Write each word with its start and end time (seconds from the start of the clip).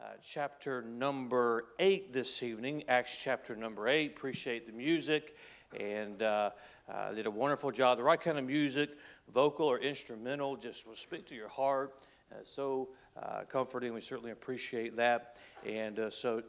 uh, 0.00 0.04
chapter 0.24 0.82
number 0.82 1.64
eight 1.80 2.12
this 2.12 2.44
evening, 2.44 2.84
Acts 2.86 3.18
chapter 3.20 3.56
number 3.56 3.88
eight. 3.88 4.12
Appreciate 4.16 4.64
the 4.64 4.72
music 4.72 5.36
and 5.78 6.22
uh, 6.22 6.50
uh, 6.88 7.12
did 7.14 7.26
a 7.26 7.30
wonderful 7.30 7.72
job. 7.72 7.98
The 7.98 8.04
right 8.04 8.20
kind 8.20 8.38
of 8.38 8.44
music, 8.44 8.90
vocal 9.34 9.66
or 9.66 9.80
instrumental, 9.80 10.56
just 10.56 10.86
will 10.86 10.94
speak 10.94 11.26
to 11.26 11.34
your 11.34 11.48
heart. 11.48 11.94
Uh, 12.30 12.36
so 12.44 12.90
uh, 13.20 13.40
comforting. 13.48 13.92
We 13.92 14.00
certainly 14.00 14.30
appreciate 14.30 14.96
that. 14.96 15.36
And 15.66 16.00
so, 16.10 16.44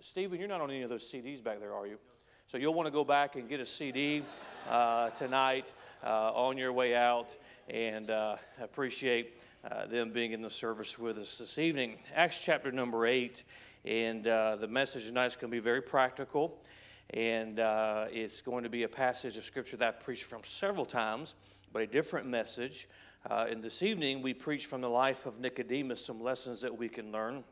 Stephen, 0.00 0.38
you're 0.38 0.48
not 0.48 0.62
on 0.62 0.70
any 0.70 0.80
of 0.80 0.88
those 0.88 1.04
CDs 1.04 1.44
back 1.44 1.60
there, 1.60 1.74
are 1.74 1.86
you? 1.86 1.98
So 2.46 2.56
you'll 2.56 2.72
want 2.72 2.86
to 2.86 2.90
go 2.90 3.04
back 3.04 3.36
and 3.36 3.50
get 3.50 3.60
a 3.60 3.66
CD 3.66 4.22
tonight 5.14 5.74
on 6.02 6.56
your 6.56 6.72
way 6.72 6.94
out. 6.94 7.36
And 7.68 8.10
appreciate 8.62 9.38
uh, 9.70 9.86
them 9.86 10.12
being 10.12 10.32
in 10.32 10.42
the 10.42 10.50
service 10.50 10.98
with 10.98 11.18
us 11.18 11.38
this 11.38 11.58
evening. 11.58 11.96
Acts 12.14 12.44
chapter 12.44 12.70
number 12.70 13.06
eight, 13.06 13.44
and 13.84 14.26
uh, 14.26 14.56
the 14.56 14.68
message 14.68 15.06
tonight 15.06 15.26
is 15.26 15.36
going 15.36 15.50
to 15.50 15.56
be 15.56 15.60
very 15.60 15.80
practical, 15.80 16.62
and 17.10 17.60
uh, 17.60 18.06
it's 18.10 18.42
going 18.42 18.64
to 18.64 18.68
be 18.68 18.82
a 18.82 18.88
passage 18.88 19.36
of 19.36 19.44
scripture 19.44 19.76
that 19.78 19.88
I've 19.88 20.00
preached 20.00 20.24
from 20.24 20.44
several 20.44 20.84
times, 20.84 21.34
but 21.72 21.82
a 21.82 21.86
different 21.86 22.26
message. 22.26 22.88
Uh, 23.30 23.46
and 23.48 23.62
this 23.62 23.82
evening, 23.82 24.20
we 24.20 24.34
preach 24.34 24.66
from 24.66 24.82
the 24.82 24.90
life 24.90 25.24
of 25.24 25.40
Nicodemus 25.40 26.04
some 26.04 26.22
lessons 26.22 26.60
that 26.60 26.76
we 26.76 26.88
can 26.88 27.10
learn. 27.10 27.42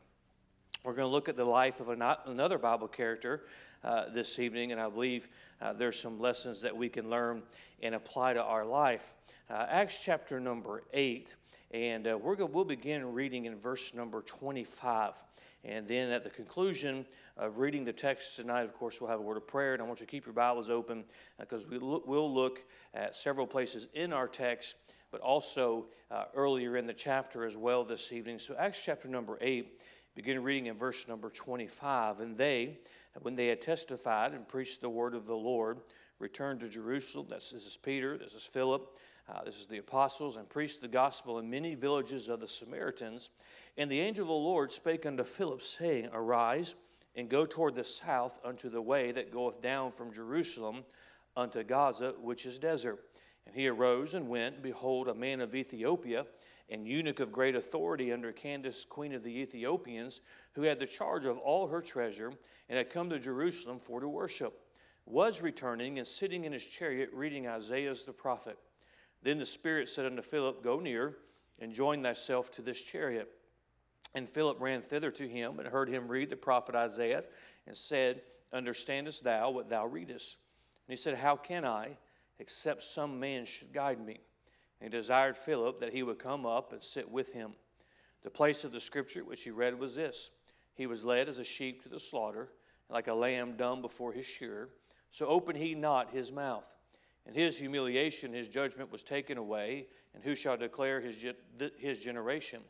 We're 0.83 0.93
going 0.93 1.07
to 1.07 1.11
look 1.11 1.29
at 1.29 1.35
the 1.35 1.45
life 1.45 1.79
of 1.79 1.89
another 1.89 2.57
Bible 2.59 2.87
character 2.87 3.45
uh, 3.83 4.09
this 4.13 4.37
evening, 4.37 4.71
and 4.71 4.79
I 4.79 4.87
believe 4.87 5.29
uh, 5.61 5.73
there's 5.73 5.99
some 5.99 6.19
lessons 6.19 6.61
that 6.61 6.75
we 6.75 6.89
can 6.89 7.09
learn 7.09 7.41
and 7.81 7.95
apply 7.95 8.33
to 8.33 8.43
our 8.43 8.65
life. 8.65 9.15
Acts 9.49 10.01
chapter 10.03 10.39
number 10.39 10.83
8 10.93 11.35
and 11.73 12.07
uh, 12.07 12.15
we're 12.15 12.35
going 12.35 12.53
we'll 12.53 12.63
begin 12.63 13.13
reading 13.13 13.45
in 13.45 13.57
verse 13.57 13.93
number 13.95 14.21
25. 14.21 15.13
And 15.65 15.87
then 15.87 16.11
at 16.11 16.23
the 16.23 16.29
conclusion 16.29 17.05
of 17.35 17.57
reading 17.57 17.83
the 17.83 17.93
text 17.93 18.35
tonight, 18.35 18.63
of 18.63 18.73
course, 18.75 19.01
we'll 19.01 19.09
have 19.09 19.19
a 19.19 19.23
word 19.23 19.37
of 19.37 19.47
prayer. 19.47 19.73
And 19.73 19.81
I 19.81 19.85
want 19.85 19.99
you 19.99 20.05
to 20.05 20.11
keep 20.11 20.25
your 20.25 20.33
Bibles 20.33 20.69
open 20.69 21.03
because 21.39 21.65
uh, 21.65 21.69
we 21.71 21.79
look, 21.79 22.05
we'll 22.05 22.31
look 22.31 22.63
at 22.93 23.15
several 23.15 23.47
places 23.47 23.87
in 23.95 24.13
our 24.13 24.27
text, 24.27 24.75
but 25.09 25.19
also 25.21 25.85
uh, 26.11 26.25
earlier 26.35 26.77
in 26.77 26.85
the 26.85 26.93
chapter 26.93 27.43
as 27.43 27.57
well 27.57 27.83
this 27.83 28.11
evening. 28.11 28.37
So, 28.37 28.55
Acts 28.59 28.81
chapter 28.83 29.07
number 29.07 29.37
8, 29.41 29.79
begin 30.15 30.43
reading 30.43 30.67
in 30.67 30.77
verse 30.77 31.07
number 31.07 31.29
25. 31.31 32.19
And 32.19 32.37
they, 32.37 32.77
when 33.21 33.35
they 33.35 33.47
had 33.47 33.61
testified 33.61 34.33
and 34.33 34.47
preached 34.47 34.81
the 34.81 34.89
word 34.89 35.15
of 35.15 35.25
the 35.25 35.35
Lord, 35.35 35.79
returned 36.19 36.59
to 36.59 36.69
Jerusalem. 36.69 37.27
This 37.29 37.51
is 37.51 37.79
Peter, 37.81 38.15
this 38.17 38.35
is 38.35 38.43
Philip. 38.43 38.95
Uh, 39.29 39.43
this 39.45 39.59
is 39.59 39.67
the 39.67 39.77
apostles 39.77 40.35
and 40.35 40.49
preached 40.49 40.81
the 40.81 40.87
gospel 40.87 41.39
in 41.39 41.49
many 41.49 41.75
villages 41.75 42.27
of 42.27 42.41
the 42.41 42.47
Samaritans. 42.47 43.29
And 43.77 43.89
the 43.89 44.01
angel 44.01 44.23
of 44.23 44.27
the 44.27 44.33
Lord 44.33 44.71
spake 44.71 45.05
unto 45.05 45.23
Philip, 45.23 45.61
saying, 45.61 46.09
Arise 46.13 46.75
and 47.15 47.29
go 47.29 47.45
toward 47.45 47.75
the 47.75 47.83
south 47.83 48.39
unto 48.43 48.69
the 48.69 48.81
way 48.81 49.11
that 49.11 49.31
goeth 49.31 49.61
down 49.61 49.91
from 49.91 50.13
Jerusalem 50.13 50.83
unto 51.37 51.63
Gaza, 51.63 52.13
which 52.21 52.45
is 52.45 52.59
desert. 52.59 52.99
And 53.45 53.55
he 53.55 53.67
arose 53.67 54.13
and 54.13 54.27
went. 54.27 54.61
Behold, 54.61 55.07
a 55.07 55.13
man 55.13 55.39
of 55.39 55.55
Ethiopia, 55.55 56.25
and 56.69 56.87
eunuch 56.87 57.19
of 57.19 57.31
great 57.31 57.55
authority 57.55 58.11
under 58.11 58.31
Candace, 58.31 58.83
queen 58.83 59.13
of 59.13 59.23
the 59.23 59.39
Ethiopians, 59.39 60.21
who 60.53 60.63
had 60.63 60.79
the 60.79 60.85
charge 60.85 61.25
of 61.25 61.37
all 61.37 61.67
her 61.67 61.81
treasure, 61.81 62.31
and 62.67 62.77
had 62.77 62.89
come 62.89 63.09
to 63.09 63.19
Jerusalem 63.19 63.79
for 63.79 63.99
to 64.01 64.07
worship, 64.07 64.59
was 65.05 65.41
returning 65.41 65.97
and 65.97 66.07
sitting 66.07 66.43
in 66.45 66.53
his 66.53 66.65
chariot 66.65 67.09
reading 67.13 67.47
Isaiah 67.47 67.93
the 68.05 68.13
prophet. 68.13 68.57
Then 69.23 69.37
the 69.37 69.45
Spirit 69.45 69.89
said 69.89 70.05
unto 70.05 70.21
Philip, 70.21 70.63
Go 70.63 70.79
near 70.79 71.15
and 71.59 71.71
join 71.71 72.03
thyself 72.03 72.51
to 72.51 72.61
this 72.61 72.81
chariot. 72.81 73.29
And 74.13 74.29
Philip 74.29 74.59
ran 74.59 74.81
thither 74.81 75.11
to 75.11 75.27
him 75.27 75.59
and 75.59 75.67
heard 75.67 75.89
him 75.89 76.07
read 76.07 76.29
the 76.29 76.35
prophet 76.35 76.75
Isaiah 76.75 77.23
and 77.65 77.75
said, 77.75 78.21
Understandest 78.51 79.23
thou 79.23 79.49
what 79.49 79.69
thou 79.69 79.87
readest? 79.87 80.35
And 80.87 80.95
he 80.97 81.01
said, 81.01 81.15
How 81.15 81.35
can 81.35 81.65
I, 81.65 81.97
except 82.37 82.83
some 82.83 83.19
man 83.19 83.45
should 83.45 83.73
guide 83.73 83.99
me? 83.99 84.19
And 84.79 84.93
he 84.93 84.97
desired 84.97 85.37
Philip 85.37 85.79
that 85.79 85.93
he 85.93 86.03
would 86.03 86.19
come 86.19 86.45
up 86.45 86.73
and 86.73 86.83
sit 86.83 87.09
with 87.09 87.31
him. 87.31 87.53
The 88.23 88.29
place 88.29 88.63
of 88.63 88.71
the 88.71 88.79
scripture 88.79 89.23
which 89.23 89.43
he 89.43 89.51
read 89.51 89.79
was 89.79 89.95
this 89.95 90.31
He 90.75 90.85
was 90.85 91.05
led 91.05 91.29
as 91.29 91.39
a 91.39 91.43
sheep 91.43 91.81
to 91.83 91.89
the 91.89 91.99
slaughter, 91.99 92.49
like 92.89 93.07
a 93.07 93.13
lamb 93.13 93.55
dumb 93.55 93.81
before 93.81 94.11
his 94.11 94.25
shearer. 94.25 94.69
So 95.11 95.27
opened 95.27 95.57
he 95.57 95.75
not 95.75 96.11
his 96.11 96.31
mouth. 96.31 96.67
And 97.25 97.35
his 97.35 97.57
humiliation, 97.57 98.33
his 98.33 98.49
judgment 98.49 98.91
was 98.91 99.03
taken 99.03 99.37
away, 99.37 99.87
and 100.13 100.23
who 100.23 100.35
shall 100.35 100.57
declare 100.57 100.99
his, 100.99 101.25
his 101.77 101.99
generation? 101.99 102.61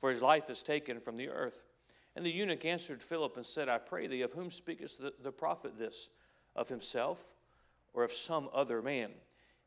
For 0.00 0.10
his 0.10 0.22
life 0.22 0.48
is 0.48 0.62
taken 0.62 1.00
from 1.00 1.16
the 1.16 1.28
earth. 1.28 1.64
And 2.16 2.24
the 2.24 2.30
eunuch 2.30 2.64
answered 2.64 3.02
Philip 3.02 3.36
and 3.36 3.44
said, 3.44 3.68
I 3.68 3.78
pray 3.78 4.06
thee, 4.06 4.22
of 4.22 4.32
whom 4.32 4.50
speakest 4.50 5.00
the, 5.00 5.12
the 5.22 5.32
prophet 5.32 5.78
this? 5.78 6.08
Of 6.56 6.68
himself 6.68 7.22
or 7.94 8.02
of 8.02 8.12
some 8.12 8.48
other 8.52 8.82
man? 8.82 9.10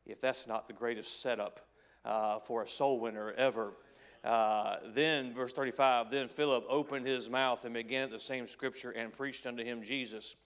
If 0.04 0.20
that's 0.20 0.46
not 0.46 0.66
the 0.66 0.74
greatest 0.74 1.22
setup 1.22 1.60
uh, 2.04 2.40
for 2.40 2.62
a 2.62 2.68
soul 2.68 2.98
winner 2.98 3.32
ever. 3.32 3.72
Uh, 4.24 4.76
then, 4.88 5.32
verse 5.34 5.52
35, 5.52 6.10
then 6.10 6.28
Philip 6.28 6.64
opened 6.68 7.06
his 7.06 7.30
mouth 7.30 7.64
and 7.64 7.74
began 7.74 8.04
at 8.04 8.10
the 8.10 8.20
same 8.20 8.46
scripture 8.46 8.90
and 8.90 9.12
preached 9.12 9.46
unto 9.46 9.64
him 9.64 9.82
Jesus. 9.82 10.36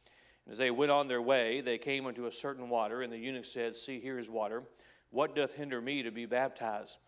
As 0.50 0.58
they 0.58 0.70
went 0.70 0.92
on 0.92 1.08
their 1.08 1.22
way, 1.22 1.60
they 1.60 1.78
came 1.78 2.06
unto 2.06 2.26
a 2.26 2.32
certain 2.32 2.68
water, 2.68 3.02
and 3.02 3.12
the 3.12 3.18
eunuch 3.18 3.44
said, 3.44 3.74
See, 3.74 3.98
here 3.98 4.18
is 4.18 4.30
water. 4.30 4.62
What 5.10 5.34
doth 5.34 5.54
hinder 5.54 5.80
me 5.80 6.02
to 6.02 6.10
be 6.10 6.26
baptized? 6.26 6.98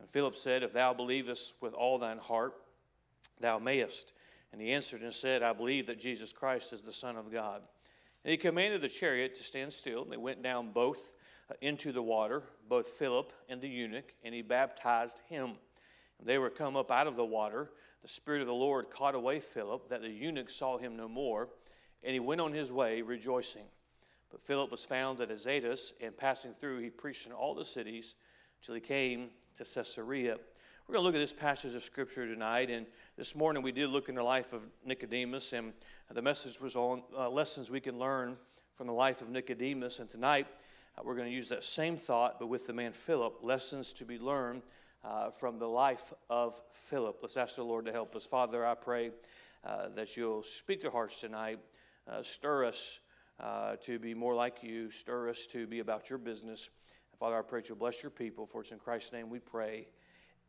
And 0.00 0.08
Philip 0.08 0.36
said, 0.36 0.62
If 0.62 0.72
thou 0.72 0.94
believest 0.94 1.54
with 1.60 1.74
all 1.74 1.98
thine 1.98 2.18
heart, 2.18 2.54
thou 3.40 3.58
mayest. 3.58 4.12
And 4.52 4.60
he 4.60 4.72
answered 4.72 5.02
and 5.02 5.12
said, 5.12 5.42
I 5.42 5.52
believe 5.52 5.86
that 5.86 6.00
Jesus 6.00 6.32
Christ 6.32 6.72
is 6.72 6.82
the 6.82 6.92
Son 6.92 7.16
of 7.16 7.30
God. 7.30 7.60
And 8.24 8.30
he 8.30 8.38
commanded 8.38 8.80
the 8.80 8.88
chariot 8.88 9.34
to 9.34 9.44
stand 9.44 9.72
still. 9.72 10.02
And 10.02 10.10
they 10.10 10.16
went 10.16 10.42
down 10.42 10.72
both 10.72 11.12
uh, 11.50 11.54
into 11.60 11.92
the 11.92 12.02
water, 12.02 12.44
both 12.68 12.86
Philip 12.86 13.32
and 13.48 13.60
the 13.60 13.68
eunuch, 13.68 14.14
and 14.24 14.34
he 14.34 14.42
baptized 14.42 15.20
him. 15.28 15.52
And 16.18 16.26
they 16.26 16.38
were 16.38 16.50
come 16.50 16.76
up 16.76 16.90
out 16.90 17.06
of 17.06 17.16
the 17.16 17.24
water. 17.24 17.70
The 18.00 18.08
Spirit 18.08 18.40
of 18.40 18.46
the 18.46 18.54
Lord 18.54 18.90
caught 18.90 19.14
away 19.14 19.40
Philip, 19.40 19.90
that 19.90 20.00
the 20.00 20.08
eunuch 20.08 20.48
saw 20.48 20.78
him 20.78 20.96
no 20.96 21.08
more 21.08 21.48
and 22.06 22.14
he 22.14 22.20
went 22.20 22.40
on 22.40 22.52
his 22.52 22.70
way 22.70 23.02
rejoicing. 23.02 23.64
But 24.30 24.40
Philip 24.40 24.70
was 24.70 24.84
found 24.84 25.20
at 25.20 25.30
Azotus, 25.30 25.92
and 26.00 26.16
passing 26.16 26.54
through, 26.54 26.78
he 26.78 26.88
preached 26.88 27.26
in 27.26 27.32
all 27.32 27.54
the 27.54 27.64
cities 27.64 28.14
till 28.62 28.76
he 28.76 28.80
came 28.80 29.30
to 29.56 29.64
Caesarea. 29.64 30.36
We're 30.86 30.92
going 30.92 31.02
to 31.02 31.06
look 31.06 31.16
at 31.16 31.18
this 31.18 31.32
passage 31.32 31.74
of 31.74 31.82
Scripture 31.82 32.28
tonight. 32.28 32.70
And 32.70 32.86
this 33.16 33.34
morning 33.34 33.60
we 33.64 33.72
did 33.72 33.90
look 33.90 34.08
in 34.08 34.14
the 34.14 34.22
life 34.22 34.52
of 34.52 34.62
Nicodemus, 34.84 35.52
and 35.52 35.72
the 36.12 36.22
message 36.22 36.60
was 36.60 36.76
on 36.76 37.02
uh, 37.16 37.28
lessons 37.28 37.70
we 37.70 37.80
can 37.80 37.98
learn 37.98 38.36
from 38.76 38.86
the 38.86 38.92
life 38.92 39.20
of 39.20 39.28
Nicodemus. 39.28 39.98
And 39.98 40.08
tonight 40.08 40.46
uh, 40.96 41.02
we're 41.04 41.16
going 41.16 41.28
to 41.28 41.34
use 41.34 41.48
that 41.48 41.64
same 41.64 41.96
thought, 41.96 42.38
but 42.38 42.46
with 42.46 42.66
the 42.66 42.72
man 42.72 42.92
Philip, 42.92 43.40
lessons 43.42 43.92
to 43.94 44.04
be 44.04 44.16
learned 44.16 44.62
uh, 45.04 45.30
from 45.30 45.58
the 45.58 45.66
life 45.66 46.12
of 46.30 46.60
Philip. 46.70 47.18
Let's 47.20 47.36
ask 47.36 47.56
the 47.56 47.64
Lord 47.64 47.86
to 47.86 47.92
help 47.92 48.14
us. 48.14 48.24
Father, 48.24 48.64
I 48.64 48.74
pray 48.74 49.10
uh, 49.64 49.88
that 49.96 50.16
you'll 50.16 50.44
speak 50.44 50.82
to 50.82 50.90
hearts 50.90 51.20
tonight. 51.20 51.58
Uh, 52.08 52.22
stir 52.22 52.64
us 52.64 53.00
uh, 53.40 53.74
to 53.80 53.98
be 53.98 54.14
more 54.14 54.34
like 54.34 54.62
you. 54.62 54.90
Stir 54.92 55.28
us 55.28 55.44
to 55.46 55.66
be 55.66 55.80
about 55.80 56.08
your 56.08 56.20
business. 56.20 56.70
Father, 57.18 57.36
I 57.36 57.42
pray 57.42 57.60
that 57.60 57.68
you'll 57.68 57.78
bless 57.78 58.00
your 58.00 58.10
people. 58.10 58.46
For 58.46 58.60
it's 58.60 58.70
in 58.70 58.78
Christ's 58.78 59.12
name 59.12 59.28
we 59.28 59.40
pray. 59.40 59.88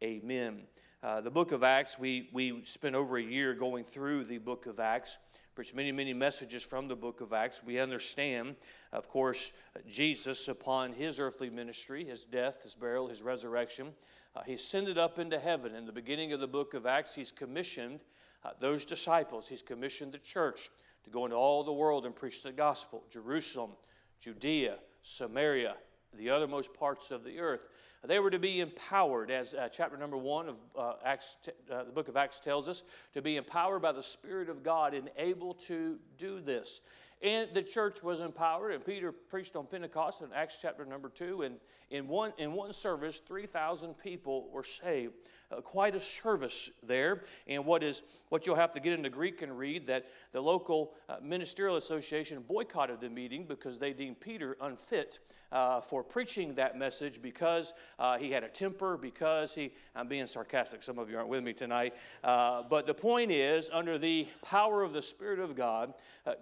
Amen. 0.03 0.62
Uh, 1.01 1.22
the 1.22 1.31
book 1.31 1.51
of 1.51 1.63
Acts, 1.63 1.97
we, 1.97 2.29
we 2.31 2.62
spent 2.66 2.94
over 2.94 3.18
a 3.18 3.23
year 3.23 3.56
going 3.56 3.84
through 3.84 4.25
the 4.25 4.38
book 4.38 4.68
of 4.68 4.79
Acts, 4.79 5.18
preached 5.56 5.73
many, 5.73 5.91
many 5.91 6.13
messages 6.13 6.63
from 6.63 6.88
the 6.88 6.95
book 6.95 7.22
of 7.22 7.34
Acts. 7.34 7.63
We 7.63 7.79
understand, 7.79 8.56
of 8.91 9.09
course, 9.09 9.51
Jesus 9.89 10.47
upon 10.47 10.94
his 10.94 11.19
earthly 11.19 11.50
ministry, 11.50 12.06
his 12.06 12.24
death, 12.24 12.62
his 12.62 12.75
burial, 12.75 13.07
his 13.07 13.24
resurrection. 13.24 13.94
Uh, 14.35 14.44
he 14.45 14.53
ascended 14.53 15.00
up 15.00 15.18
into 15.18 15.39
heaven. 15.39 15.74
In 15.74 15.88
the 15.88 15.91
beginning 15.91 16.34
of 16.34 16.39
the 16.39 16.47
book 16.47 16.75
of 16.75 16.85
Acts, 16.85 17.16
he's 17.16 17.31
commissioned 17.31 18.01
uh, 18.45 18.51
those 18.59 18.85
disciples, 18.85 19.47
he's 19.47 19.63
commissioned 19.63 20.12
the 20.12 20.19
church 20.19 20.69
to 21.07 21.13
go 21.13 21.25
into 21.25 21.38
all 21.38 21.63
the 21.63 21.71
world 21.71 22.06
and 22.06 22.15
preach 22.15 22.44
the 22.44 22.51
gospel 22.51 23.04
Jerusalem, 23.09 23.71
Judea, 24.19 24.75
Samaria, 25.04 25.75
the 26.18 26.27
othermost 26.27 26.74
parts 26.74 27.12
of 27.12 27.24
the 27.24 27.39
earth. 27.39 27.69
They 28.06 28.19
were 28.19 28.30
to 28.30 28.39
be 28.39 28.59
empowered, 28.59 29.31
as 29.31 29.54
uh, 29.54 29.69
chapter 29.69 29.98
number 29.98 30.18
one 30.18 30.50
of 30.50 30.56
uh, 30.77 30.94
Acts, 31.04 31.36
uh, 31.71 31.83
the 31.83 31.92
book 31.92 32.07
of 32.07 32.15
Acts 32.15 32.39
tells 32.39 32.68
us, 32.68 32.83
to 33.13 33.21
be 33.21 33.38
empowered 33.38 33.81
by 33.81 33.92
the 33.92 34.04
Spirit 34.04 34.50
of 34.50 34.63
God 34.63 34.94
and 34.94 35.09
able 35.18 35.56
to 35.65 35.98
do 36.18 36.39
this. 36.39 36.81
And 37.21 37.50
the 37.53 37.63
church 37.63 38.03
was 38.03 38.21
empowered, 38.21 38.74
and 38.74 38.86
Peter 38.86 39.12
preached 39.12 39.56
on 39.56 39.65
Pentecost 39.65 40.21
in 40.21 40.27
Acts 40.36 40.60
chapter 40.62 40.86
number 40.86 41.10
two. 41.10 41.42
And 41.42 41.56
in 41.89 42.07
one, 42.07 42.33
in 42.38 42.53
one 42.53 42.71
service, 42.71 43.19
3,000 43.19 43.95
people 43.95 44.50
were 44.51 44.63
saved. 44.63 45.15
Uh, 45.49 45.61
quite 45.61 45.95
a 45.95 45.99
service 45.99 46.71
there. 46.83 47.23
And 47.47 47.65
what 47.65 47.81
is 47.81 48.03
what 48.27 48.45
you'll 48.45 48.57
have 48.57 48.73
to 48.73 48.81
get 48.81 48.91
into 48.91 49.09
Greek 49.09 49.41
and 49.41 49.57
read 49.57 49.88
that 49.88 50.05
the 50.33 50.41
local 50.41 50.94
uh, 51.07 51.17
ministerial 51.21 51.77
association 51.77 52.44
boycotted 52.45 52.99
the 52.99 53.09
meeting 53.09 53.45
because 53.47 53.79
they 53.79 53.94
deemed 53.94 54.19
Peter 54.19 54.57
unfit 54.59 55.19
uh, 55.53 55.79
for 55.79 56.03
preaching 56.03 56.55
that 56.55 56.77
message 56.77 57.21
because 57.21 57.73
Uh, 57.99 58.17
he 58.17 58.31
had 58.31 58.44
a 58.44 58.49
temper 58.49 58.97
because 58.97 59.55
he, 59.55 59.71
I'm 59.95 60.07
being 60.07 60.27
sarcastic, 60.27 60.83
some 60.83 60.99
of 60.99 61.09
you 61.09 61.17
aren't 61.17 61.29
with 61.29 61.44
me 61.44 61.53
tonight. 61.53 61.93
Uh, 62.23 62.63
but 62.69 62.85
the 62.85 62.93
point 62.93 63.31
is, 63.31 63.69
under 63.73 63.97
the 63.97 64.27
power 64.41 64.83
of 64.83 64.93
the 64.93 65.01
Spirit 65.01 65.39
of 65.39 65.55
God, 65.55 65.93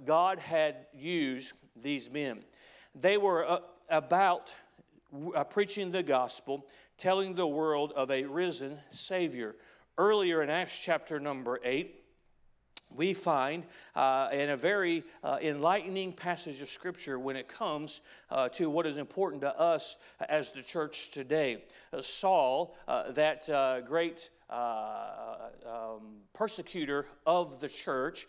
God 0.05 0.39
had 0.39 0.87
used 0.93 1.53
these 1.81 2.09
men. 2.11 2.43
They 2.93 3.17
were 3.17 3.61
about 3.89 4.53
preaching 5.49 5.91
the 5.91 6.03
gospel, 6.03 6.65
telling 6.97 7.35
the 7.35 7.47
world 7.47 7.91
of 7.95 8.11
a 8.11 8.23
risen 8.23 8.77
Savior. 8.89 9.55
Earlier 9.97 10.41
in 10.41 10.49
Acts 10.49 10.81
chapter 10.83 11.19
number 11.19 11.59
8, 11.63 12.05
we 12.95 13.13
find 13.13 13.63
uh, 13.95 14.29
in 14.31 14.51
a 14.51 14.57
very 14.57 15.03
uh, 15.23 15.37
enlightening 15.41 16.13
passage 16.13 16.61
of 16.61 16.69
Scripture 16.69 17.19
when 17.19 17.35
it 17.35 17.47
comes 17.47 18.01
uh, 18.29 18.49
to 18.49 18.69
what 18.69 18.85
is 18.85 18.97
important 18.97 19.41
to 19.41 19.59
us 19.59 19.97
as 20.29 20.51
the 20.51 20.61
church 20.61 21.11
today. 21.11 21.63
Uh, 21.91 22.01
Saul, 22.01 22.75
uh, 22.87 23.11
that 23.11 23.49
uh, 23.49 23.81
great 23.81 24.29
um, 24.49 26.21
persecutor 26.33 27.07
of 27.25 27.59
the 27.59 27.67
church, 27.67 28.27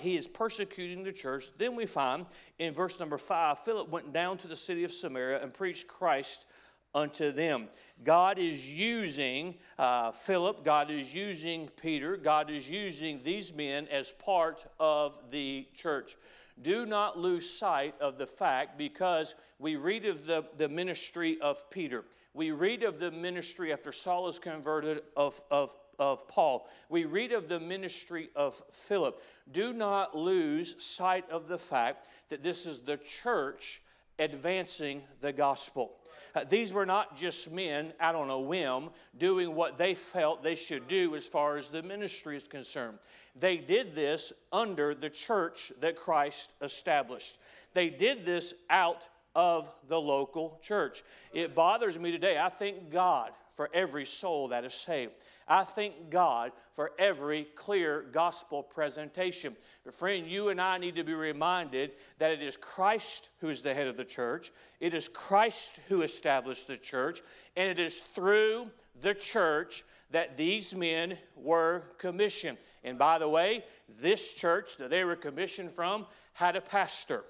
he 0.00 0.16
is 0.16 0.28
persecuting 0.28 1.02
the 1.02 1.12
church. 1.12 1.46
Then 1.58 1.74
we 1.74 1.84
find 1.84 2.26
in 2.58 2.72
verse 2.72 3.00
number 3.00 3.18
five 3.18 3.58
Philip 3.60 3.88
went 3.90 4.12
down 4.12 4.38
to 4.38 4.48
the 4.48 4.56
city 4.56 4.84
of 4.84 4.92
Samaria 4.92 5.42
and 5.42 5.52
preached 5.52 5.88
Christ 5.88 6.46
unto 6.94 7.32
them. 7.32 7.68
God 8.04 8.38
is 8.38 8.70
using 8.70 9.54
uh, 9.78 10.12
Philip, 10.12 10.64
God 10.64 10.90
is 10.90 11.14
using 11.14 11.68
Peter, 11.80 12.16
God 12.16 12.50
is 12.50 12.70
using 12.70 13.20
these 13.22 13.52
men 13.52 13.86
as 13.88 14.12
part 14.12 14.66
of 14.78 15.14
the 15.30 15.66
church. 15.74 16.16
Do 16.62 16.86
not 16.86 17.18
lose 17.18 17.48
sight 17.48 17.94
of 18.00 18.18
the 18.18 18.26
fact 18.26 18.78
because 18.78 19.34
we 19.58 19.76
read 19.76 20.06
of 20.06 20.26
the, 20.26 20.44
the 20.56 20.68
ministry 20.68 21.38
of 21.40 21.68
Peter. 21.70 22.04
We 22.34 22.50
read 22.50 22.82
of 22.82 22.98
the 22.98 23.10
ministry 23.10 23.72
after 23.72 23.92
Saul 23.92 24.28
is 24.28 24.38
converted 24.38 25.02
of, 25.16 25.40
of, 25.50 25.74
of 25.98 26.26
Paul. 26.28 26.68
We 26.88 27.04
read 27.04 27.32
of 27.32 27.48
the 27.48 27.60
ministry 27.60 28.30
of 28.36 28.60
Philip. 28.70 29.22
Do 29.50 29.72
not 29.72 30.16
lose 30.16 30.82
sight 30.82 31.28
of 31.30 31.48
the 31.48 31.58
fact 31.58 32.06
that 32.28 32.42
this 32.42 32.66
is 32.66 32.80
the 32.80 32.96
church 32.96 33.82
advancing 34.18 35.02
the 35.20 35.32
gospel. 35.32 35.92
Uh, 36.34 36.44
these 36.44 36.72
were 36.72 36.86
not 36.86 37.16
just 37.16 37.50
men 37.50 37.92
out 38.00 38.14
on 38.14 38.30
a 38.30 38.38
whim 38.38 38.90
doing 39.18 39.54
what 39.54 39.78
they 39.78 39.94
felt 39.94 40.42
they 40.42 40.54
should 40.54 40.88
do 40.88 41.14
as 41.14 41.26
far 41.26 41.56
as 41.56 41.68
the 41.68 41.82
ministry 41.82 42.36
is 42.36 42.46
concerned. 42.48 42.98
They 43.38 43.56
did 43.56 43.94
this 43.94 44.32
under 44.52 44.94
the 44.94 45.10
church 45.10 45.72
that 45.80 45.96
Christ 45.96 46.52
established. 46.60 47.38
They 47.74 47.88
did 47.88 48.24
this 48.24 48.54
out 48.70 49.08
of 49.34 49.72
the 49.88 50.00
local 50.00 50.58
church. 50.62 51.02
It 51.32 51.54
bothers 51.54 51.98
me 51.98 52.10
today. 52.10 52.38
I 52.38 52.48
thank 52.48 52.90
God 52.90 53.30
for 53.58 53.68
every 53.74 54.04
soul 54.04 54.46
that 54.46 54.64
is 54.64 54.72
saved. 54.72 55.10
I 55.48 55.64
thank 55.64 56.10
God 56.10 56.52
for 56.74 56.92
every 56.96 57.48
clear 57.56 58.04
gospel 58.12 58.62
presentation. 58.62 59.56
But 59.84 59.94
friend, 59.94 60.28
you 60.28 60.50
and 60.50 60.60
I 60.60 60.78
need 60.78 60.94
to 60.94 61.02
be 61.02 61.12
reminded 61.12 61.90
that 62.20 62.30
it 62.30 62.40
is 62.40 62.56
Christ 62.56 63.30
who 63.40 63.48
is 63.48 63.60
the 63.60 63.74
head 63.74 63.88
of 63.88 63.96
the 63.96 64.04
church, 64.04 64.52
it 64.78 64.94
is 64.94 65.08
Christ 65.08 65.80
who 65.88 66.02
established 66.02 66.68
the 66.68 66.76
church, 66.76 67.20
and 67.56 67.68
it 67.68 67.80
is 67.80 67.98
through 67.98 68.70
the 69.00 69.12
church 69.12 69.84
that 70.12 70.36
these 70.36 70.72
men 70.72 71.18
were 71.34 71.82
commissioned. 71.98 72.58
And 72.84 72.96
by 72.96 73.18
the 73.18 73.28
way, 73.28 73.64
this 74.00 74.34
church 74.34 74.76
that 74.76 74.90
they 74.90 75.02
were 75.02 75.16
commissioned 75.16 75.72
from 75.72 76.06
had 76.32 76.54
a 76.54 76.60
pastor 76.60 77.24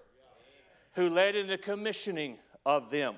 who 0.93 1.09
led 1.09 1.37
in 1.37 1.47
the 1.47 1.57
commissioning 1.57 2.37
of 2.67 2.91
them. 2.91 3.15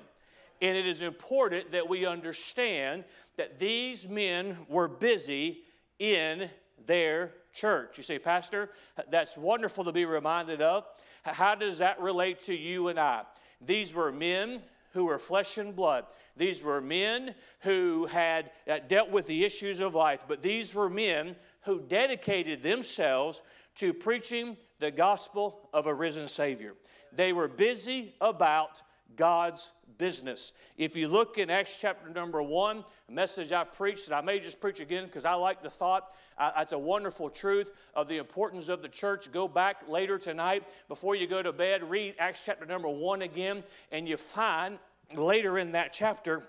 And 0.61 0.77
it 0.77 0.85
is 0.85 1.01
important 1.01 1.71
that 1.71 1.89
we 1.89 2.05
understand 2.05 3.03
that 3.37 3.57
these 3.57 4.07
men 4.07 4.57
were 4.69 4.87
busy 4.87 5.63
in 5.97 6.49
their 6.85 7.31
church. 7.53 7.97
You 7.97 8.03
say, 8.03 8.19
Pastor, 8.19 8.69
that's 9.09 9.35
wonderful 9.37 9.83
to 9.85 9.91
be 9.91 10.05
reminded 10.05 10.61
of. 10.61 10.85
How 11.23 11.55
does 11.55 11.79
that 11.79 11.99
relate 11.99 12.41
to 12.41 12.55
you 12.55 12.87
and 12.87 12.99
I? 12.99 13.23
These 13.59 13.93
were 13.93 14.11
men 14.11 14.61
who 14.93 15.05
were 15.05 15.17
flesh 15.17 15.57
and 15.57 15.75
blood. 15.75 16.05
These 16.35 16.63
were 16.63 16.81
men 16.81 17.35
who 17.61 18.05
had 18.07 18.51
uh, 18.69 18.79
dealt 18.87 19.09
with 19.09 19.25
the 19.25 19.45
issues 19.45 19.79
of 19.79 19.95
life, 19.95 20.25
but 20.27 20.41
these 20.41 20.73
were 20.73 20.89
men 20.89 21.35
who 21.61 21.81
dedicated 21.81 22.63
themselves 22.63 23.41
to 23.75 23.93
preaching 23.93 24.57
the 24.79 24.91
gospel 24.91 25.69
of 25.73 25.87
a 25.87 25.93
risen 25.93 26.27
Savior. 26.27 26.73
They 27.13 27.33
were 27.33 27.47
busy 27.47 28.15
about 28.19 28.81
God's 29.15 29.71
business. 29.97 30.53
If 30.77 30.95
you 30.95 31.07
look 31.07 31.37
in 31.37 31.49
Acts 31.49 31.77
chapter 31.79 32.09
number 32.09 32.41
one, 32.41 32.83
a 33.07 33.11
message 33.11 33.51
I've 33.51 33.73
preached, 33.73 34.07
and 34.07 34.15
I 34.15 34.21
may 34.21 34.39
just 34.39 34.59
preach 34.59 34.79
again 34.79 35.05
because 35.05 35.25
I 35.25 35.33
like 35.33 35.61
the 35.61 35.69
thought. 35.69 36.13
It's 36.57 36.71
a 36.71 36.79
wonderful 36.79 37.29
truth 37.29 37.71
of 37.93 38.07
the 38.07 38.17
importance 38.17 38.69
of 38.69 38.81
the 38.81 38.89
church. 38.89 39.31
Go 39.31 39.47
back 39.47 39.87
later 39.87 40.17
tonight 40.17 40.63
before 40.87 41.15
you 41.15 41.27
go 41.27 41.43
to 41.43 41.53
bed, 41.53 41.89
read 41.89 42.15
Acts 42.19 42.43
chapter 42.45 42.65
number 42.65 42.89
one 42.89 43.21
again, 43.21 43.63
and 43.91 44.07
you 44.07 44.17
find 44.17 44.79
later 45.15 45.59
in 45.59 45.73
that 45.73 45.93
chapter 45.93 46.43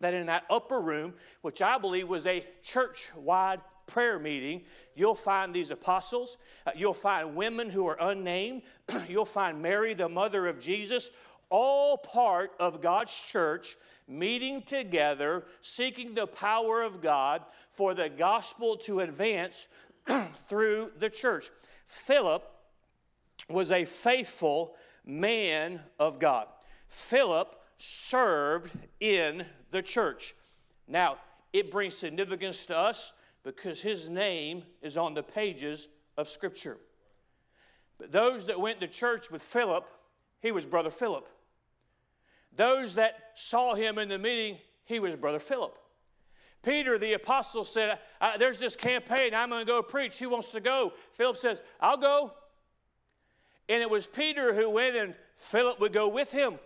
that 0.00 0.14
in 0.14 0.26
that 0.26 0.44
upper 0.50 0.80
room, 0.80 1.14
which 1.42 1.62
I 1.62 1.78
believe 1.78 2.08
was 2.08 2.26
a 2.26 2.44
church 2.62 3.10
wide 3.16 3.60
prayer 3.86 4.18
meeting, 4.18 4.62
you'll 4.94 5.14
find 5.14 5.54
these 5.54 5.70
apostles, 5.70 6.38
uh, 6.66 6.70
you'll 6.74 6.94
find 6.94 7.34
women 7.34 7.70
who 7.70 7.86
are 7.86 8.00
unnamed, 8.00 8.62
you'll 9.08 9.24
find 9.24 9.60
Mary, 9.60 9.94
the 9.94 10.08
mother 10.08 10.46
of 10.46 10.60
Jesus, 10.60 11.10
all 11.52 11.98
part 11.98 12.50
of 12.58 12.80
God's 12.80 13.22
church 13.22 13.76
meeting 14.08 14.62
together, 14.62 15.44
seeking 15.60 16.14
the 16.14 16.26
power 16.26 16.82
of 16.82 17.02
God 17.02 17.42
for 17.70 17.94
the 17.94 18.08
gospel 18.08 18.76
to 18.78 19.00
advance 19.00 19.68
through 20.48 20.90
the 20.98 21.10
church. 21.10 21.50
Philip 21.86 22.42
was 23.48 23.70
a 23.70 23.84
faithful 23.84 24.74
man 25.04 25.80
of 26.00 26.18
God. 26.18 26.46
Philip 26.88 27.54
served 27.76 28.72
in 28.98 29.44
the 29.70 29.82
church. 29.82 30.34
Now, 30.88 31.18
it 31.52 31.70
brings 31.70 31.94
significance 31.94 32.64
to 32.66 32.78
us 32.78 33.12
because 33.42 33.82
his 33.82 34.08
name 34.08 34.62
is 34.80 34.96
on 34.96 35.12
the 35.12 35.22
pages 35.22 35.88
of 36.16 36.28
Scripture. 36.28 36.78
But 37.98 38.10
those 38.10 38.46
that 38.46 38.58
went 38.58 38.80
to 38.80 38.88
church 38.88 39.30
with 39.30 39.42
Philip, 39.42 39.86
he 40.40 40.50
was 40.50 40.64
Brother 40.64 40.90
Philip. 40.90 41.28
Those 42.56 42.94
that 42.96 43.14
saw 43.34 43.74
him 43.74 43.98
in 43.98 44.08
the 44.08 44.18
meeting, 44.18 44.58
he 44.84 45.00
was 45.00 45.16
Brother 45.16 45.38
Philip. 45.38 45.76
Peter, 46.62 46.98
the 46.98 47.14
apostle, 47.14 47.64
said, 47.64 47.98
uh, 48.20 48.36
There's 48.38 48.60
this 48.60 48.76
campaign. 48.76 49.34
I'm 49.34 49.48
going 49.48 49.66
to 49.66 49.70
go 49.70 49.82
preach. 49.82 50.18
Who 50.18 50.28
wants 50.30 50.52
to 50.52 50.60
go? 50.60 50.92
Philip 51.14 51.36
says, 51.36 51.62
I'll 51.80 51.96
go. 51.96 52.32
And 53.68 53.82
it 53.82 53.90
was 53.90 54.06
Peter 54.06 54.54
who 54.54 54.70
went, 54.70 54.96
and 54.96 55.14
Philip 55.36 55.80
would 55.80 55.92
go 55.92 56.08
with 56.08 56.30
him. 56.30 56.58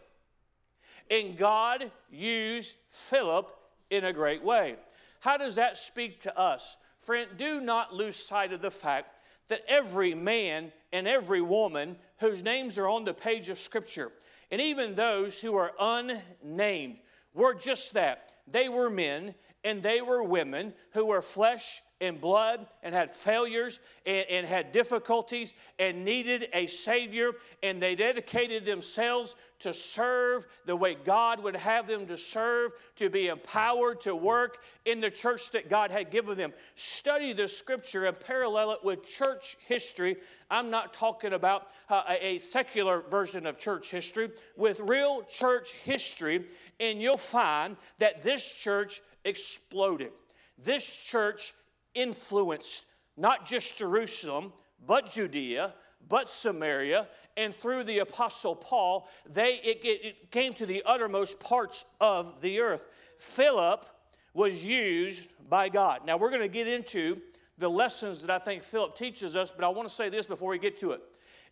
And 1.11 1.37
God 1.37 1.91
used 2.11 2.77
Philip 2.91 3.51
in 3.91 4.05
a 4.05 4.13
great 4.13 4.45
way. 4.45 4.77
How 5.21 5.37
does 5.37 5.55
that 5.55 5.77
speak 5.77 6.21
to 6.23 6.39
us? 6.39 6.77
Friend, 7.01 7.29
do 7.39 7.61
not 7.61 7.95
lose 7.95 8.17
sight 8.17 8.53
of 8.53 8.61
the 8.61 8.71
fact 8.71 9.13
that 9.49 9.63
every 9.69 10.15
man 10.15 10.73
and 10.93 11.07
every 11.07 11.41
woman 11.41 11.97
whose 12.19 12.43
names 12.43 12.79
are 12.79 12.89
on 12.89 13.05
the 13.05 13.15
page 13.15 13.49
of 13.49 13.59
Scripture, 13.59 14.11
and 14.51 14.61
even 14.61 14.95
those 14.95 15.41
who 15.41 15.57
are 15.57 15.73
unnamed 15.79 16.99
were 17.35 17.55
just 17.55 17.95
that. 17.95 18.33
They 18.47 18.69
were 18.69 18.91
men 18.91 19.35
and 19.65 19.83
they 19.83 20.01
were 20.01 20.23
women 20.23 20.75
who 20.93 21.07
were 21.07 21.23
flesh 21.23 21.83
and 22.01 22.21
blood 22.21 22.67
and 22.83 22.95
had 22.95 23.15
failures 23.15 23.81
and, 24.05 24.27
and, 24.29 24.47
had 24.47 24.73
difficulties 24.73 25.55
and 25.79 26.05
needed 26.05 26.49
a 26.53 26.67
Savior, 26.67 27.33
and 27.63 27.83
they 27.83 27.95
dedicated 27.95 28.65
themselves 28.65 29.35
to 29.61 29.73
serve 29.73 30.47
the 30.67 30.77
way 30.77 30.95
God 30.95 31.43
would 31.43 31.57
have 31.57 31.87
them 31.87 32.07
to 32.07 32.17
serve, 32.17 32.73
to 32.97 33.09
be 33.09 33.29
empowered 33.29 34.03
to 34.03 34.15
work 34.15 34.59
in 34.85 35.01
the 35.01 35.11
church 35.11 35.51
that 35.53 35.71
God 35.71 35.91
had 35.91 36.11
given 36.11 36.37
them. 36.37 36.53
Study 36.75 37.33
the 37.33 37.49
scripture 37.49 38.05
and 38.05 38.19
parallel 38.21 38.73
it 38.73 38.85
with 38.85 39.07
church 39.07 39.57
history. 39.67 40.17
I'm 40.51 40.71
not 40.71 40.93
talking 40.93 41.33
about 41.33 41.69
uh, 41.89 42.03
a 42.21 42.39
secular 42.39 43.01
version 43.11 43.47
of 43.47 43.59
church 43.59 43.91
history, 43.91 44.31
with 44.57 44.81
real 44.81 45.23
church 45.23 45.73
history, 45.85 46.45
and 46.79 47.01
you'll 47.01 47.17
find 47.17 47.77
that 47.99 48.23
this 48.23 48.55
church 48.55 49.01
exploded. 49.25 50.13
This 50.59 50.97
church 50.97 51.55
influenced 51.97 52.85
not 53.17 53.47
just 53.47 53.79
Jerusalem, 53.79 54.53
but 54.87 55.11
Judea, 55.11 55.75
but 56.09 56.29
Samaria, 56.29 57.09
and 57.37 57.55
through 57.55 57.85
the 57.85 57.99
Apostle 57.99 58.55
Paul, 58.55 59.09
they, 59.29 59.55
it, 59.63 59.81
it, 59.83 60.31
came 60.31 60.55
to 60.55 60.67
the 60.67 60.83
uttermost 60.87 61.41
parts 61.41 61.85
of 62.01 62.41
the 62.41 62.61
earth. 62.61 62.87
Philip 63.19 63.85
was 64.33 64.65
used 64.65 65.29
by 65.49 65.69
God. 65.69 66.07
Now, 66.07 66.17
we're 66.17 66.31
going 66.31 66.43
to 66.43 66.49
get 66.49 66.69
into 66.69 67.21
the 67.59 67.69
lessons 67.69 68.21
that 68.23 68.31
I 68.31 68.39
think 68.39 68.63
Philip 68.63 68.97
teaches 68.97 69.37
us, 69.37 69.51
but 69.51 69.65
I 69.65 69.69
want 69.69 69.89
to 69.89 69.95
say 69.95 70.09
this 70.09 70.27
before 70.27 70.51
we 70.51 70.59
get 70.59 70.79
to 70.79 70.93
it. 70.93 71.01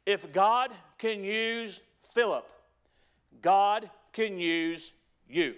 If 0.07 0.33
God 0.33 0.71
can 0.99 1.25
use 1.25 1.81
Philip, 2.13 2.47
God 3.41 3.91
can 4.13 4.39
use 4.39 4.93
you. 5.29 5.55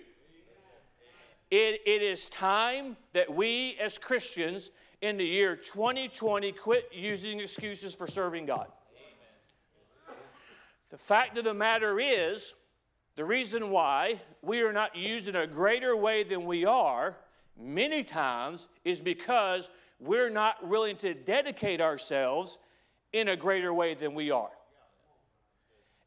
It, 1.51 1.81
it 1.87 2.03
is 2.03 2.29
time 2.29 2.97
that 3.13 3.33
we 3.33 3.77
as 3.81 3.99
Christians 3.99 4.71
in 5.01 5.17
the 5.17 5.25
year 5.25 5.55
2020 5.55 6.53
quit 6.53 6.91
using 6.93 7.41
excuses 7.41 7.95
for 7.95 8.07
serving 8.07 8.47
God. 8.47 8.67
Amen. 8.97 10.19
The 10.91 10.99
fact 10.99 11.39
of 11.39 11.45
the 11.45 11.55
matter 11.55 12.01
is, 12.01 12.55
the 13.15 13.25
reason 13.25 13.71
why 13.71 14.21
we 14.43 14.61
are 14.61 14.73
not 14.73 14.95
used 14.95 15.29
in 15.29 15.37
a 15.37 15.47
greater 15.47 15.97
way 15.97 16.23
than 16.23 16.45
we 16.45 16.65
are 16.65 17.17
many 17.59 18.05
times 18.05 18.69
is 18.85 19.01
because 19.01 19.71
we're 19.99 20.29
not 20.29 20.67
willing 20.67 20.97
to 20.99 21.15
dedicate 21.15 21.81
ourselves 21.81 22.59
in 23.13 23.29
a 23.29 23.37
greater 23.37 23.73
way 23.73 23.95
than 23.95 24.15
we 24.15 24.31
are. 24.31 24.51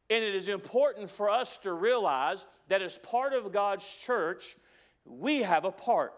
And 0.08 0.22
it 0.22 0.34
is 0.34 0.48
important 0.48 1.10
for 1.10 1.30
us 1.30 1.58
to 1.58 1.72
realize 1.72 2.46
that 2.68 2.82
as 2.82 2.98
part 2.98 3.32
of 3.32 3.52
God's 3.52 3.88
church, 4.04 4.56
we 5.04 5.42
have 5.42 5.64
a 5.64 5.70
part. 5.70 6.12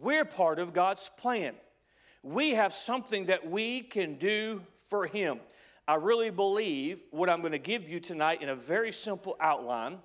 We're 0.00 0.24
part 0.24 0.58
of 0.58 0.72
God's 0.72 1.10
plan. 1.16 1.54
We 2.22 2.50
have 2.50 2.72
something 2.72 3.26
that 3.26 3.48
we 3.48 3.82
can 3.82 4.16
do 4.16 4.62
for 4.88 5.06
Him. 5.06 5.40
I 5.86 5.96
really 5.96 6.30
believe 6.30 7.02
what 7.10 7.28
I'm 7.28 7.40
going 7.40 7.52
to 7.52 7.58
give 7.58 7.88
you 7.88 8.00
tonight 8.00 8.40
in 8.40 8.48
a 8.48 8.54
very 8.54 8.92
simple 8.92 9.36
outline, 9.40 9.98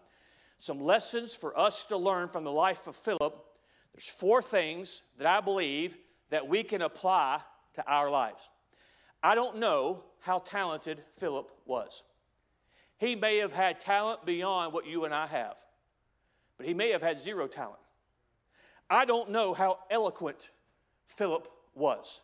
some 0.60 0.82
lessons 0.82 1.34
for 1.34 1.58
us 1.58 1.86
to 1.86 1.98
learn 1.98 2.28
from 2.28 2.44
the 2.44 2.52
life 2.52 2.88
of 2.88 2.96
Philip. 2.96 3.46
There's 3.94 4.08
four 4.08 4.42
things 4.42 5.02
that 5.18 5.28
I 5.28 5.40
believe 5.40 5.98
that 6.30 6.48
we 6.48 6.64
can 6.64 6.82
apply 6.82 7.42
to 7.76 7.88
our 7.88 8.10
lives. 8.10 8.42
I 9.24 9.36
don't 9.36 9.58
know 9.58 10.04
how 10.20 10.40
talented 10.40 11.02
Philip 11.18 11.50
was. 11.66 12.04
He 12.98 13.16
may 13.16 13.38
have 13.38 13.54
had 13.54 13.80
talent 13.80 14.26
beyond 14.26 14.74
what 14.74 14.86
you 14.86 15.06
and 15.06 15.14
I 15.14 15.28
have, 15.28 15.56
but 16.60 16.68
he 16.68 16.74
may 16.74 16.92
have 16.92 17.02
had 17.02 17.20
zero 17.20 17.48
talent. 17.48 17.80
I 18.90 19.06
don't 19.06 19.32
know 19.32 19.54
how 19.54 19.80
eloquent 19.90 20.50
Philip 21.08 21.48
was. 21.74 22.22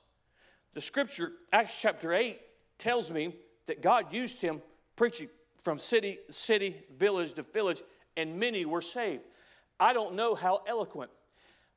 The 0.74 0.82
scripture, 0.82 1.32
Acts 1.54 1.82
chapter 1.82 2.14
8, 2.14 2.38
tells 2.78 3.10
me 3.10 3.34
that 3.68 3.82
God 3.82 4.14
used 4.14 4.42
him 4.42 4.62
preaching 4.98 5.30
from 5.64 5.78
city, 5.78 6.20
city, 6.30 6.76
village 6.98 7.34
to 7.36 7.44
village, 7.44 7.82
and 8.18 8.38
many 8.38 8.66
were 8.66 8.82
saved. 8.82 9.24
I 9.80 9.94
don't 9.94 10.16
know 10.16 10.36
how 10.36 10.64
eloquent. 10.68 11.12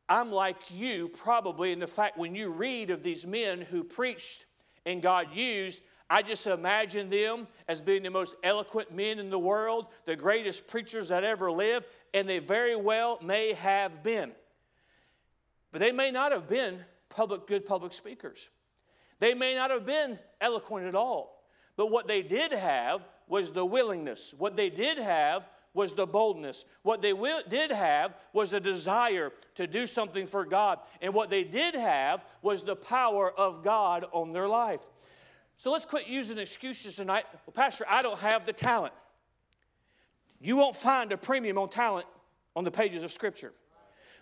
I'm 0.08 0.32
like 0.32 0.56
you, 0.68 1.10
probably, 1.10 1.70
in 1.70 1.78
the 1.78 1.86
fact 1.86 2.18
when 2.18 2.34
you 2.34 2.48
read 2.48 2.90
of 2.90 3.04
these 3.04 3.24
men 3.24 3.60
who 3.60 3.84
preached 3.84 4.46
and 4.84 5.00
God 5.00 5.28
used, 5.32 5.80
I 6.10 6.22
just 6.22 6.46
imagine 6.46 7.10
them 7.10 7.46
as 7.68 7.80
being 7.80 8.02
the 8.02 8.10
most 8.10 8.34
eloquent 8.42 8.94
men 8.94 9.18
in 9.18 9.28
the 9.28 9.38
world, 9.38 9.86
the 10.06 10.16
greatest 10.16 10.66
preachers 10.66 11.08
that 11.08 11.22
ever 11.22 11.52
lived, 11.52 11.86
and 12.14 12.28
they 12.28 12.38
very 12.38 12.76
well 12.76 13.18
may 13.22 13.52
have 13.52 14.02
been. 14.02 14.32
But 15.70 15.80
they 15.80 15.92
may 15.92 16.10
not 16.10 16.32
have 16.32 16.48
been 16.48 16.78
public, 17.10 17.46
good 17.46 17.66
public 17.66 17.92
speakers. 17.92 18.48
They 19.18 19.34
may 19.34 19.54
not 19.54 19.70
have 19.70 19.84
been 19.84 20.18
eloquent 20.40 20.86
at 20.86 20.94
all. 20.94 21.44
But 21.76 21.90
what 21.90 22.08
they 22.08 22.22
did 22.22 22.52
have 22.52 23.02
was 23.28 23.50
the 23.50 23.64
willingness. 23.64 24.34
What 24.36 24.56
they 24.56 24.70
did 24.70 24.98
have 24.98 25.46
was 25.74 25.94
the 25.94 26.06
boldness. 26.06 26.64
What 26.82 27.02
they 27.02 27.12
will, 27.12 27.42
did 27.48 27.70
have 27.70 28.14
was 28.32 28.52
a 28.52 28.60
desire 28.60 29.30
to 29.56 29.66
do 29.66 29.86
something 29.86 30.26
for 30.26 30.44
God. 30.44 30.78
And 31.02 31.12
what 31.12 31.30
they 31.30 31.44
did 31.44 31.74
have 31.74 32.24
was 32.42 32.64
the 32.64 32.76
power 32.76 33.30
of 33.30 33.62
God 33.62 34.06
on 34.12 34.32
their 34.32 34.48
life. 34.48 34.80
So 35.58 35.72
let's 35.72 35.84
quit 35.84 36.06
using 36.06 36.38
excuses 36.38 36.94
tonight. 36.96 37.24
Well, 37.44 37.52
Pastor, 37.52 37.84
I 37.88 38.00
don't 38.00 38.20
have 38.20 38.46
the 38.46 38.52
talent. 38.52 38.94
You 40.40 40.56
won't 40.56 40.76
find 40.76 41.10
a 41.10 41.16
premium 41.16 41.58
on 41.58 41.68
talent 41.68 42.06
on 42.54 42.62
the 42.62 42.70
pages 42.70 43.02
of 43.02 43.10
Scripture. 43.10 43.52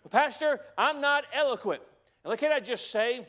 Well, 0.02 0.10
Pastor, 0.10 0.60
I'm 0.78 1.02
not 1.02 1.24
eloquent. 1.34 1.82
Look, 2.24 2.40
can 2.40 2.52
I 2.52 2.60
just 2.60 2.90
say, 2.90 3.28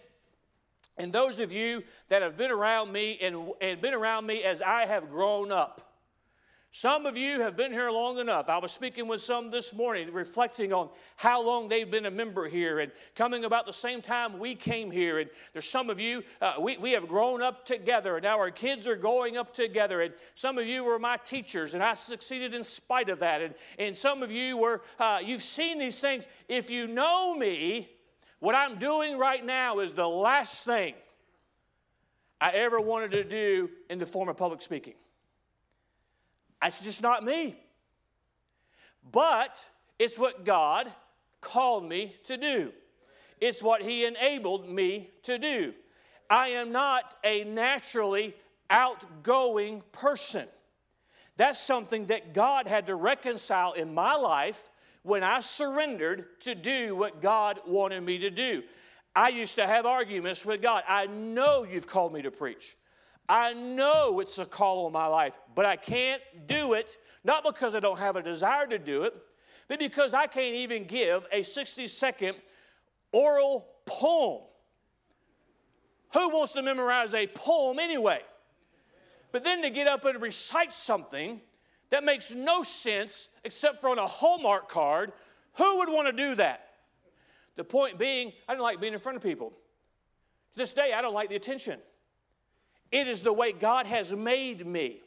and 0.98 1.12
those 1.12 1.42
of 1.42 1.52
you 1.52 1.84
that 2.08 2.22
have 2.22 2.38
been 2.38 2.50
around 2.50 2.94
me 2.94 3.20
and, 3.22 3.52
and 3.60 3.82
been 3.82 3.94
around 3.94 4.26
me 4.26 4.42
as 4.42 4.62
I 4.62 4.86
have 4.86 5.10
grown 5.10 5.52
up, 5.52 5.87
some 6.72 7.06
of 7.08 7.18
you 7.18 7.42
have 7.42 7.58
been 7.58 7.72
here 7.72 7.90
long 7.90 8.20
enough. 8.20 8.50
I 8.50 8.60
was 8.60 8.72
speaking 8.72 9.08
with 9.08 9.22
some 9.22 9.50
this 9.50 9.74
morning, 9.74 10.14
reflecting 10.14 10.74
on 10.74 10.90
how 11.16 11.42
long 11.42 11.70
they've 11.70 11.90
been 11.90 12.06
a 12.06 12.12
member 12.12 12.48
here 12.48 12.80
and 12.82 12.92
coming 13.16 13.46
about 13.46 13.66
the 13.66 13.74
same 13.74 14.02
time 14.02 14.38
we 14.38 14.54
came 14.54 14.92
here. 14.92 15.20
And 15.20 15.30
there's 15.54 15.68
some 15.68 15.90
of 15.90 16.00
you, 16.00 16.22
uh, 16.40 16.56
we, 16.60 16.78
we 16.78 16.92
have 16.92 17.08
grown 17.08 17.42
up 17.42 17.66
together, 17.66 18.18
and 18.18 18.24
now 18.24 18.38
our 18.38 18.52
kids 18.52 18.86
are 18.86 18.96
growing 18.96 19.38
up 19.38 19.56
together. 19.56 20.02
And 20.02 20.14
some 20.36 20.58
of 20.58 20.68
you 20.68 20.84
were 20.84 21.00
my 21.00 21.18
teachers, 21.18 21.74
and 21.74 21.82
I 21.82 21.96
succeeded 21.96 22.54
in 22.54 22.64
spite 22.64 23.10
of 23.10 23.20
that. 23.20 23.42
And, 23.42 23.56
and 23.80 23.98
some 23.98 24.22
of 24.22 24.32
you 24.32 24.58
were, 24.58 24.82
uh, 25.00 25.20
you've 25.26 25.44
seen 25.44 25.80
these 25.80 26.00
things. 26.00 26.28
If 26.48 26.70
you 26.70 26.86
know 26.86 27.34
me, 27.34 27.90
what 28.40 28.54
I'm 28.54 28.78
doing 28.78 29.18
right 29.18 29.44
now 29.44 29.80
is 29.80 29.96
the 29.96 30.08
last 30.08 30.64
thing 30.66 30.94
I 32.40 32.52
ever 32.52 32.80
wanted 32.80 33.14
to 33.14 33.24
do 33.24 33.70
in 33.90 33.98
the 33.98 34.06
form 34.06 34.30
of 34.30 34.38
public 34.38 34.62
speaking. 34.62 34.94
That's 36.62 36.82
just 36.82 37.02
not 37.02 37.24
me. 37.24 37.56
But 39.12 39.66
it's 40.00 40.18
what 40.18 40.46
God 40.46 40.92
called 41.42 41.88
me 41.88 42.16
to 42.26 42.38
do, 42.38 42.72
it's 43.40 43.62
what 43.62 43.82
He 43.82 44.06
enabled 44.06 44.70
me 44.70 45.12
to 45.24 45.38
do. 45.38 45.74
I 46.30 46.50
am 46.50 46.72
not 46.72 47.16
a 47.24 47.46
naturally 47.46 48.36
outgoing 48.70 49.82
person. 49.92 50.46
That's 51.38 51.60
something 51.60 52.08
that 52.08 52.34
God 52.34 52.68
had 52.68 52.88
to 52.88 52.96
reconcile 52.96 53.74
in 53.74 53.94
my 53.94 54.16
life 54.16 54.70
when 55.04 55.24
I 55.24 55.40
surrendered 55.40 56.42
to 56.42 56.56
do 56.56 56.96
what 56.96 57.22
God 57.22 57.62
wanted 57.66 58.02
me 58.02 58.18
to 58.20 58.30
do. 58.30 58.64
I 59.16 59.30
used 59.30 59.56
to 59.56 59.66
have 59.66 59.86
arguments 59.86 60.46
with 60.46 60.62
God. 60.62 60.84
I 60.88 61.06
know 61.08 61.64
you've 61.64 61.88
called 61.88 62.14
me 62.14 62.24
to 62.24 62.32
preach. 62.32 62.76
I 63.30 63.54
know 63.54 64.20
it's 64.20 64.38
a 64.38 64.46
call 64.46 64.86
on 64.86 64.94
my 64.94 65.08
life, 65.08 65.38
but 65.54 65.66
I 65.66 65.76
can't 65.76 66.22
do 66.48 66.74
it, 66.74 66.98
not 67.24 67.44
because 67.44 67.76
I 67.76 67.80
don't 67.80 68.00
have 68.00 68.16
a 68.16 68.24
desire 68.24 68.68
to 68.68 68.80
do 68.80 69.04
it, 69.04 69.14
but 69.68 69.80
because 69.80 70.14
I 70.14 70.28
can't 70.28 70.56
even 70.56 70.86
give 70.86 71.26
a 71.32 71.44
60 71.44 71.88
second 71.88 72.38
oral 73.12 73.68
poem. 73.86 74.44
Who 76.14 76.30
wants 76.30 76.54
to 76.54 76.62
memorize 76.62 77.14
a 77.14 77.28
poem 77.28 77.80
anyway? 77.80 78.22
But 79.34 79.44
then 79.44 79.62
to 79.62 79.70
get 79.70 79.88
up 79.88 80.06
and 80.06 80.22
recite 80.22 80.72
something 80.72 81.42
that 81.90 82.04
makes 82.04 82.34
no 82.34 82.64
sense 82.64 83.30
except 83.44 83.82
for 83.82 83.90
on 83.90 84.00
a 84.00 84.08
Hallmark 84.08 84.70
card, 84.70 85.12
who 85.56 85.78
would 85.80 85.90
want 85.90 86.08
to 86.08 86.14
do 86.14 86.36
that? 86.36 86.70
The 87.56 87.64
point 87.64 87.98
being, 87.98 88.32
I 88.48 88.54
don't 88.54 88.64
like 88.64 88.80
being 88.80 88.94
in 88.94 89.00
front 89.00 89.18
of 89.18 89.24
people. 89.24 89.50
To 90.54 90.58
this 90.58 90.74
day, 90.74 90.94
I 90.94 91.02
don't 91.02 91.14
like 91.14 91.30
the 91.30 91.36
attention. 91.36 91.80
It 92.92 93.08
is 93.08 93.22
the 93.22 93.34
way 93.34 93.52
God 93.52 93.86
has 93.88 94.14
made 94.14 94.66
me. 94.66 95.02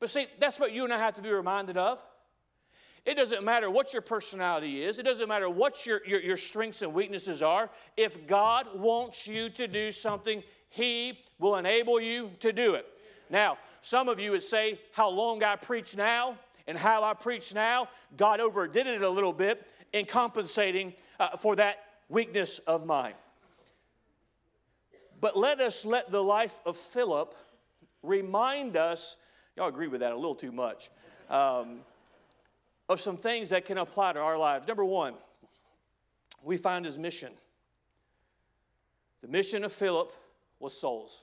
But 0.00 0.10
see, 0.10 0.26
that's 0.40 0.58
what 0.58 0.72
you 0.72 0.84
and 0.84 0.92
I 0.92 0.98
have 0.98 1.14
to 1.14 1.22
be 1.22 1.30
reminded 1.30 1.76
of. 1.76 1.98
It 3.04 3.14
doesn't 3.14 3.44
matter 3.44 3.68
what 3.70 3.92
your 3.92 4.02
personality 4.02 4.84
is, 4.84 4.98
it 4.98 5.02
doesn't 5.02 5.28
matter 5.28 5.50
what 5.50 5.86
your, 5.86 6.00
your, 6.06 6.20
your, 6.20 6.36
strengths 6.36 6.82
and 6.82 6.94
weaknesses 6.94 7.42
are. 7.42 7.68
If 7.96 8.26
God 8.26 8.78
wants 8.78 9.26
you 9.26 9.50
to 9.50 9.66
do 9.66 9.90
something, 9.90 10.42
He 10.68 11.18
will 11.38 11.56
enable 11.56 12.00
you 12.00 12.30
to 12.40 12.52
do 12.52 12.74
it. 12.74 12.86
Now, 13.28 13.58
some 13.80 14.08
of 14.08 14.20
you 14.20 14.30
would 14.30 14.42
say, 14.42 14.80
How 14.92 15.08
long 15.08 15.42
I 15.42 15.56
preach 15.56 15.96
now 15.96 16.38
and 16.66 16.78
how 16.78 17.02
I 17.02 17.14
preach 17.14 17.54
now, 17.54 17.88
God 18.16 18.40
overdid 18.40 18.86
it 18.86 19.02
a 19.02 19.10
little 19.10 19.32
bit 19.32 19.66
in 19.92 20.06
compensating 20.06 20.94
uh, 21.18 21.36
for 21.36 21.56
that 21.56 21.78
weakness 22.08 22.60
of 22.60 22.86
mine. 22.86 23.14
But 25.22 25.38
let 25.38 25.60
us 25.60 25.84
let 25.84 26.10
the 26.10 26.20
life 26.20 26.60
of 26.66 26.76
Philip 26.76 27.36
remind 28.02 28.76
us, 28.76 29.16
y'all 29.56 29.68
agree 29.68 29.86
with 29.86 30.00
that 30.00 30.10
a 30.10 30.16
little 30.16 30.34
too 30.34 30.50
much, 30.50 30.90
um, 31.30 31.78
of 32.88 33.00
some 33.00 33.16
things 33.16 33.50
that 33.50 33.64
can 33.64 33.78
apply 33.78 34.14
to 34.14 34.18
our 34.18 34.36
lives. 34.36 34.66
Number 34.66 34.84
one, 34.84 35.14
we 36.42 36.56
find 36.56 36.84
his 36.84 36.98
mission. 36.98 37.32
The 39.20 39.28
mission 39.28 39.62
of 39.62 39.72
Philip 39.72 40.12
was 40.58 40.78
souls. 40.78 41.22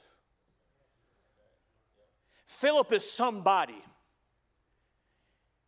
Philip 2.48 2.94
is 2.94 3.12
somebody 3.12 3.84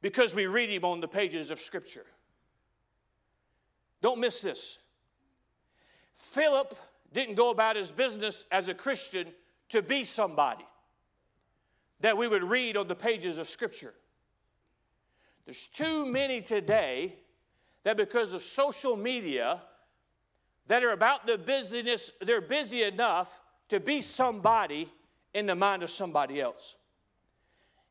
because 0.02 0.34
we 0.34 0.46
read 0.46 0.70
him 0.70 0.86
on 0.86 1.02
the 1.02 1.08
pages 1.08 1.52
of 1.52 1.60
Scripture. 1.60 2.06
Don't 4.02 4.22
miss 4.22 4.40
this. 4.40 4.80
Philip 6.16 6.78
didn't 7.14 7.36
go 7.36 7.50
about 7.50 7.76
his 7.76 7.92
business 7.92 8.46
as 8.52 8.68
a 8.68 8.74
Christian 8.74 9.28
to 9.70 9.82
be 9.82 10.04
somebody 10.04 10.66
that 12.00 12.18
we 12.18 12.28
would 12.28 12.44
read 12.44 12.78
on 12.78 12.88
the 12.88 12.96
pages 12.96 13.38
of 13.38 13.48
Scripture. 13.48 13.94
There's 15.46 15.68
too 15.68 16.06
many 16.06 16.42
today 16.42 17.16
that 17.84 17.98
because 17.98 18.34
of 18.34 18.42
social 18.42 18.96
media 18.96 19.62
that 20.68 20.84
are 20.84 20.92
about 20.92 21.26
the 21.26 21.38
busyness, 21.38 22.12
they're 22.22 22.42
busy 22.42 22.84
enough 22.84 23.42
to 23.70 23.80
be 23.80 24.02
somebody 24.02 24.90
in 25.34 25.46
the 25.46 25.56
mind 25.56 25.84
of 25.84 25.90
somebody 25.90 26.40
else. 26.40 26.78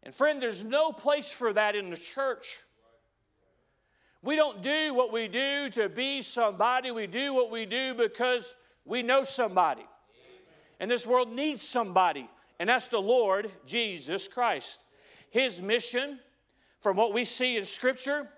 And 0.03 0.15
friend, 0.15 0.41
there's 0.41 0.65
no 0.65 0.93
place 0.93 1.31
for 1.31 1.53
that 1.53 1.75
in 1.77 1.91
the 1.91 1.97
church. 1.97 2.61
We 4.23 4.37
don't 4.37 4.63
do 4.63 4.95
what 4.95 5.13
we 5.13 5.29
do 5.29 5.71
to 5.71 5.89
be 5.89 6.23
somebody. 6.23 6.91
We 6.91 7.07
do 7.07 7.35
what 7.35 7.51
we 7.51 7.67
do 7.67 7.95
because 7.95 8.55
we 8.85 9.03
know 9.03 9.25
somebody. 9.25 9.87
And 10.79 10.91
this 10.91 11.07
world 11.07 11.33
needs 11.33 11.63
somebody, 11.63 12.29
and 12.59 12.69
that's 12.69 12.89
the 12.89 13.01
Lord 13.01 13.51
Jesus 13.67 14.29
Christ. 14.29 14.79
His 15.31 15.61
mission, 15.61 16.19
from 16.81 16.97
what 16.97 17.13
we 17.13 17.25
see 17.25 17.57
in 17.57 17.65
Scripture, 17.65 18.29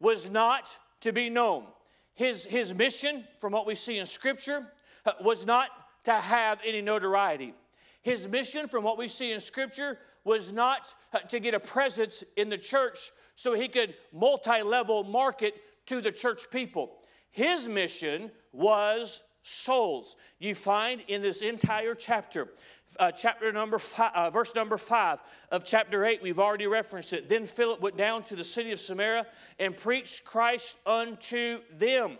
was 0.00 0.30
not 0.30 0.76
to 1.02 1.12
be 1.12 1.28
known. 1.28 1.66
His, 2.14 2.44
his 2.44 2.74
mission, 2.74 3.24
from 3.38 3.52
what 3.52 3.66
we 3.66 3.74
see 3.74 3.98
in 3.98 4.06
Scripture, 4.06 4.66
uh, 5.04 5.12
was 5.20 5.46
not 5.46 5.68
to 6.04 6.12
have 6.12 6.58
any 6.64 6.80
notoriety. 6.80 7.54
His 8.02 8.26
mission, 8.26 8.68
from 8.68 8.84
what 8.84 8.98
we 8.98 9.08
see 9.08 9.32
in 9.32 9.40
Scripture, 9.40 9.98
was 10.24 10.52
not 10.52 10.94
uh, 11.12 11.20
to 11.20 11.40
get 11.40 11.54
a 11.54 11.60
presence 11.60 12.24
in 12.36 12.48
the 12.48 12.58
church 12.58 13.12
so 13.36 13.54
he 13.54 13.68
could 13.68 13.94
multi 14.12 14.62
level 14.62 15.04
market 15.04 15.54
to 15.86 16.00
the 16.00 16.12
church 16.12 16.50
people. 16.50 16.98
His 17.30 17.68
mission 17.68 18.30
was 18.52 19.22
souls. 19.42 20.16
You 20.38 20.54
find 20.54 21.02
in 21.08 21.22
this 21.22 21.42
entire 21.42 21.94
chapter, 21.94 22.48
uh, 22.98 23.10
chapter 23.10 23.52
number 23.52 23.78
five, 23.78 24.12
uh, 24.14 24.30
verse 24.30 24.54
number 24.54 24.76
five 24.76 25.18
of 25.50 25.64
chapter 25.64 26.04
eight, 26.04 26.22
we've 26.22 26.38
already 26.38 26.66
referenced 26.66 27.12
it. 27.12 27.28
Then 27.28 27.46
Philip 27.46 27.80
went 27.80 27.96
down 27.96 28.24
to 28.24 28.36
the 28.36 28.44
city 28.44 28.72
of 28.72 28.80
Samaria 28.80 29.26
and 29.58 29.76
preached 29.76 30.24
Christ 30.24 30.76
unto 30.86 31.60
them. 31.72 32.18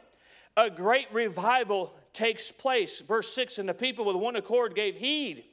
A 0.57 0.69
great 0.69 1.07
revival 1.13 1.95
takes 2.13 2.51
place. 2.51 3.01
Verse 3.01 3.33
six, 3.33 3.59
and 3.59 3.69
the 3.69 3.75
people 3.75 4.05
with 4.05 4.17
one 4.17 4.37
accord 4.37 4.75
gave 4.75 4.97
heed 4.97 5.45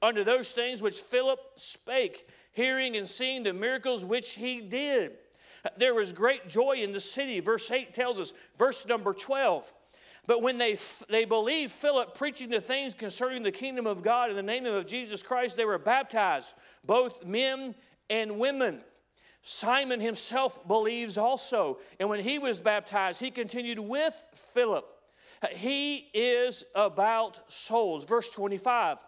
unto 0.00 0.24
those 0.24 0.52
things 0.52 0.82
which 0.82 0.98
Philip 0.98 1.38
spake, 1.56 2.28
hearing 2.52 2.96
and 2.96 3.06
seeing 3.06 3.42
the 3.42 3.52
miracles 3.52 4.04
which 4.04 4.34
he 4.34 4.60
did. 4.60 5.12
There 5.76 5.94
was 5.94 6.12
great 6.12 6.48
joy 6.48 6.78
in 6.78 6.92
the 6.92 7.00
city. 7.00 7.40
Verse 7.40 7.70
8 7.70 7.92
tells 7.92 8.20
us, 8.20 8.32
verse 8.56 8.86
number 8.86 9.12
12. 9.12 9.72
But 10.28 10.42
when 10.42 10.58
they, 10.58 10.76
they 11.08 11.24
believed 11.24 11.72
Philip 11.72 12.14
preaching 12.14 12.50
the 12.50 12.60
things 12.60 12.92
concerning 12.92 13.42
the 13.42 13.50
kingdom 13.50 13.86
of 13.86 14.02
God 14.02 14.28
in 14.28 14.36
the 14.36 14.42
name 14.42 14.66
of 14.66 14.86
Jesus 14.86 15.22
Christ, 15.22 15.56
they 15.56 15.64
were 15.64 15.78
baptized, 15.78 16.52
both 16.84 17.24
men 17.24 17.74
and 18.10 18.38
women. 18.38 18.82
Simon 19.40 20.00
himself 20.00 20.68
believes 20.68 21.16
also. 21.16 21.78
And 21.98 22.10
when 22.10 22.20
he 22.20 22.38
was 22.38 22.60
baptized, 22.60 23.20
he 23.20 23.30
continued 23.30 23.78
with 23.78 24.14
Philip. 24.52 24.84
He 25.52 26.08
is 26.12 26.62
about 26.74 27.50
souls. 27.50 28.04
Verse 28.04 28.28
25 28.28 28.98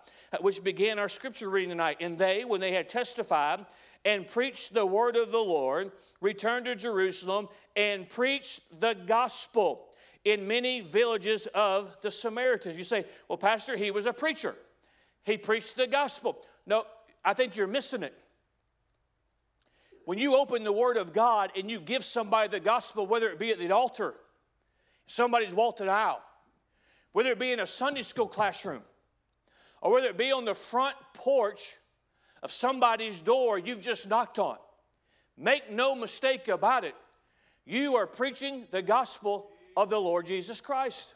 which 0.41 0.62
began 0.62 1.00
our 1.00 1.09
scripture 1.09 1.50
reading 1.50 1.71
tonight. 1.71 1.97
And 2.00 2.17
they, 2.17 2.45
when 2.45 2.61
they 2.61 2.73
had 2.73 2.89
testified 2.89 3.67
and 4.05 4.27
preached 4.27 4.73
the 4.73 4.87
word 4.87 5.17
of 5.17 5.33
the 5.33 5.39
Lord, 5.39 5.91
returned 6.21 6.67
to 6.67 6.77
Jerusalem 6.77 7.49
and 7.75 8.09
preached 8.09 8.61
the 8.81 8.95
gospel 8.95 9.90
in 10.25 10.47
many 10.47 10.81
villages 10.81 11.49
of 11.55 11.97
the 12.03 12.11
Samaritans. 12.11 12.77
You 12.77 12.85
say, 12.85 13.07
well, 13.29 13.39
Pastor, 13.39 13.77
he 13.77 13.91
was 13.91 14.07
a 14.07 14.12
preacher. 14.12 14.55
He 15.25 15.37
preached 15.37 15.77
the 15.77 15.87
gospel. 15.87 16.39
No, 16.67 16.85
I 17.25 17.35
think 17.35 17.57
you're 17.57 17.67
missing 17.67 18.03
it. 18.03 18.15
When 20.05 20.19
you 20.19 20.37
open 20.37 20.65
the 20.65 20.73
Word 20.73 20.97
of 20.97 21.12
God 21.12 21.53
and 21.57 21.71
you 21.71 21.79
give 21.79 22.05
somebody 22.05 22.49
the 22.49 22.61
gospel, 22.61 23.07
whether 23.07 23.29
it 23.29 23.39
be 23.39 23.50
at 23.50 23.59
the 23.59 23.71
altar, 23.71 24.15
somebody's 25.07 25.53
an 25.53 25.89
aisle, 25.89 26.21
whether 27.12 27.31
it 27.31 27.39
be 27.39 27.53
in 27.53 27.61
a 27.61 27.67
Sunday 27.67 28.03
school 28.03 28.27
classroom, 28.27 28.83
or 29.83 29.93
whether 29.93 30.09
it 30.09 30.19
be 30.19 30.33
on 30.33 30.45
the 30.45 30.55
front 30.55 30.97
porch 31.15 31.77
of 32.43 32.50
somebody's 32.50 33.21
door 33.21 33.59
you've 33.59 33.81
just 33.81 34.09
knocked 34.09 34.39
on. 34.39 34.57
Make 35.37 35.71
no 35.71 35.95
mistake 35.95 36.49
about 36.49 36.85
it. 36.85 36.95
You 37.65 37.97
are 37.97 38.07
preaching 38.07 38.67
the 38.71 38.83
gospel 38.83 39.50
of 39.77 39.91
the 39.91 40.00
Lord 40.00 40.27
Jesus 40.27 40.61
Christ. 40.61 41.15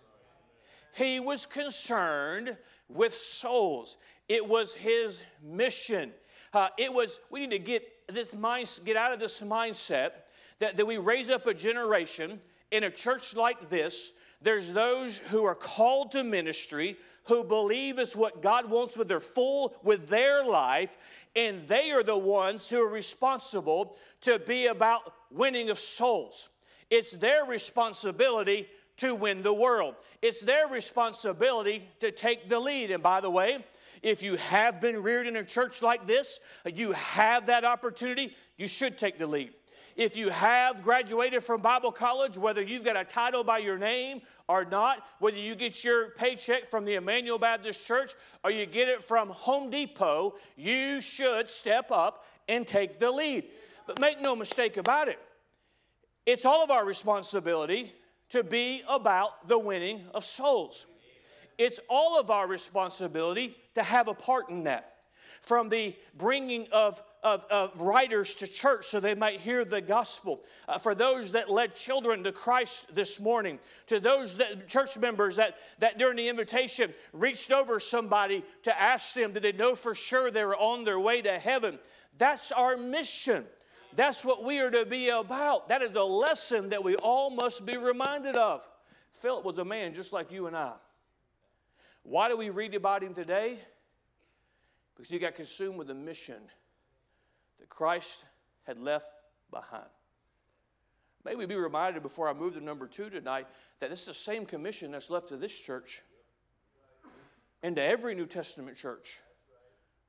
He 0.94 1.20
was 1.20 1.46
concerned 1.46 2.56
with 2.88 3.14
souls. 3.14 3.96
It 4.28 4.46
was 4.46 4.75
his 4.75 5.23
mission. 5.42 6.12
Uh, 6.52 6.68
it 6.78 6.92
was, 6.92 7.20
we 7.30 7.40
need 7.40 7.50
to 7.50 7.58
get 7.58 7.82
this 8.08 8.34
mind, 8.34 8.69
get 8.84 8.97
out 8.97 9.12
of 9.12 9.19
this 9.19 9.40
mindset 9.40 10.12
that, 10.60 10.76
that 10.76 10.86
we 10.86 10.99
raise 10.99 11.30
up 11.30 11.47
a 11.47 11.54
generation 11.54 12.40
in 12.71 12.84
a 12.84 12.90
church 12.90 13.34
like 13.34 13.69
this. 13.69 14.12
There's 14.40 14.71
those 14.71 15.19
who 15.19 15.45
are 15.45 15.54
called 15.54 16.12
to 16.12 16.23
ministry 16.23 16.97
who 17.25 17.43
believe 17.43 17.99
it's 17.99 18.14
what 18.14 18.43
God 18.43 18.69
wants 18.69 18.97
with 18.97 19.08
their 19.08 19.21
full, 19.21 19.75
with 19.82 20.08
their 20.08 20.45
life, 20.45 20.97
and 21.34 21.67
they 21.67 21.90
are 21.90 22.02
the 22.02 22.17
ones 22.17 22.69
who 22.69 22.80
are 22.80 22.88
responsible 22.88 23.97
to 24.21 24.38
be 24.38 24.67
about 24.67 25.12
winning 25.30 25.71
of 25.71 25.78
souls. 25.78 26.50
It's 26.95 27.11
their 27.11 27.45
responsibility 27.45 28.69
to 28.99 29.17
win 29.17 29.43
the 29.43 29.52
world. 29.52 29.97
It's 30.23 30.41
their 30.41 30.69
responsibility 30.69 31.89
to 31.99 32.13
take 32.13 32.49
the 32.49 32.61
lead. 32.61 32.93
And 32.93 33.02
by 33.02 33.21
the 33.21 33.30
way, 33.30 33.65
if 34.00 34.23
you 34.23 34.37
have 34.37 34.80
been 34.80 35.02
reared 35.02 35.26
in 35.26 35.35
a 35.35 35.43
church 35.43 35.83
like 35.83 36.07
this, 36.07 36.39
you 36.65 36.93
have 36.93 37.47
that 37.47 37.65
opportunity, 37.65 38.37
you 38.57 38.69
should 38.69 38.97
take 38.97 39.19
the 39.19 39.26
lead. 39.26 39.52
If 39.97 40.17
you 40.17 40.28
have 40.28 40.85
graduated 40.85 41.43
from 41.43 41.63
Bible 41.63 41.91
college, 41.91 42.39
whether 42.39 42.63
you've 42.63 42.85
got 42.85 42.97
a 42.97 43.02
title 43.02 43.43
by 43.43 43.59
your 43.59 43.76
name 43.76 44.23
or 44.49 44.65
not, 44.65 44.99
whether 45.19 45.37
you 45.37 45.57
get 45.57 45.83
your 45.83 46.11
paycheck 46.11 46.71
from 46.71 46.85
the 46.85 46.95
Emmanuel 46.95 47.41
Baptist 47.41 47.85
Church 47.85 48.15
or 48.45 48.52
you 48.52 48.67
get 48.67 48.87
it 48.87 49.02
from 49.02 49.30
Home 49.30 49.69
Depot, 49.69 50.37
you 50.54 51.00
should 51.00 51.50
step 51.50 51.91
up 51.91 52.25
and 52.49 52.65
take 52.65 53.00
the 53.00 53.11
lead. 53.11 53.50
But 53.85 53.99
make 53.99 54.21
no 54.21 54.37
mistake 54.37 54.76
about 54.76 55.09
it, 55.09 55.19
it's 56.26 56.45
all 56.45 56.63
of 56.63 56.71
our 56.71 56.84
responsibility 56.84 57.93
to 58.30 58.43
be 58.43 58.82
about 58.89 59.49
the 59.49 59.58
winning 59.58 60.02
of 60.15 60.25
souls. 60.25 60.87
It's 61.58 61.80
all 61.89 62.19
of 62.19 62.30
our 62.30 62.47
responsibility 62.47 63.56
to 63.75 63.82
have 63.82 64.08
a 64.08 64.15
part 64.15 64.49
in 64.49 64.65
that 64.65 64.95
from 65.45 65.69
the 65.69 65.95
bringing 66.17 66.67
of, 66.73 67.02
of, 67.23 67.45
of 67.50 67.78
writers 67.78 68.34
to 68.37 68.47
church 68.47 68.87
so 68.87 68.99
they 68.99 69.15
might 69.15 69.41
hear 69.41 69.63
the 69.65 69.80
gospel. 69.80 70.41
Uh, 70.67 70.78
for 70.78 70.95
those 70.95 71.32
that 71.32 71.50
led 71.50 71.75
children 71.75 72.25
to 72.25 72.32
Christ 72.32 72.95
this 72.95 73.21
morning, 73.21 73.58
to 73.87 74.00
those 74.00 74.39
that, 74.39 74.67
church 74.69 74.97
members 74.97 75.37
that, 75.37 75.56
that 75.80 75.99
during 75.99 76.17
the 76.17 76.28
invitation 76.28 76.95
reached 77.13 77.52
over 77.52 77.78
somebody 77.78 78.43
to 78.63 78.80
ask 78.80 79.15
them, 79.15 79.34
did 79.34 79.43
they 79.43 79.52
know 79.52 79.75
for 79.75 79.95
sure 79.95 80.30
they 80.30 80.45
were 80.45 80.56
on 80.56 80.84
their 80.84 80.99
way 80.99 81.21
to 81.21 81.39
heaven? 81.39 81.78
That's 82.17 82.50
our 82.50 82.78
mission. 82.78 83.45
That's 83.97 84.25
what 84.25 84.45
we 84.45 84.61
are 84.61 84.71
to 84.71 84.85
be 84.85 85.09
about. 85.09 85.69
That 85.69 85.83
is 85.83 85.95
a 85.97 86.02
lesson 86.02 86.71
that 86.71 86.83
we 86.83 86.97
all 86.97 87.30
must 87.30 87.65
be 87.65 87.76
reminded 87.76 88.37
of. 88.37 88.69
Philip 89.13 89.45
was 89.45 89.59
a 89.59 89.65
man 89.65 89.95
just 89.95 90.13
like 90.13 90.33
you 90.33 90.47
and 90.47 90.57
I. 90.57 90.73
Why 92.02 92.28
do 92.28 92.37
we 92.37 92.50
read 92.50 92.75
about 92.75 93.02
him 93.02 93.15
today? 93.15 93.59
because 94.95 95.11
he 95.11 95.19
got 95.19 95.35
consumed 95.35 95.76
with 95.76 95.89
the 95.89 95.95
mission 95.95 96.41
that 97.59 97.69
Christ 97.69 98.25
had 98.65 98.78
left 98.78 99.11
behind. 99.50 99.85
May 101.25 101.35
we 101.35 101.47
be 101.47 101.54
reminded 101.54 102.02
before 102.02 102.28
I 102.28 102.33
move 102.33 102.54
to 102.54 102.61
number 102.61 102.87
two 102.87 103.11
tonight 103.11 103.47
that 103.80 103.91
this 103.91 104.00
is 104.00 104.07
the 104.07 104.15
same 104.15 104.47
commission 104.47 104.93
that's 104.93 105.11
left 105.11 105.28
to 105.28 105.37
this 105.37 105.59
church 105.59 106.02
and 107.63 107.76
to 107.76 107.83
every 107.83 108.15
New 108.15 108.26
Testament 108.26 108.76
church 108.76 109.19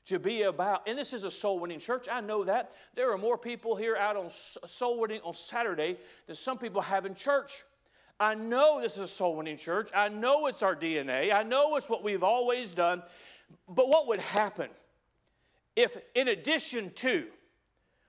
to 0.06 0.20
be 0.20 0.44
about, 0.44 0.88
and 0.88 0.98
this 0.98 1.14
is 1.14 1.24
a 1.24 1.32
soul 1.32 1.60
winning 1.60 1.80
church. 1.80 2.08
I 2.12 2.22
know 2.22 2.44
that. 2.44 2.72
There 2.94 3.12
are 3.12 3.18
more 3.18 3.38
people 3.38 3.76
here 3.76 3.96
out 3.96 4.16
on 4.16 4.30
soul 4.30 5.00
winning 5.00 5.22
on 5.24 5.34
Saturday 5.34 5.98
than 6.28 6.36
some 6.36 6.58
people 6.58 6.82
have 6.82 7.06
in 7.06 7.16
church. 7.16 7.64
I 8.20 8.36
know 8.36 8.80
this 8.80 8.94
is 8.94 9.00
a 9.00 9.08
soul 9.08 9.36
winning 9.36 9.58
church. 9.58 9.90
I 9.94 10.10
know 10.10 10.48
it's 10.48 10.62
our 10.62 10.76
DNA. 10.76 11.34
I 11.34 11.44
know 11.44 11.76
it's 11.76 11.90
what 11.90 12.04
we've 12.04 12.24
always 12.24 12.74
done. 12.74 13.02
But 13.68 13.90
what 13.90 14.08
would 14.08 14.20
happen 14.20 14.70
if, 15.76 15.98
in 16.14 16.30
addition 16.30 16.92
to 16.96 17.26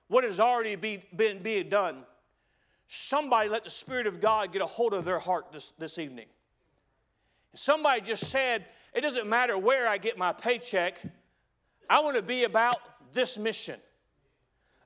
what 0.07 0.23
has 0.23 0.39
already 0.39 0.75
be, 0.75 1.03
been 1.15 1.41
being 1.41 1.67
done, 1.67 2.03
somebody 2.87 3.49
let 3.49 3.63
the 3.63 3.69
Spirit 3.69 4.07
of 4.07 4.21
God 4.21 4.53
get 4.53 4.61
a 4.61 4.65
hold 4.65 4.93
of 4.93 5.03
their 5.03 5.19
heart 5.19 5.51
this, 5.51 5.73
this 5.77 5.97
evening? 5.97 6.27
Somebody 7.55 8.01
just 8.01 8.29
said, 8.29 8.65
It 8.93 9.01
doesn't 9.01 9.27
matter 9.27 9.57
where 9.57 9.87
I 9.87 9.97
get 9.97 10.17
my 10.17 10.31
paycheck, 10.31 10.95
I 11.89 12.01
want 12.01 12.15
to 12.15 12.21
be 12.21 12.43
about 12.43 12.77
this 13.13 13.37
mission. 13.37 13.79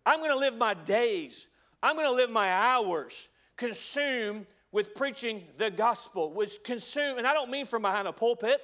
I'm 0.06 0.20
going 0.20 0.32
to 0.32 0.38
live 0.38 0.56
my 0.56 0.74
days, 0.74 1.48
I'm 1.82 1.96
going 1.96 2.08
to 2.08 2.14
live 2.14 2.30
my 2.30 2.50
hours 2.50 3.30
consumed 3.58 4.48
with 4.72 4.96
preaching 4.96 5.44
the 5.58 5.70
gospel, 5.70 6.34
which 6.34 6.64
consume, 6.64 7.18
and 7.18 7.28
I 7.28 7.34
don't 7.34 7.52
mean 7.52 7.66
from 7.66 7.82
behind 7.82 8.08
a 8.08 8.14
pulpit. 8.14 8.62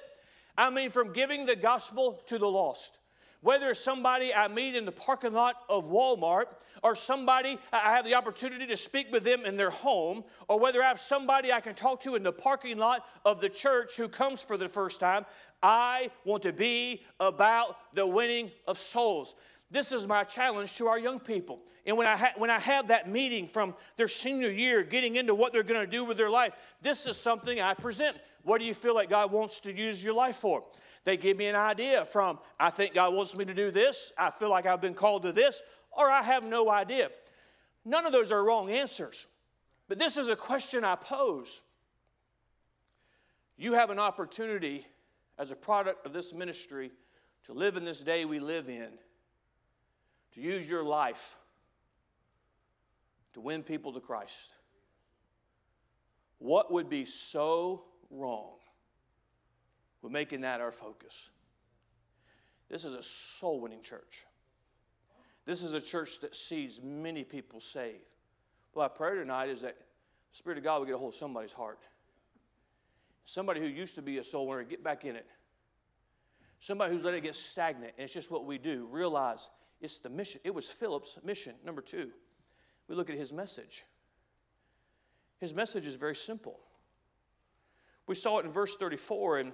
I 0.56 0.70
mean, 0.70 0.90
from 0.90 1.12
giving 1.12 1.46
the 1.46 1.54
gospel 1.54 2.20
to 2.26 2.38
the 2.38 2.48
lost. 2.48 2.98
Whether 3.40 3.70
it's 3.70 3.80
somebody 3.80 4.34
I 4.34 4.48
meet 4.48 4.74
in 4.74 4.84
the 4.84 4.92
parking 4.92 5.32
lot 5.32 5.56
of 5.68 5.88
Walmart, 5.88 6.46
or 6.82 6.96
somebody 6.96 7.58
I 7.72 7.96
have 7.96 8.04
the 8.04 8.14
opportunity 8.14 8.66
to 8.66 8.76
speak 8.76 9.12
with 9.12 9.22
them 9.22 9.44
in 9.44 9.56
their 9.56 9.70
home, 9.70 10.24
or 10.48 10.58
whether 10.58 10.82
I 10.82 10.88
have 10.88 10.98
somebody 11.00 11.52
I 11.52 11.60
can 11.60 11.74
talk 11.74 12.00
to 12.02 12.16
in 12.16 12.22
the 12.22 12.32
parking 12.32 12.78
lot 12.78 13.06
of 13.24 13.40
the 13.40 13.48
church 13.48 13.96
who 13.96 14.08
comes 14.08 14.42
for 14.42 14.56
the 14.56 14.68
first 14.68 14.98
time, 14.98 15.24
I 15.62 16.10
want 16.24 16.42
to 16.44 16.52
be 16.52 17.02
about 17.20 17.76
the 17.94 18.06
winning 18.06 18.50
of 18.66 18.78
souls. 18.78 19.34
This 19.70 19.92
is 19.92 20.08
my 20.08 20.24
challenge 20.24 20.76
to 20.76 20.86
our 20.86 20.98
young 20.98 21.20
people. 21.20 21.60
And 21.84 21.96
when 21.96 22.06
I, 22.06 22.16
ha- 22.16 22.32
when 22.36 22.48
I 22.50 22.58
have 22.58 22.88
that 22.88 23.08
meeting 23.08 23.46
from 23.46 23.74
their 23.96 24.08
senior 24.08 24.50
year, 24.50 24.82
getting 24.82 25.16
into 25.16 25.34
what 25.34 25.52
they're 25.52 25.62
going 25.62 25.80
to 25.80 25.86
do 25.86 26.04
with 26.04 26.16
their 26.16 26.30
life, 26.30 26.54
this 26.80 27.06
is 27.06 27.16
something 27.16 27.60
I 27.60 27.74
present. 27.74 28.16
What 28.44 28.58
do 28.58 28.64
you 28.64 28.74
feel 28.74 28.94
like 28.94 29.10
God 29.10 29.30
wants 29.30 29.60
to 29.60 29.72
use 29.72 30.02
your 30.02 30.14
life 30.14 30.36
for? 30.36 30.64
They 31.08 31.16
give 31.16 31.38
me 31.38 31.46
an 31.46 31.56
idea 31.56 32.04
from, 32.04 32.38
I 32.60 32.68
think 32.68 32.92
God 32.92 33.14
wants 33.14 33.34
me 33.34 33.46
to 33.46 33.54
do 33.54 33.70
this, 33.70 34.12
I 34.18 34.30
feel 34.30 34.50
like 34.50 34.66
I've 34.66 34.82
been 34.82 34.92
called 34.92 35.22
to 35.22 35.32
this, 35.32 35.62
or 35.90 36.10
I 36.10 36.22
have 36.22 36.44
no 36.44 36.68
idea. 36.68 37.08
None 37.82 38.04
of 38.04 38.12
those 38.12 38.30
are 38.30 38.44
wrong 38.44 38.70
answers. 38.70 39.26
But 39.88 39.98
this 39.98 40.18
is 40.18 40.28
a 40.28 40.36
question 40.36 40.84
I 40.84 40.96
pose. 40.96 41.62
You 43.56 43.72
have 43.72 43.88
an 43.88 43.98
opportunity 43.98 44.86
as 45.38 45.50
a 45.50 45.56
product 45.56 46.04
of 46.04 46.12
this 46.12 46.34
ministry 46.34 46.90
to 47.46 47.54
live 47.54 47.78
in 47.78 47.86
this 47.86 48.00
day 48.00 48.26
we 48.26 48.38
live 48.38 48.68
in, 48.68 48.90
to 50.34 50.42
use 50.42 50.68
your 50.68 50.84
life 50.84 51.36
to 53.32 53.40
win 53.40 53.62
people 53.62 53.94
to 53.94 54.00
Christ. 54.00 54.50
What 56.36 56.70
would 56.70 56.90
be 56.90 57.06
so 57.06 57.84
wrong 58.10 58.58
with 60.02 60.12
making 60.12 60.42
that 60.42 60.60
our 60.60 60.72
focus? 60.72 61.28
This 62.68 62.84
is 62.84 62.92
a 62.92 63.02
soul 63.02 63.60
winning 63.60 63.82
church. 63.82 64.24
This 65.46 65.62
is 65.62 65.72
a 65.72 65.80
church 65.80 66.20
that 66.20 66.34
sees 66.34 66.80
many 66.82 67.24
people 67.24 67.60
saved. 67.60 68.04
Well, 68.74 68.82
our 68.82 68.90
prayer 68.90 69.14
tonight 69.14 69.48
is 69.48 69.62
that 69.62 69.76
the 70.30 70.36
Spirit 70.36 70.58
of 70.58 70.64
God 70.64 70.78
will 70.78 70.86
get 70.86 70.94
a 70.94 70.98
hold 70.98 71.14
of 71.14 71.18
somebody's 71.18 71.52
heart. 71.52 71.78
Somebody 73.24 73.60
who 73.60 73.66
used 73.66 73.94
to 73.94 74.02
be 74.02 74.18
a 74.18 74.24
soul 74.24 74.46
winner, 74.46 74.62
get 74.64 74.84
back 74.84 75.04
in 75.04 75.16
it. 75.16 75.26
Somebody 76.60 76.92
who's 76.92 77.04
let 77.04 77.14
it 77.14 77.22
get 77.22 77.34
stagnant, 77.34 77.92
and 77.96 78.04
it's 78.04 78.12
just 78.12 78.30
what 78.30 78.44
we 78.44 78.58
do. 78.58 78.86
Realize 78.90 79.48
it's 79.80 79.98
the 79.98 80.10
mission. 80.10 80.40
It 80.44 80.54
was 80.54 80.68
Philip's 80.68 81.18
mission. 81.24 81.54
Number 81.64 81.80
two, 81.80 82.10
we 82.88 82.94
look 82.94 83.10
at 83.10 83.16
his 83.16 83.32
message. 83.32 83.84
His 85.40 85.54
message 85.54 85.86
is 85.86 85.94
very 85.94 86.16
simple. 86.16 86.58
We 88.06 88.14
saw 88.14 88.38
it 88.38 88.46
in 88.46 88.52
verse 88.52 88.74
34, 88.74 89.38
and 89.38 89.52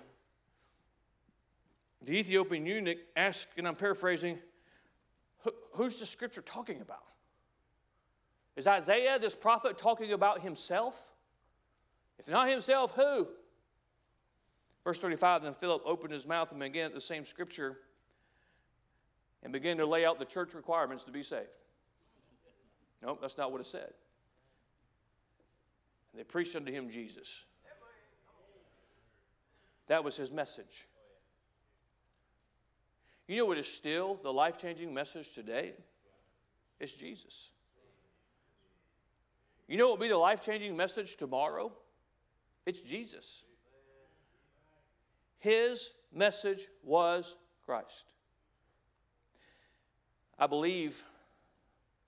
the 2.05 2.19
Ethiopian 2.19 2.67
eunuch 2.67 2.99
asked, 3.17 3.49
and 3.57 3.67
I'm 3.67 3.77
paraphrasing, 3.77 4.39
who's 5.73 5.99
the 5.99 6.07
scripture 6.07 6.43
talking 6.43 6.81
about? 6.81 7.13
Is 8.57 8.67
Isaiah, 8.67 9.19
this 9.19 9.35
prophet, 9.35 9.79
talking 9.79 10.13
about 10.13 10.43
himself? 10.43 11.03
If 12.19 12.29
not 12.29 12.49
himself, 12.49 12.93
who? 12.93 13.27
Verse 14.85 14.99
35 14.99 15.43
Then 15.43 15.55
Philip 15.55 15.83
opened 15.85 16.13
his 16.13 16.27
mouth 16.27 16.51
and 16.51 16.61
began 16.61 16.93
the 16.93 17.01
same 17.01 17.25
scripture 17.25 17.79
and 19.43 19.53
began 19.53 19.79
to 19.79 19.87
lay 19.87 20.05
out 20.05 20.19
the 20.19 20.25
church 20.25 20.55
requirements 20.55 21.05
to 21.05 21.11
be 21.11 21.23
saved. 21.23 21.49
Nope, 23.03 23.19
that's 23.21 23.37
not 23.37 23.51
what 23.51 23.61
it 23.61 23.67
said. 23.67 23.93
And 26.13 26.21
they 26.21 26.25
preached 26.25 26.55
unto 26.55 26.71
him 26.71 26.91
Jesus. 26.91 27.45
That 29.89 30.05
was 30.05 30.17
his 30.17 30.31
message. 30.31 30.87
You 33.27 33.39
know 33.39 33.47
what 33.47 33.59
is 33.59 33.67
still 33.67 34.19
the 34.23 34.33
life 34.33 34.59
changing 34.59 34.93
message 34.93 35.33
today? 35.33 35.73
It's 36.79 36.93
Jesus. 36.93 37.51
You 39.67 39.79
know 39.79 39.89
what 39.89 39.99
will 39.99 40.07
be 40.07 40.11
the 40.11 40.19
life 40.19 40.43
changing 40.43 40.77
message 40.77 41.17
tomorrow? 41.17 41.73
It's 42.67 42.81
Jesus. 42.81 43.45
His 45.39 45.91
message 46.13 46.69
was 46.83 47.37
Christ. 47.65 48.13
I 50.39 50.47
believe 50.47 51.03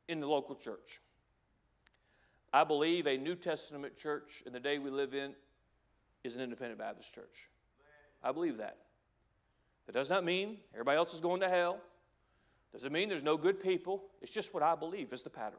in 0.09 0.21
the 0.21 0.27
local 0.27 0.55
church. 0.55 1.01
I 2.53 2.65
believe 2.65 3.07
a 3.07 3.17
New 3.17 3.35
Testament 3.35 3.97
church 3.97 4.43
in 4.47 4.53
the 4.53 4.61
day 4.61 4.79
we 4.79 4.91
live 4.91 5.15
in 5.15 5.33
is 6.25 6.37
an 6.37 6.43
independent 6.43 6.79
Baptist 6.79 7.15
church. 7.15 7.49
I 8.23 8.33
believe 8.33 8.59
that. 8.59 8.79
That 9.87 9.93
does 9.93 10.11
not 10.11 10.25
mean 10.25 10.59
everybody 10.73 10.97
else 10.97 11.15
is 11.15 11.21
going 11.21 11.41
to 11.41 11.49
hell. 11.49 11.79
Doesn't 12.73 12.93
mean 12.93 13.09
there's 13.09 13.23
no 13.23 13.37
good 13.37 13.63
people. 13.63 14.03
It's 14.21 14.33
just 14.33 14.53
what 14.53 14.63
I 14.63 14.75
believe 14.75 15.13
is 15.13 15.23
the 15.23 15.31
pattern. 15.31 15.59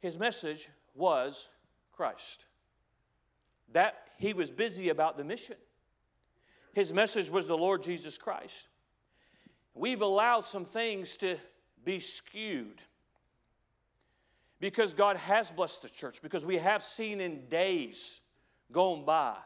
His 0.00 0.18
message 0.18 0.68
was 0.94 1.48
Christ. 1.92 2.44
That 3.72 4.08
he 4.18 4.34
was 4.34 4.50
busy 4.50 4.88
about 4.88 5.16
the 5.16 5.24
mission. 5.24 5.56
His 6.74 6.92
message 6.92 7.30
was 7.30 7.46
the 7.46 7.56
Lord 7.56 7.82
Jesus 7.82 8.18
Christ. 8.18 8.68
We've 9.74 10.02
allowed 10.02 10.46
some 10.46 10.64
things 10.64 11.16
to 11.18 11.36
be 11.84 12.00
skewed 12.00 12.82
because 14.60 14.94
God 14.94 15.16
has 15.16 15.50
blessed 15.50 15.82
the 15.82 15.88
church, 15.88 16.22
because 16.22 16.44
we 16.44 16.58
have 16.58 16.82
seen 16.82 17.20
in 17.20 17.48
days 17.48 18.20
gone 18.70 19.04
by 19.04 19.36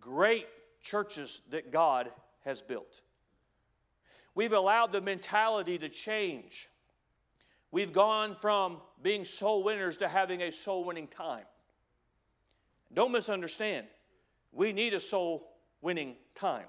great 0.00 0.46
churches 0.82 1.40
that 1.50 1.70
God 1.70 2.10
has 2.44 2.60
built. 2.60 3.00
We've 4.34 4.52
allowed 4.52 4.92
the 4.92 5.00
mentality 5.00 5.78
to 5.78 5.88
change. 5.88 6.68
We've 7.70 7.92
gone 7.92 8.36
from 8.40 8.78
being 9.02 9.24
soul 9.24 9.62
winners 9.62 9.98
to 9.98 10.08
having 10.08 10.42
a 10.42 10.52
soul 10.52 10.84
winning 10.84 11.06
time. 11.06 11.44
Don't 12.92 13.12
misunderstand. 13.12 13.86
We 14.52 14.72
need 14.72 14.94
a 14.94 15.00
soul 15.00 15.48
winning 15.80 16.16
time. 16.34 16.66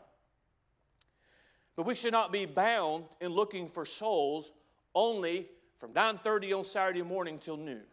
But 1.76 1.86
we 1.86 1.96
should 1.96 2.12
not 2.12 2.32
be 2.32 2.46
bound 2.46 3.06
in 3.20 3.32
looking 3.32 3.70
for 3.70 3.86
souls 3.86 4.52
only 4.94 5.50
from 5.80 5.94
9:30 5.94 6.54
on 6.54 6.64
Saturday 6.64 7.02
morning 7.02 7.40
till 7.40 7.58
noon. 7.58 7.86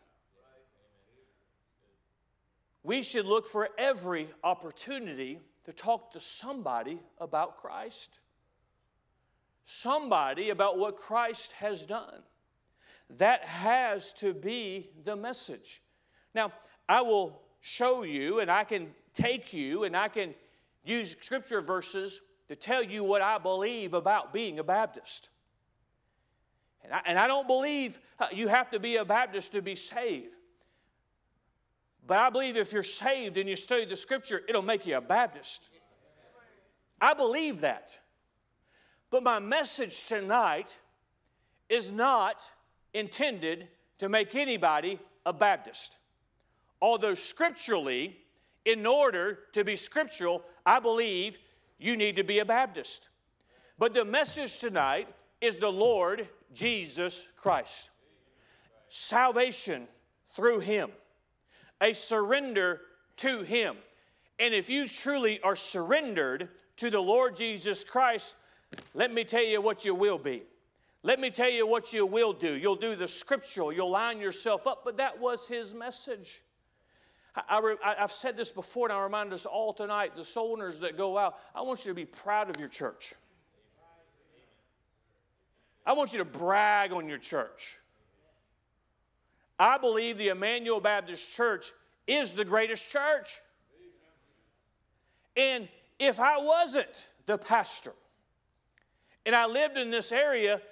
We 2.82 3.02
should 3.02 3.26
look 3.26 3.46
for 3.46 3.70
every 3.76 4.32
opportunity 4.42 5.40
to 5.64 5.72
talk 5.72 6.12
to 6.12 6.20
somebody 6.20 7.00
about 7.18 7.56
Christ. 7.56 8.20
Somebody 9.64 10.50
about 10.50 10.78
what 10.78 10.96
Christ 10.96 11.52
has 11.52 11.86
done. 11.86 12.22
That 13.18 13.44
has 13.44 14.12
to 14.14 14.32
be 14.32 14.90
the 15.04 15.16
message. 15.16 15.82
Now, 16.34 16.52
I 16.88 17.02
will 17.02 17.40
show 17.60 18.02
you, 18.02 18.40
and 18.40 18.50
I 18.50 18.64
can 18.64 18.88
take 19.14 19.52
you, 19.52 19.84
and 19.84 19.96
I 19.96 20.08
can 20.08 20.34
use 20.84 21.16
scripture 21.20 21.60
verses 21.60 22.20
to 22.48 22.56
tell 22.56 22.82
you 22.82 23.04
what 23.04 23.22
I 23.22 23.38
believe 23.38 23.94
about 23.94 24.32
being 24.32 24.58
a 24.58 24.64
Baptist. 24.64 25.28
And 26.82 26.92
I, 26.92 27.02
and 27.04 27.18
I 27.18 27.26
don't 27.26 27.46
believe 27.46 28.00
you 28.32 28.48
have 28.48 28.70
to 28.70 28.80
be 28.80 28.96
a 28.96 29.04
Baptist 29.04 29.52
to 29.52 29.62
be 29.62 29.74
saved. 29.74 30.34
But 32.06 32.18
I 32.18 32.30
believe 32.30 32.56
if 32.56 32.72
you're 32.72 32.82
saved 32.82 33.36
and 33.36 33.48
you 33.48 33.56
study 33.56 33.84
the 33.84 33.96
scripture, 33.96 34.42
it'll 34.48 34.62
make 34.62 34.86
you 34.86 34.96
a 34.96 35.00
Baptist. 35.00 35.70
I 37.00 37.14
believe 37.14 37.60
that. 37.60 37.96
But 39.10 39.22
my 39.22 39.38
message 39.38 40.06
tonight 40.06 40.76
is 41.68 41.92
not 41.92 42.42
intended 42.94 43.68
to 43.98 44.08
make 44.08 44.34
anybody 44.34 44.98
a 45.24 45.32
Baptist. 45.32 45.96
Although 46.82 47.14
scripturally, 47.14 48.16
in 48.64 48.86
order 48.86 49.40
to 49.52 49.64
be 49.64 49.76
scriptural, 49.76 50.42
I 50.64 50.80
believe 50.80 51.38
you 51.78 51.96
need 51.96 52.16
to 52.16 52.24
be 52.24 52.38
a 52.38 52.44
Baptist. 52.44 53.08
But 53.78 53.94
the 53.94 54.04
message 54.04 54.58
tonight 54.60 55.08
is 55.40 55.56
the 55.56 55.70
Lord 55.70 56.28
Jesus 56.52 57.28
Christ. 57.36 57.90
Salvation 58.88 59.88
through 60.34 60.60
Him 60.60 60.90
a 61.80 61.92
surrender 61.92 62.80
to 63.18 63.42
Him. 63.42 63.76
And 64.38 64.54
if 64.54 64.70
you 64.70 64.86
truly 64.86 65.40
are 65.42 65.56
surrendered 65.56 66.48
to 66.78 66.90
the 66.90 67.00
Lord 67.00 67.36
Jesus 67.36 67.84
Christ, 67.84 68.36
let 68.94 69.12
me 69.12 69.24
tell 69.24 69.42
you 69.42 69.60
what 69.60 69.84
you 69.84 69.94
will 69.94 70.18
be. 70.18 70.42
Let 71.02 71.18
me 71.18 71.30
tell 71.30 71.50
you 71.50 71.66
what 71.66 71.92
you 71.92 72.04
will 72.04 72.32
do. 72.32 72.56
You'll 72.56 72.76
do 72.76 72.94
the 72.94 73.08
scriptural, 73.08 73.72
you'll 73.72 73.90
line 73.90 74.20
yourself 74.20 74.66
up, 74.66 74.82
but 74.84 74.98
that 74.98 75.18
was 75.18 75.46
His 75.46 75.74
message. 75.74 76.42
I, 77.36 77.76
have 77.98 78.10
said 78.12 78.36
this 78.36 78.50
before, 78.50 78.88
and 78.88 78.92
I 78.92 79.02
remind 79.02 79.32
us 79.32 79.46
all 79.46 79.72
tonight 79.72 80.16
the 80.16 80.24
soldiers 80.24 80.80
that 80.80 80.96
go 80.96 81.16
out, 81.16 81.38
I 81.54 81.62
want 81.62 81.84
you 81.84 81.90
to 81.90 81.94
be 81.94 82.04
proud 82.04 82.50
of 82.50 82.58
your 82.58 82.68
church. 82.68 83.14
I 85.86 85.92
want 85.92 86.12
you 86.12 86.18
to 86.18 86.24
brag 86.24 86.92
on 86.92 87.08
your 87.08 87.18
church. 87.18 87.76
I 89.60 89.76
believe 89.76 90.16
the 90.16 90.28
Emmanuel 90.28 90.80
Baptist 90.80 91.34
Church 91.34 91.70
is 92.06 92.32
the 92.32 92.46
greatest 92.46 92.90
church. 92.90 93.42
And 95.36 95.68
if 95.98 96.18
I 96.18 96.38
wasn't 96.38 97.06
the 97.26 97.36
pastor 97.36 97.92
and 99.26 99.36
I 99.36 99.44
lived 99.44 99.76
in 99.76 99.90
this 99.90 100.12
area, 100.12 100.62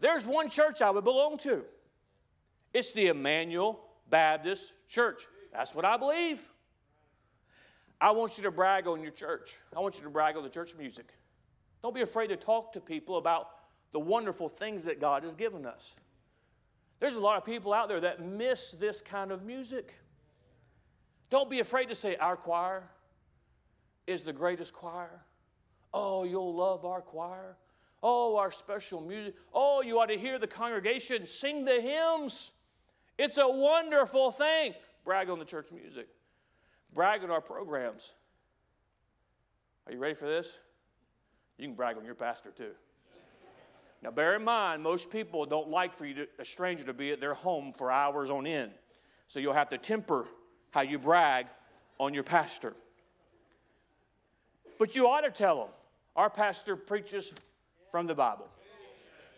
there's 0.00 0.24
one 0.24 0.48
church 0.48 0.80
I 0.80 0.88
would 0.88 1.04
belong 1.04 1.36
to. 1.38 1.62
It's 2.72 2.94
the 2.94 3.08
Emmanuel 3.08 3.78
Baptist 4.08 4.72
Church. 4.88 5.26
That's 5.52 5.74
what 5.74 5.84
I 5.84 5.98
believe. 5.98 6.42
I 8.00 8.12
want 8.12 8.38
you 8.38 8.44
to 8.44 8.50
brag 8.50 8.86
on 8.86 9.02
your 9.02 9.12
church. 9.12 9.58
I 9.76 9.80
want 9.80 9.98
you 9.98 10.04
to 10.04 10.10
brag 10.10 10.38
on 10.38 10.42
the 10.42 10.48
church 10.48 10.74
music. 10.78 11.12
Don't 11.82 11.94
be 11.94 12.00
afraid 12.00 12.28
to 12.28 12.36
talk 12.36 12.72
to 12.72 12.80
people 12.80 13.18
about 13.18 13.48
the 13.92 14.00
wonderful 14.00 14.48
things 14.48 14.84
that 14.84 14.98
God 14.98 15.24
has 15.24 15.34
given 15.34 15.66
us. 15.66 15.94
There's 17.00 17.16
a 17.16 17.20
lot 17.20 17.38
of 17.38 17.44
people 17.44 17.72
out 17.72 17.88
there 17.88 18.00
that 18.00 18.24
miss 18.24 18.72
this 18.72 19.00
kind 19.00 19.32
of 19.32 19.42
music. 19.42 19.94
Don't 21.30 21.48
be 21.48 21.60
afraid 21.60 21.86
to 21.86 21.94
say, 21.94 22.16
Our 22.16 22.36
choir 22.36 22.84
is 24.06 24.22
the 24.22 24.32
greatest 24.32 24.72
choir. 24.72 25.22
Oh, 25.92 26.24
you'll 26.24 26.54
love 26.54 26.84
our 26.84 27.00
choir. 27.00 27.56
Oh, 28.02 28.36
our 28.36 28.50
special 28.50 29.00
music. 29.00 29.34
Oh, 29.52 29.82
you 29.82 29.98
ought 29.98 30.06
to 30.06 30.18
hear 30.18 30.38
the 30.38 30.46
congregation 30.46 31.26
sing 31.26 31.64
the 31.64 31.80
hymns. 31.80 32.52
It's 33.18 33.38
a 33.38 33.48
wonderful 33.48 34.30
thing. 34.30 34.74
Brag 35.04 35.28
on 35.28 35.38
the 35.38 35.44
church 35.44 35.68
music, 35.72 36.08
brag 36.94 37.24
on 37.24 37.30
our 37.30 37.40
programs. 37.40 38.12
Are 39.86 39.92
you 39.92 39.98
ready 39.98 40.14
for 40.14 40.26
this? 40.26 40.58
You 41.58 41.66
can 41.66 41.74
brag 41.74 41.96
on 41.96 42.04
your 42.04 42.14
pastor 42.14 42.50
too. 42.50 42.72
Now, 44.02 44.10
bear 44.10 44.36
in 44.36 44.44
mind, 44.44 44.82
most 44.82 45.10
people 45.10 45.44
don't 45.44 45.68
like 45.68 45.94
for 45.94 46.06
you 46.06 46.14
to, 46.14 46.26
a 46.38 46.44
stranger 46.44 46.84
to 46.84 46.94
be 46.94 47.10
at 47.10 47.20
their 47.20 47.34
home 47.34 47.72
for 47.72 47.90
hours 47.90 48.30
on 48.30 48.46
end. 48.46 48.72
So 49.28 49.40
you'll 49.40 49.52
have 49.52 49.68
to 49.70 49.78
temper 49.78 50.26
how 50.70 50.80
you 50.80 50.98
brag 50.98 51.46
on 51.98 52.14
your 52.14 52.22
pastor. 52.22 52.74
But 54.78 54.96
you 54.96 55.06
ought 55.06 55.20
to 55.20 55.30
tell 55.30 55.58
them, 55.58 55.68
our 56.16 56.30
pastor 56.30 56.76
preaches 56.76 57.32
from 57.90 58.06
the 58.06 58.14
Bible. 58.14 58.48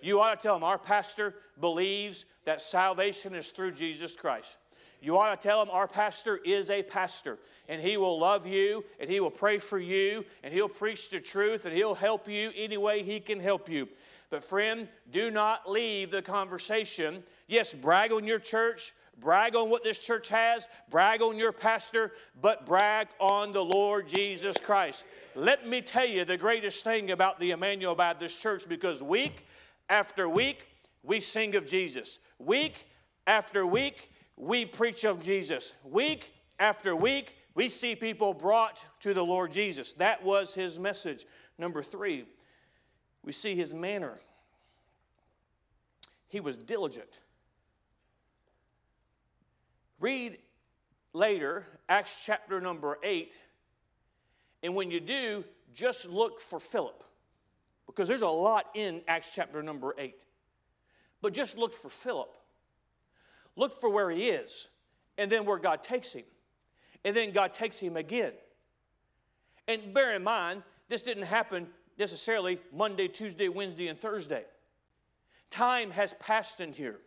You 0.00 0.20
ought 0.20 0.38
to 0.38 0.42
tell 0.42 0.54
them, 0.54 0.64
our 0.64 0.78
pastor 0.78 1.34
believes 1.60 2.24
that 2.44 2.60
salvation 2.60 3.34
is 3.34 3.50
through 3.50 3.72
Jesus 3.72 4.14
Christ. 4.16 4.56
You 5.00 5.18
ought 5.18 5.34
to 5.34 5.48
tell 5.48 5.64
them 5.64 5.74
our 5.74 5.88
pastor 5.88 6.36
is 6.36 6.70
a 6.70 6.82
pastor 6.82 7.38
and 7.68 7.82
he 7.82 7.96
will 7.96 8.20
love 8.20 8.46
you 8.46 8.84
and 9.00 9.10
he 9.10 9.18
will 9.18 9.32
pray 9.32 9.58
for 9.58 9.80
you 9.80 10.24
and 10.44 10.54
he'll 10.54 10.68
preach 10.68 11.10
the 11.10 11.18
truth 11.18 11.64
and 11.64 11.74
he'll 11.74 11.94
help 11.94 12.28
you 12.28 12.52
any 12.56 12.76
way 12.76 13.02
he 13.02 13.18
can 13.18 13.40
help 13.40 13.68
you. 13.68 13.88
But, 14.32 14.42
friend, 14.42 14.88
do 15.10 15.30
not 15.30 15.70
leave 15.70 16.10
the 16.10 16.22
conversation. 16.22 17.22
Yes, 17.48 17.74
brag 17.74 18.12
on 18.12 18.24
your 18.24 18.38
church, 18.38 18.94
brag 19.20 19.54
on 19.54 19.68
what 19.68 19.84
this 19.84 19.98
church 19.98 20.30
has, 20.30 20.68
brag 20.88 21.20
on 21.20 21.36
your 21.36 21.52
pastor, 21.52 22.12
but 22.40 22.64
brag 22.64 23.08
on 23.20 23.52
the 23.52 23.62
Lord 23.62 24.08
Jesus 24.08 24.56
Christ. 24.56 25.04
Let 25.34 25.68
me 25.68 25.82
tell 25.82 26.06
you 26.06 26.24
the 26.24 26.38
greatest 26.38 26.82
thing 26.82 27.10
about 27.10 27.40
the 27.40 27.50
Emmanuel 27.50 27.94
Baptist 27.94 28.40
Church 28.40 28.66
because 28.66 29.02
week 29.02 29.44
after 29.90 30.26
week 30.26 30.66
we 31.02 31.20
sing 31.20 31.54
of 31.54 31.66
Jesus. 31.66 32.18
Week 32.38 32.86
after 33.26 33.66
week 33.66 34.12
we 34.38 34.64
preach 34.64 35.04
of 35.04 35.22
Jesus. 35.22 35.74
Week 35.84 36.32
after 36.58 36.96
week 36.96 37.36
we 37.54 37.68
see 37.68 37.94
people 37.94 38.32
brought 38.32 38.82
to 39.00 39.12
the 39.12 39.22
Lord 39.22 39.52
Jesus. 39.52 39.92
That 39.92 40.24
was 40.24 40.54
his 40.54 40.78
message. 40.78 41.26
Number 41.58 41.82
three, 41.82 42.24
we 43.24 43.32
see 43.32 43.54
his 43.54 43.72
manner. 43.72 44.18
He 46.28 46.40
was 46.40 46.56
diligent. 46.56 47.10
Read 50.00 50.38
later, 51.12 51.66
Acts 51.88 52.22
chapter 52.24 52.60
number 52.60 52.98
8, 53.02 53.38
and 54.62 54.74
when 54.74 54.90
you 54.90 54.98
do, 54.98 55.44
just 55.74 56.08
look 56.08 56.40
for 56.40 56.58
Philip, 56.58 57.04
because 57.86 58.08
there's 58.08 58.22
a 58.22 58.28
lot 58.28 58.66
in 58.74 59.02
Acts 59.06 59.30
chapter 59.34 59.62
number 59.62 59.94
8. 59.96 60.16
But 61.20 61.34
just 61.34 61.56
look 61.56 61.72
for 61.72 61.88
Philip. 61.88 62.34
Look 63.54 63.80
for 63.80 63.90
where 63.90 64.10
he 64.10 64.28
is, 64.28 64.68
and 65.18 65.30
then 65.30 65.44
where 65.44 65.58
God 65.58 65.82
takes 65.82 66.12
him. 66.12 66.24
And 67.04 67.14
then 67.14 67.32
God 67.32 67.52
takes 67.52 67.78
him 67.78 67.96
again. 67.96 68.32
And 69.68 69.92
bear 69.92 70.14
in 70.14 70.24
mind, 70.24 70.62
this 70.88 71.02
didn't 71.02 71.24
happen 71.24 71.68
necessarily 72.02 72.58
Monday, 72.72 73.06
Tuesday, 73.06 73.48
Wednesday, 73.48 73.86
and 73.86 73.96
Thursday. 73.96 74.42
Time 75.50 75.92
has 75.92 76.14
passed 76.14 76.60
in 76.60 76.72
here. 76.72 76.98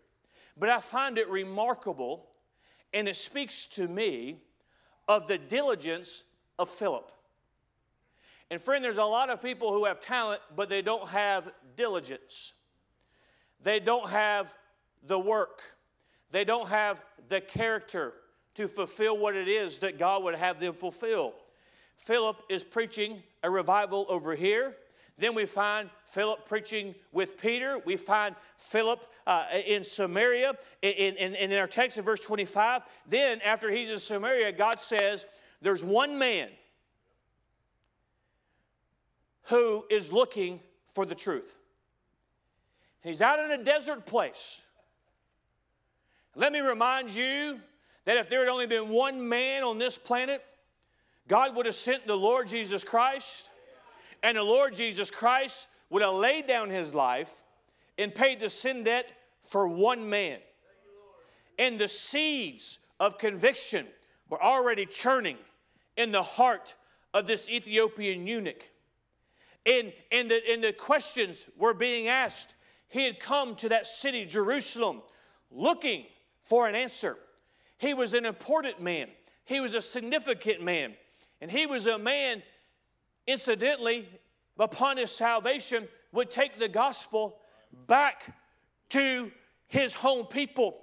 But 0.57 0.69
I 0.69 0.79
find 0.79 1.17
it 1.17 1.29
remarkable, 1.29 2.27
and 2.93 3.05
it 3.09 3.17
speaks 3.17 3.65
to 3.77 3.89
me 3.89 4.37
of 5.09 5.27
the 5.27 5.37
diligence 5.37 6.23
of 6.57 6.69
Philip. 6.69 7.11
And 8.49 8.61
friend, 8.61 8.85
there's 8.85 8.95
a 8.95 9.03
lot 9.03 9.29
of 9.29 9.41
people 9.41 9.73
who 9.73 9.83
have 9.83 9.99
talent, 9.99 10.39
but 10.55 10.69
they 10.69 10.81
don't 10.81 11.09
have 11.09 11.51
diligence. 11.75 12.53
They 13.61 13.81
don't 13.81 14.09
have 14.09 14.55
the 15.05 15.19
work. 15.19 15.61
They 16.31 16.45
don't 16.45 16.69
have 16.69 17.01
the 17.27 17.41
character 17.41 18.13
to 18.53 18.69
fulfill 18.69 19.17
what 19.17 19.35
it 19.35 19.49
is 19.49 19.79
that 19.79 19.99
God 19.99 20.23
would 20.23 20.35
have 20.35 20.61
them 20.61 20.73
fulfill. 20.73 21.33
Philip 21.97 22.37
is 22.47 22.63
preaching 22.63 23.23
a 23.43 23.49
revival 23.49 24.05
over 24.07 24.35
here. 24.35 24.77
Then 25.17 25.33
we 25.33 25.45
find 25.45 25.89
Philip 26.07 26.45
preaching 26.45 26.93
with 27.11 27.39
Peter. 27.39 27.79
We 27.85 27.95
find 27.95 28.35
Philip 28.57 29.05
uh, 29.25 29.45
in 29.65 29.83
Samaria. 29.83 30.53
In, 30.81 31.15
in, 31.15 31.35
in 31.35 31.53
our 31.53 31.67
text 31.67 31.97
in 31.97 32.03
verse 32.03 32.19
25, 32.19 32.81
then 33.07 33.39
after 33.41 33.71
he's 33.71 33.89
in 33.89 33.99
Samaria, 33.99 34.51
God 34.51 34.81
says, 34.81 35.25
There's 35.61 35.83
one 35.83 36.17
man 36.17 36.49
who 39.43 39.85
is 39.89 40.11
looking 40.11 40.59
for 40.93 41.05
the 41.05 41.15
truth. 41.15 41.55
He's 43.01 43.21
out 43.21 43.39
in 43.39 43.51
a 43.51 43.63
desert 43.63 44.05
place. 44.05 44.59
Let 46.35 46.51
me 46.51 46.59
remind 46.59 47.13
you 47.13 47.59
that 48.03 48.17
if 48.17 48.27
there 48.27 48.39
had 48.39 48.49
only 48.49 48.67
been 48.67 48.89
one 48.89 49.29
man 49.29 49.63
on 49.63 49.77
this 49.77 49.97
planet, 49.97 50.43
God 51.27 51.55
would 51.55 51.65
have 51.65 51.75
sent 51.75 52.05
the 52.05 52.17
Lord 52.17 52.47
Jesus 52.47 52.83
Christ 52.83 53.49
and 54.25 54.37
the 54.37 54.43
Lord 54.43 54.73
Jesus 54.73 55.11
Christ 55.11 55.67
would 55.91 56.01
have 56.01 56.15
laid 56.15 56.47
down 56.47 56.71
his 56.71 56.95
life 56.95 57.43
and 57.99 58.13
paid 58.13 58.39
the 58.39 58.49
sin 58.49 58.83
debt 58.83 59.05
for 59.43 59.67
one 59.67 60.09
man. 60.09 60.39
And 61.59 61.79
the 61.79 61.87
seeds 61.87 62.79
of 62.99 63.19
conviction 63.19 63.85
were 64.27 64.41
already 64.41 64.87
churning 64.87 65.37
in 65.95 66.11
the 66.11 66.23
heart 66.23 66.73
of 67.13 67.27
this 67.27 67.47
Ethiopian 67.49 68.25
eunuch. 68.25 68.67
And, 69.63 69.93
and, 70.11 70.31
the, 70.31 70.41
and 70.49 70.63
the 70.63 70.73
questions 70.73 71.47
were 71.55 71.75
being 71.75 72.07
asked. 72.07 72.55
He 72.87 73.03
had 73.03 73.19
come 73.19 73.55
to 73.57 73.69
that 73.69 73.85
city, 73.85 74.25
Jerusalem, 74.25 75.03
looking 75.51 76.05
for 76.41 76.67
an 76.67 76.73
answer. 76.73 77.15
He 77.77 77.93
was 77.93 78.15
an 78.15 78.25
important 78.25 78.81
man, 78.81 79.07
he 79.43 79.59
was 79.59 79.75
a 79.75 79.83
significant 79.83 80.63
man, 80.63 80.95
and 81.41 81.51
he 81.51 81.67
was 81.67 81.85
a 81.85 81.99
man 81.99 82.41
incidentally, 83.27 84.07
upon 84.57 84.97
his 84.97 85.11
salvation, 85.11 85.87
would 86.11 86.31
take 86.31 86.57
the 86.57 86.69
gospel 86.69 87.37
back 87.87 88.35
to 88.89 89.31
his 89.67 89.93
home 89.93 90.25
people. 90.25 90.77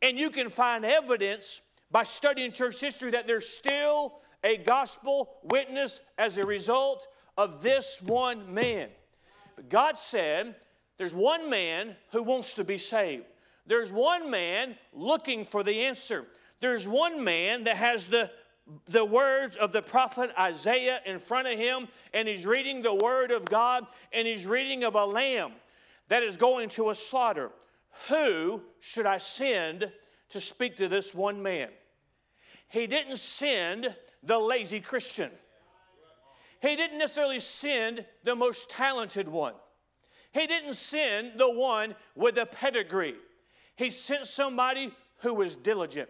And 0.00 0.18
you 0.18 0.30
can 0.30 0.50
find 0.50 0.84
evidence 0.84 1.60
by 1.90 2.02
studying 2.02 2.52
church 2.52 2.80
history 2.80 3.10
that 3.10 3.26
there's 3.26 3.48
still 3.48 4.14
a 4.42 4.56
gospel 4.56 5.34
witness 5.44 6.00
as 6.18 6.36
a 6.36 6.42
result 6.42 7.06
of 7.36 7.62
this 7.62 8.00
one 8.02 8.52
man. 8.52 8.88
But 9.56 9.68
God 9.68 9.96
said, 9.96 10.56
There's 10.96 11.14
one 11.14 11.48
man 11.50 11.96
who 12.10 12.22
wants 12.22 12.54
to 12.54 12.64
be 12.64 12.78
saved. 12.78 13.24
There's 13.66 13.92
one 13.92 14.30
man 14.30 14.76
looking 14.92 15.44
for 15.44 15.62
the 15.62 15.84
answer. 15.84 16.26
There's 16.60 16.88
one 16.88 17.22
man 17.22 17.64
that 17.64 17.76
has 17.76 18.08
the 18.08 18.30
the 18.88 19.04
words 19.04 19.56
of 19.56 19.72
the 19.72 19.82
prophet 19.82 20.30
Isaiah 20.38 21.00
in 21.04 21.18
front 21.18 21.48
of 21.48 21.58
him, 21.58 21.88
and 22.12 22.28
he's 22.28 22.46
reading 22.46 22.82
the 22.82 22.94
word 22.94 23.30
of 23.30 23.44
God, 23.44 23.86
and 24.12 24.26
he's 24.26 24.46
reading 24.46 24.84
of 24.84 24.94
a 24.94 25.04
lamb 25.04 25.52
that 26.08 26.22
is 26.22 26.36
going 26.36 26.68
to 26.70 26.90
a 26.90 26.94
slaughter. 26.94 27.50
Who 28.08 28.62
should 28.80 29.06
I 29.06 29.18
send 29.18 29.92
to 30.30 30.40
speak 30.40 30.76
to 30.76 30.88
this 30.88 31.14
one 31.14 31.42
man? 31.42 31.68
He 32.68 32.86
didn't 32.86 33.18
send 33.18 33.94
the 34.22 34.38
lazy 34.38 34.80
Christian. 34.80 35.30
He 36.60 36.76
didn't 36.76 36.98
necessarily 36.98 37.40
send 37.40 38.04
the 38.24 38.36
most 38.36 38.70
talented 38.70 39.28
one. 39.28 39.54
He 40.32 40.46
didn't 40.46 40.74
send 40.74 41.38
the 41.38 41.50
one 41.50 41.94
with 42.14 42.38
a 42.38 42.46
pedigree. 42.46 43.16
He 43.76 43.90
sent 43.90 44.26
somebody 44.26 44.92
who 45.18 45.34
was 45.34 45.56
diligent. 45.56 46.08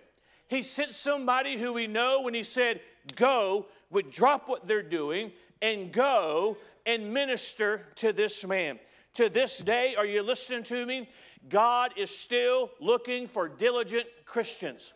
He 0.53 0.61
sent 0.61 0.93
somebody 0.93 1.57
who 1.57 1.73
we 1.73 1.87
know 1.87 2.21
when 2.21 2.35
he 2.35 2.43
said, 2.43 2.83
Go, 3.17 3.69
would 3.89 4.11
drop 4.11 4.51
what 4.51 4.69
they're 4.69 4.83
doing 4.83 5.33
and 5.63 5.91
go 5.91 6.59
and 6.85 7.15
minister 7.15 7.87
to 7.95 8.13
this 8.13 8.45
man. 8.47 8.79
To 9.15 9.31
this 9.31 9.61
day, 9.61 9.95
are 9.97 10.05
you 10.05 10.23
listening 10.23 10.63
to 10.65 10.85
me? 10.85 11.09
God 11.49 11.95
is 11.97 12.15
still 12.15 12.71
looking 12.81 13.27
for 13.27 13.49
diligent 13.49 14.07
Christians. 14.27 14.93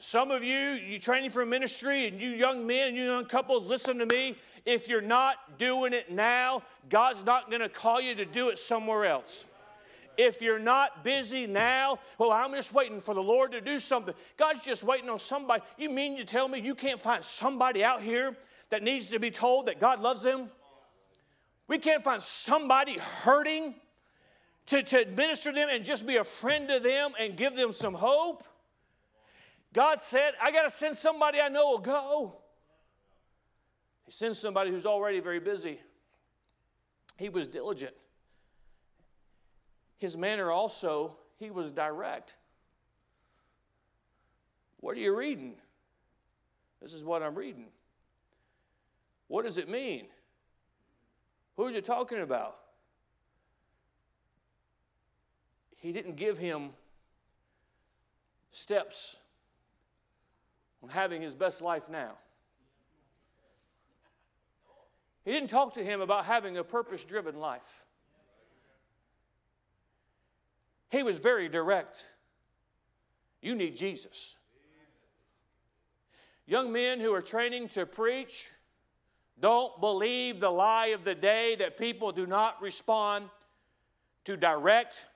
Some 0.00 0.32
of 0.32 0.42
you, 0.42 0.58
you're 0.58 0.98
training 0.98 1.30
for 1.30 1.46
ministry, 1.46 2.08
and 2.08 2.20
you 2.20 2.30
young 2.30 2.66
men, 2.66 2.96
you 2.96 3.04
young 3.04 3.26
couples, 3.26 3.66
listen 3.66 3.96
to 3.98 4.06
me. 4.06 4.36
If 4.66 4.88
you're 4.88 5.00
not 5.00 5.56
doing 5.56 5.92
it 5.92 6.10
now, 6.10 6.64
God's 6.88 7.24
not 7.24 7.48
going 7.48 7.62
to 7.62 7.68
call 7.68 8.00
you 8.00 8.16
to 8.16 8.24
do 8.24 8.48
it 8.48 8.58
somewhere 8.58 9.04
else. 9.04 9.44
If 10.22 10.42
you're 10.42 10.58
not 10.58 11.02
busy 11.02 11.46
now, 11.46 11.98
well, 12.18 12.30
I'm 12.30 12.52
just 12.52 12.74
waiting 12.74 13.00
for 13.00 13.14
the 13.14 13.22
Lord 13.22 13.52
to 13.52 13.62
do 13.62 13.78
something. 13.78 14.14
God's 14.36 14.62
just 14.62 14.84
waiting 14.84 15.08
on 15.08 15.18
somebody. 15.18 15.62
You 15.78 15.88
mean 15.88 16.14
you 16.14 16.24
tell 16.24 16.46
me 16.46 16.60
you 16.60 16.74
can't 16.74 17.00
find 17.00 17.24
somebody 17.24 17.82
out 17.82 18.02
here 18.02 18.36
that 18.68 18.82
needs 18.82 19.06
to 19.12 19.18
be 19.18 19.30
told 19.30 19.64
that 19.64 19.80
God 19.80 20.02
loves 20.02 20.20
them? 20.20 20.50
We 21.68 21.78
can't 21.78 22.04
find 22.04 22.20
somebody 22.20 22.98
hurting 22.98 23.76
to, 24.66 24.82
to 24.82 25.00
administer 25.00 25.54
them 25.54 25.70
and 25.72 25.82
just 25.82 26.06
be 26.06 26.16
a 26.16 26.24
friend 26.24 26.68
to 26.68 26.80
them 26.80 27.12
and 27.18 27.34
give 27.34 27.56
them 27.56 27.72
some 27.72 27.94
hope. 27.94 28.44
God 29.72 30.02
said, 30.02 30.34
I 30.42 30.52
got 30.52 30.64
to 30.64 30.70
send 30.70 30.98
somebody 30.98 31.40
I 31.40 31.48
know 31.48 31.70
will 31.70 31.78
go. 31.78 32.36
He 34.04 34.12
sends 34.12 34.38
somebody 34.38 34.70
who's 34.70 34.84
already 34.84 35.20
very 35.20 35.40
busy. 35.40 35.80
He 37.16 37.30
was 37.30 37.48
diligent. 37.48 37.94
His 40.00 40.16
manner 40.16 40.50
also, 40.50 41.14
he 41.38 41.50
was 41.50 41.72
direct. 41.72 42.34
What 44.78 44.96
are 44.96 45.00
you 45.00 45.14
reading? 45.14 45.52
This 46.80 46.94
is 46.94 47.04
what 47.04 47.22
I'm 47.22 47.34
reading. 47.34 47.66
What 49.28 49.44
does 49.44 49.58
it 49.58 49.68
mean? 49.68 50.06
Who's 51.56 51.74
it 51.74 51.84
talking 51.84 52.20
about? 52.20 52.56
He 55.76 55.92
didn't 55.92 56.16
give 56.16 56.38
him 56.38 56.70
steps 58.52 59.16
on 60.82 60.88
having 60.88 61.20
his 61.20 61.34
best 61.34 61.60
life 61.60 61.90
now. 61.90 62.12
He 65.26 65.32
didn't 65.32 65.50
talk 65.50 65.74
to 65.74 65.84
him 65.84 66.00
about 66.00 66.24
having 66.24 66.56
a 66.56 66.64
purpose 66.64 67.04
driven 67.04 67.38
life. 67.38 67.84
He 70.90 71.02
was 71.02 71.18
very 71.18 71.48
direct. 71.48 72.04
You 73.40 73.54
need 73.54 73.76
Jesus. 73.76 74.36
Young 76.46 76.72
men 76.72 76.98
who 76.98 77.14
are 77.14 77.22
training 77.22 77.68
to 77.68 77.86
preach, 77.86 78.50
don't 79.40 79.80
believe 79.80 80.40
the 80.40 80.50
lie 80.50 80.88
of 80.88 81.04
the 81.04 81.14
day 81.14 81.54
that 81.56 81.78
people 81.78 82.12
do 82.12 82.26
not 82.26 82.60
respond 82.60 83.26
to 84.24 84.36
direct 84.36 85.06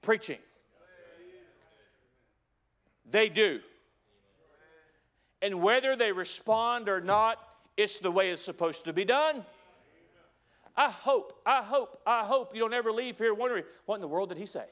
preaching. 0.00 0.38
They 3.10 3.28
do. 3.28 3.60
And 5.42 5.60
whether 5.60 5.96
they 5.96 6.12
respond 6.12 6.88
or 6.88 7.00
not, 7.00 7.38
it's 7.76 7.98
the 7.98 8.10
way 8.10 8.30
it's 8.30 8.42
supposed 8.42 8.84
to 8.84 8.92
be 8.92 9.04
done. 9.04 9.44
I 10.76 10.90
hope, 10.90 11.40
I 11.44 11.62
hope, 11.62 12.00
I 12.06 12.24
hope 12.24 12.54
you 12.54 12.60
don't 12.60 12.74
ever 12.74 12.92
leave 12.92 13.18
here 13.18 13.34
wondering, 13.34 13.64
what 13.86 13.96
in 13.96 14.00
the 14.00 14.08
world 14.08 14.28
did 14.28 14.38
he 14.38 14.46
say? 14.46 14.66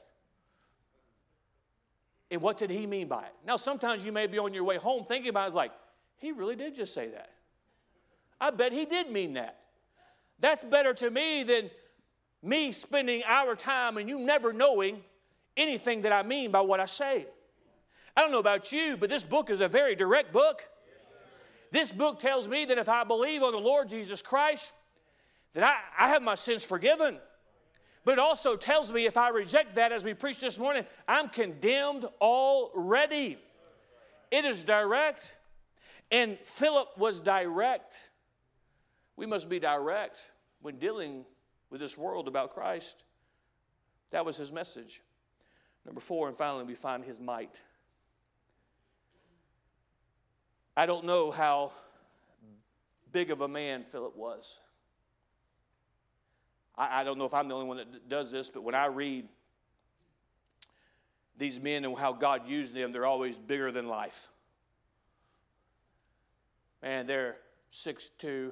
And 2.31 2.41
what 2.41 2.57
did 2.57 2.69
he 2.69 2.85
mean 2.87 3.07
by 3.07 3.23
it? 3.23 3.33
Now, 3.45 3.57
sometimes 3.57 4.05
you 4.05 4.11
may 4.11 4.27
be 4.27 4.39
on 4.39 4.53
your 4.53 4.63
way 4.63 4.77
home 4.77 5.05
thinking 5.05 5.29
about 5.29 5.43
it, 5.43 5.47
it's 5.47 5.55
like, 5.55 5.71
he 6.17 6.31
really 6.31 6.55
did 6.55 6.75
just 6.75 6.93
say 6.93 7.09
that. 7.09 7.29
I 8.39 8.51
bet 8.51 8.71
he 8.71 8.85
did 8.85 9.11
mean 9.11 9.33
that. 9.33 9.59
That's 10.39 10.63
better 10.63 10.93
to 10.95 11.09
me 11.09 11.43
than 11.43 11.69
me 12.41 12.71
spending 12.71 13.23
our 13.25 13.55
time 13.55 13.97
and 13.97 14.09
you 14.09 14.19
never 14.19 14.53
knowing 14.53 15.01
anything 15.55 16.01
that 16.01 16.11
I 16.11 16.23
mean 16.23 16.51
by 16.51 16.61
what 16.61 16.79
I 16.79 16.85
say. 16.85 17.25
I 18.15 18.21
don't 18.21 18.31
know 18.31 18.39
about 18.39 18.71
you, 18.71 18.97
but 18.97 19.09
this 19.09 19.23
book 19.23 19.49
is 19.49 19.61
a 19.61 19.67
very 19.67 19.95
direct 19.95 20.31
book. 20.31 20.63
This 21.71 21.91
book 21.91 22.19
tells 22.19 22.47
me 22.47 22.65
that 22.65 22.77
if 22.77 22.87
I 22.87 23.03
believe 23.03 23.43
on 23.43 23.51
the 23.51 23.59
Lord 23.59 23.89
Jesus 23.89 24.21
Christ, 24.21 24.71
that 25.53 25.63
I, 25.63 26.05
I 26.05 26.09
have 26.09 26.21
my 26.21 26.35
sins 26.35 26.63
forgiven. 26.63 27.17
But 28.05 28.13
it 28.13 28.19
also 28.19 28.55
tells 28.55 28.93
me 28.93 29.07
if 29.07 29.17
I 29.17 29.29
reject 29.29 29.75
that, 29.75 29.91
as 29.91 30.05
we 30.05 30.13
preached 30.13 30.41
this 30.41 30.59
morning, 30.59 30.85
I'm 31.07 31.27
condemned 31.27 32.05
already. 32.21 33.39
It 34.31 34.45
is 34.45 34.63
direct. 34.63 35.33
And 36.11 36.37
Philip 36.43 36.89
was 36.97 37.19
direct. 37.19 37.99
We 39.17 39.25
must 39.25 39.49
be 39.49 39.59
direct 39.59 40.19
when 40.61 40.77
dealing 40.77 41.25
with 41.71 41.81
this 41.81 41.97
world 41.97 42.27
about 42.27 42.53
Christ. 42.53 43.03
That 44.11 44.23
was 44.23 44.37
his 44.37 44.51
message. 44.51 45.01
Number 45.83 45.99
four, 45.99 46.27
and 46.27 46.37
finally, 46.37 46.63
we 46.63 46.75
find 46.75 47.03
his 47.03 47.19
might. 47.19 47.59
I 50.77 50.85
don't 50.85 51.05
know 51.05 51.31
how 51.31 51.71
big 53.11 53.31
of 53.31 53.41
a 53.41 53.47
man 53.47 53.83
Philip 53.83 54.15
was. 54.15 54.59
I, 56.77 57.01
I, 57.01 57.03
don't 57.03 57.17
know 57.17 57.25
if 57.25 57.33
I'm 57.33 57.47
the 57.47 57.55
only 57.55 57.67
one 57.67 57.77
that 57.77 58.09
does 58.09 58.31
this, 58.31 58.49
but 58.49 58.63
when 58.63 58.75
I 58.75 58.87
read 58.87 59.27
these 61.37 61.59
men 61.59 61.85
and 61.85 61.97
how 61.97 62.13
God 62.13 62.47
used 62.47 62.73
them, 62.73 62.91
they're 62.91 63.05
always 63.05 63.37
bigger 63.37 63.71
than 63.71 63.87
life. 63.87 64.27
Man, 66.81 67.07
they're 67.07 67.37
6'2, 67.73 68.51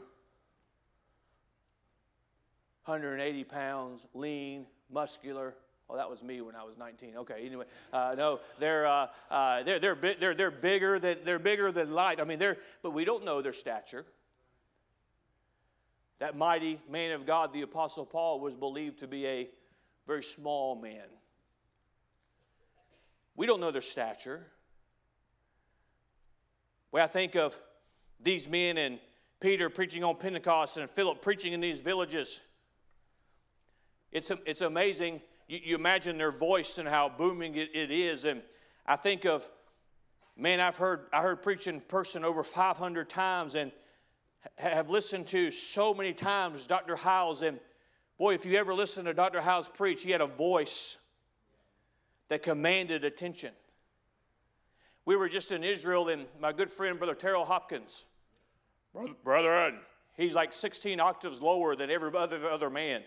180 2.85 3.43
pounds, 3.43 4.01
lean, 4.13 4.65
muscular. 4.91 5.55
Oh, 5.89 5.95
that 5.95 6.09
was 6.09 6.23
me 6.23 6.41
when 6.41 6.55
I 6.55 6.63
was 6.63 6.77
19. 6.77 7.17
Okay, 7.17 7.45
anyway, 7.45 7.65
uh, 7.91 8.15
no, 8.17 8.39
they're, 8.59 8.87
uh, 8.87 9.07
uh, 9.29 9.63
they're, 9.63 9.79
they're, 9.79 9.95
they're, 9.95 10.33
they're, 10.33 10.51
bigger 10.51 10.97
than, 10.97 11.19
they're 11.23 11.39
bigger 11.39 11.71
than 11.71 11.91
life. 11.91 12.19
I 12.19 12.23
mean, 12.23 12.39
they're, 12.39 12.57
but 12.81 12.91
we 12.91 13.05
don't 13.05 13.23
know 13.23 13.41
their 13.41 13.53
stature. 13.53 14.05
That 16.23 16.37
mighty 16.37 16.79
man 16.89 17.11
of 17.11 17.25
God, 17.25 17.51
the 17.51 17.63
Apostle 17.63 18.05
Paul, 18.05 18.39
was 18.39 18.55
believed 18.55 18.99
to 18.99 19.07
be 19.07 19.27
a 19.27 19.49
very 20.07 20.23
small 20.23 20.73
man. 20.73 21.03
We 23.35 23.45
don't 23.45 23.59
know 23.59 23.71
their 23.71 23.81
stature. 23.81 24.47
When 26.91 27.03
I 27.03 27.07
think 27.07 27.35
of 27.35 27.59
these 28.21 28.47
men 28.47 28.77
and 28.77 28.99
Peter 29.41 29.69
preaching 29.69 30.05
on 30.05 30.15
Pentecost 30.15 30.77
and 30.77 30.89
Philip 30.89 31.21
preaching 31.21 31.51
in 31.51 31.59
these 31.59 31.81
villages, 31.81 32.39
it's, 34.09 34.31
it's 34.45 34.61
amazing. 34.61 35.19
You, 35.49 35.59
you 35.61 35.75
imagine 35.75 36.17
their 36.17 36.31
voice 36.31 36.77
and 36.77 36.87
how 36.87 37.09
booming 37.09 37.55
it, 37.55 37.71
it 37.75 37.91
is. 37.91 38.23
And 38.23 38.43
I 38.85 38.95
think 38.95 39.25
of, 39.25 39.45
man, 40.37 40.61
I've 40.61 40.77
heard, 40.77 41.07
I 41.11 41.21
heard 41.21 41.41
preaching 41.43 41.81
person 41.81 42.23
over 42.23 42.45
500 42.45 43.09
times 43.09 43.55
and 43.55 43.73
have 44.55 44.89
listened 44.89 45.27
to 45.27 45.51
so 45.51 45.93
many 45.93 46.13
times 46.13 46.67
Dr. 46.67 46.95
Hyles. 46.95 47.41
And 47.41 47.59
boy, 48.17 48.33
if 48.33 48.45
you 48.45 48.57
ever 48.57 48.73
listen 48.73 49.05
to 49.05 49.13
Dr. 49.13 49.41
Hyles 49.41 49.69
preach, 49.69 50.03
he 50.03 50.11
had 50.11 50.21
a 50.21 50.27
voice 50.27 50.97
that 52.29 52.43
commanded 52.43 53.03
attention. 53.03 53.51
We 55.05 55.15
were 55.15 55.27
just 55.27 55.51
in 55.51 55.63
Israel, 55.63 56.07
and 56.09 56.25
my 56.39 56.53
good 56.53 56.71
friend, 56.71 56.97
Brother 56.97 57.15
Terrell 57.15 57.43
Hopkins, 57.43 58.05
brother, 59.23 59.73
he's 60.15 60.33
like 60.33 60.53
16 60.53 60.99
octaves 60.99 61.41
lower 61.41 61.75
than 61.75 61.89
every 61.89 62.15
other, 62.15 62.49
other 62.49 62.69
man. 62.69 63.01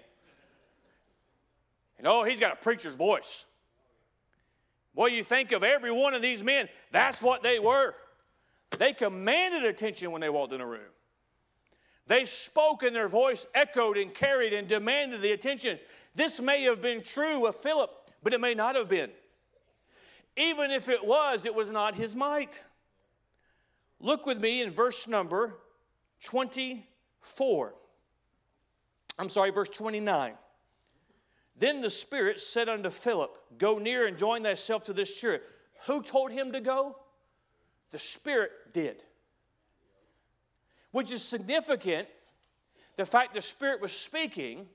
And 1.99 2.07
oh, 2.07 2.22
he's 2.22 2.38
got 2.38 2.53
a 2.53 2.57
preacher's 2.57 2.94
voice. 2.94 3.46
What 4.92 5.12
you 5.12 5.25
think 5.25 5.53
of 5.53 5.62
every 5.62 5.90
one 5.90 6.14
of 6.14 6.22
these 6.22 6.42
men, 6.44 6.68
that's 6.90 7.22
what 7.22 7.42
they 7.42 7.59
were. 7.59 7.94
They 8.79 8.92
commanded 8.92 9.64
attention 9.64 10.11
when 10.11 10.20
they 10.20 10.29
walked 10.29 10.53
in 10.53 10.61
a 10.61 10.66
room. 10.66 10.90
They 12.07 12.25
spoke 12.25 12.83
and 12.83 12.95
their 12.95 13.09
voice 13.09 13.47
echoed 13.55 13.97
and 13.97 14.14
carried 14.14 14.53
and 14.53 14.69
demanded 14.69 15.23
the 15.23 15.33
attention. 15.33 15.79
This 16.14 16.40
may 16.40 16.62
have 16.62 16.81
been 16.81 17.03
true 17.03 17.47
of 17.47 17.57
Philip, 17.57 17.90
but 18.23 18.33
it 18.33 18.40
may 18.40 18.55
not 18.55 18.77
have 18.77 18.88
been. 18.88 19.11
Even 20.37 20.71
if 20.71 20.88
it 20.88 21.05
was, 21.05 21.47
it 21.47 21.55
was 21.55 21.71
not 21.71 21.95
his 21.95 22.14
might. 22.14 22.62
Look 23.99 24.27
with 24.27 24.38
me 24.38 24.62
in 24.62 24.71
verse 24.71 25.09
number 25.09 25.55
24. 26.23 27.75
I'm 29.19 29.29
sorry, 29.29 29.51
verse 29.51 29.71
29. 29.71 30.35
Then 31.59 31.81
the 31.81 31.90
Spirit 31.90 32.38
said 32.38 32.69
unto 32.69 32.90
Philip, 32.90 33.38
Go 33.59 33.79
near 33.79 34.07
and 34.07 34.19
join 34.19 34.42
thyself 34.42 34.85
to 34.85 34.92
this 34.92 35.19
chariot. 35.19 35.42
Who 35.87 36.03
told 36.03 36.31
him 36.31 36.53
to 36.53 36.61
go? 36.61 36.99
The 37.90 37.99
Spirit 37.99 38.51
did. 38.73 39.05
Which 40.96 41.12
is 41.12 41.22
significant, 41.22 42.09
the 42.96 43.04
fact 43.04 43.35
the 43.35 43.42
Spirit 43.42 43.82
was 43.82 43.92
speaking, 43.92 44.66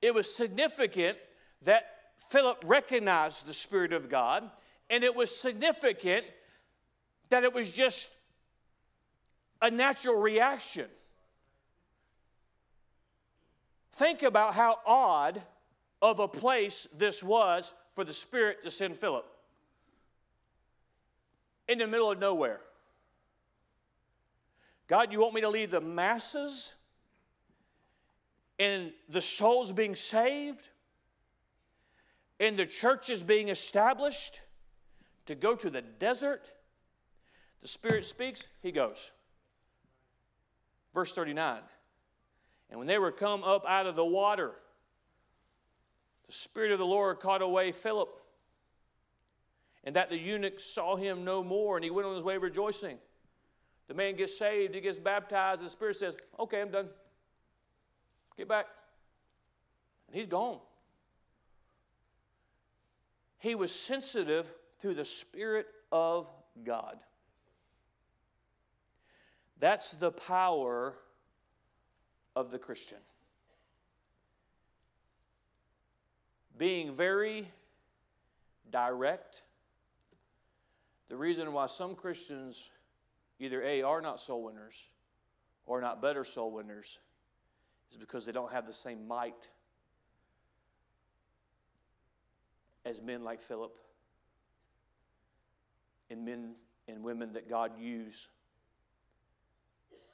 it 0.00 0.12
was 0.12 0.34
significant 0.34 1.18
that 1.62 1.84
Philip 2.16 2.64
recognized 2.66 3.46
the 3.46 3.52
Spirit 3.52 3.92
of 3.92 4.10
God, 4.10 4.50
and 4.90 5.04
it 5.04 5.14
was 5.14 5.30
significant 5.32 6.24
that 7.28 7.44
it 7.44 7.54
was 7.54 7.70
just 7.70 8.10
a 9.60 9.70
natural 9.70 10.16
reaction. 10.16 10.88
Think 13.92 14.24
about 14.24 14.54
how 14.54 14.80
odd 14.84 15.42
of 16.02 16.18
a 16.18 16.26
place 16.26 16.88
this 16.92 17.22
was 17.22 17.72
for 17.94 18.02
the 18.02 18.12
Spirit 18.12 18.64
to 18.64 18.70
send 18.72 18.96
Philip. 18.96 19.26
In 21.68 21.78
the 21.78 21.86
middle 21.86 22.10
of 22.10 22.18
nowhere. 22.18 22.58
God, 24.92 25.10
you 25.10 25.20
want 25.20 25.32
me 25.32 25.40
to 25.40 25.48
lead 25.48 25.70
the 25.70 25.80
masses 25.80 26.74
and 28.58 28.92
the 29.08 29.22
souls 29.22 29.72
being 29.72 29.94
saved 29.94 30.68
and 32.38 32.58
the 32.58 32.66
churches 32.66 33.22
being 33.22 33.48
established 33.48 34.42
to 35.24 35.34
go 35.34 35.54
to 35.54 35.70
the 35.70 35.80
desert? 35.80 36.42
The 37.62 37.68
Spirit 37.68 38.04
speaks, 38.04 38.46
He 38.60 38.70
goes. 38.70 39.12
Verse 40.92 41.14
39 41.14 41.60
And 42.68 42.78
when 42.78 42.86
they 42.86 42.98
were 42.98 43.12
come 43.12 43.42
up 43.44 43.64
out 43.66 43.86
of 43.86 43.96
the 43.96 44.04
water, 44.04 44.52
the 46.26 46.34
Spirit 46.34 46.70
of 46.70 46.78
the 46.78 46.84
Lord 46.84 47.18
caught 47.18 47.40
away 47.40 47.72
Philip, 47.72 48.14
and 49.84 49.96
that 49.96 50.10
the 50.10 50.18
eunuch 50.18 50.60
saw 50.60 50.96
him 50.96 51.24
no 51.24 51.42
more, 51.42 51.78
and 51.78 51.84
he 51.84 51.90
went 51.90 52.06
on 52.06 52.14
his 52.14 52.24
way 52.24 52.36
rejoicing. 52.36 52.98
The 53.92 53.98
man 53.98 54.16
gets 54.16 54.38
saved, 54.38 54.74
he 54.74 54.80
gets 54.80 54.96
baptized, 54.96 55.60
and 55.60 55.66
the 55.66 55.70
Spirit 55.70 55.96
says, 55.96 56.16
Okay, 56.40 56.62
I'm 56.62 56.70
done. 56.70 56.88
Get 58.38 58.48
back. 58.48 58.64
And 60.08 60.16
he's 60.16 60.26
gone. 60.26 60.60
He 63.38 63.54
was 63.54 63.70
sensitive 63.70 64.50
to 64.80 64.94
the 64.94 65.04
Spirit 65.04 65.66
of 65.92 66.26
God. 66.64 67.00
That's 69.60 69.90
the 69.90 70.10
power 70.10 70.94
of 72.34 72.50
the 72.50 72.58
Christian. 72.58 72.96
Being 76.56 76.96
very 76.96 77.46
direct. 78.70 79.42
The 81.10 81.16
reason 81.18 81.52
why 81.52 81.66
some 81.66 81.94
Christians 81.94 82.70
either 83.42 83.62
A, 83.62 83.82
are 83.82 84.00
not 84.00 84.20
soul 84.20 84.44
winners 84.44 84.88
or 85.66 85.80
not 85.80 86.00
better 86.00 86.24
soul 86.24 86.52
winners 86.52 86.98
is 87.90 87.96
because 87.96 88.24
they 88.24 88.32
don't 88.32 88.52
have 88.52 88.66
the 88.66 88.72
same 88.72 89.06
might 89.06 89.48
as 92.84 93.00
men 93.00 93.22
like 93.22 93.40
Philip 93.40 93.76
and 96.10 96.24
men 96.24 96.54
and 96.88 97.02
women 97.02 97.32
that 97.32 97.48
God 97.48 97.72
used 97.80 98.26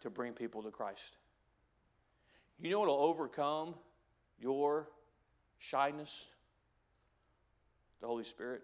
to 0.03 0.11
bring 0.11 0.33
people 0.33 0.63
to 0.63 0.71
Christ. 0.71 1.17
You 2.61 2.71
know 2.71 2.81
what 2.81 2.89
will 2.89 3.01
overcome 3.01 3.75
your 4.41 4.89
shyness? 5.59 6.29
The 8.01 8.07
Holy 8.07 8.25
Spirit. 8.25 8.63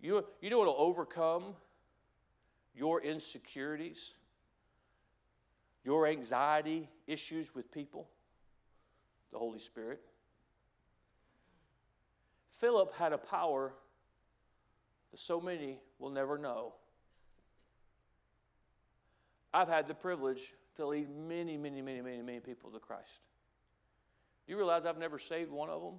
You, 0.00 0.24
you 0.40 0.50
know 0.50 0.58
what 0.58 0.68
will 0.68 0.76
overcome 0.78 1.54
your 2.74 3.02
insecurities, 3.02 4.14
your 5.84 6.06
anxiety 6.06 6.88
issues 7.06 7.54
with 7.54 7.72
people? 7.72 8.08
The 9.32 9.38
Holy 9.38 9.58
Spirit. 9.58 10.00
Philip 12.58 12.94
had 12.94 13.12
a 13.12 13.18
power 13.18 13.72
that 15.10 15.20
so 15.20 15.40
many 15.40 15.78
will 15.98 16.10
never 16.10 16.38
know. 16.38 16.74
I've 19.52 19.68
had 19.68 19.86
the 19.86 19.94
privilege 19.94 20.54
to 20.76 20.86
lead 20.86 21.08
many, 21.10 21.56
many, 21.56 21.82
many, 21.82 22.00
many, 22.00 22.22
many 22.22 22.40
people 22.40 22.70
to 22.70 22.78
Christ. 22.78 23.20
You 24.46 24.56
realize 24.56 24.86
I've 24.86 24.98
never 24.98 25.18
saved 25.18 25.50
one 25.50 25.68
of 25.68 25.82
them? 25.82 25.94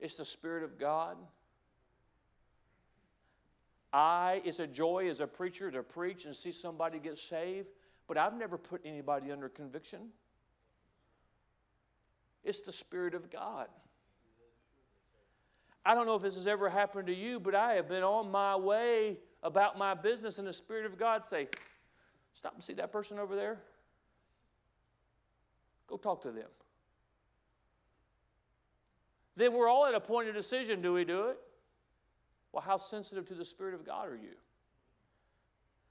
It's 0.00 0.16
the 0.16 0.24
Spirit 0.24 0.64
of 0.64 0.78
God. 0.78 1.16
I, 3.92 4.42
it's 4.44 4.58
a 4.58 4.66
joy 4.66 5.08
as 5.08 5.20
a 5.20 5.26
preacher 5.26 5.70
to 5.70 5.82
preach 5.82 6.24
and 6.24 6.34
see 6.34 6.50
somebody 6.50 6.98
get 6.98 7.16
saved, 7.16 7.68
but 8.08 8.18
I've 8.18 8.36
never 8.36 8.58
put 8.58 8.80
anybody 8.84 9.30
under 9.30 9.48
conviction. 9.48 10.08
It's 12.42 12.58
the 12.58 12.72
Spirit 12.72 13.14
of 13.14 13.30
God. 13.30 13.68
I 15.86 15.94
don't 15.94 16.06
know 16.06 16.14
if 16.14 16.22
this 16.22 16.34
has 16.34 16.46
ever 16.46 16.68
happened 16.68 17.06
to 17.06 17.14
you, 17.14 17.38
but 17.38 17.54
I 17.54 17.74
have 17.74 17.88
been 17.88 18.02
on 18.02 18.30
my 18.30 18.56
way 18.56 19.18
about 19.42 19.78
my 19.78 19.94
business, 19.94 20.38
and 20.38 20.48
the 20.48 20.52
Spirit 20.52 20.86
of 20.86 20.98
God 20.98 21.26
say, 21.26 21.48
Stop 22.32 22.54
and 22.54 22.64
see 22.64 22.72
that 22.74 22.90
person 22.90 23.18
over 23.20 23.36
there. 23.36 23.60
Go 25.86 25.96
talk 25.96 26.22
to 26.22 26.32
them. 26.32 26.48
Then 29.36 29.52
we're 29.52 29.68
all 29.68 29.86
at 29.86 29.94
a 29.94 30.00
point 30.00 30.28
of 30.28 30.34
decision 30.34 30.80
do 30.80 30.92
we 30.92 31.04
do 31.04 31.28
it? 31.28 31.38
Well, 32.52 32.62
how 32.62 32.76
sensitive 32.76 33.26
to 33.28 33.34
the 33.34 33.44
Spirit 33.44 33.74
of 33.74 33.84
God 33.84 34.08
are 34.08 34.16
you? 34.16 34.36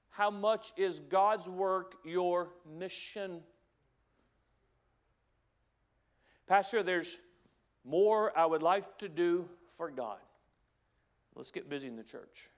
How 0.10 0.30
much 0.30 0.72
is 0.78 1.00
God's 1.00 1.50
work 1.50 1.96
your 2.06 2.50
mission? 2.78 3.42
Pastor, 6.48 6.84
there's 6.84 7.18
more 7.84 8.38
I 8.38 8.46
would 8.46 8.64
like 8.64 9.00
to 9.00 9.10
do 9.10 9.50
for 9.78 9.90
God. 9.90 10.20
Let's 11.36 11.52
get 11.52 11.70
busy 11.70 11.88
in 11.88 11.96
the 11.96 12.04
church. 12.04 12.50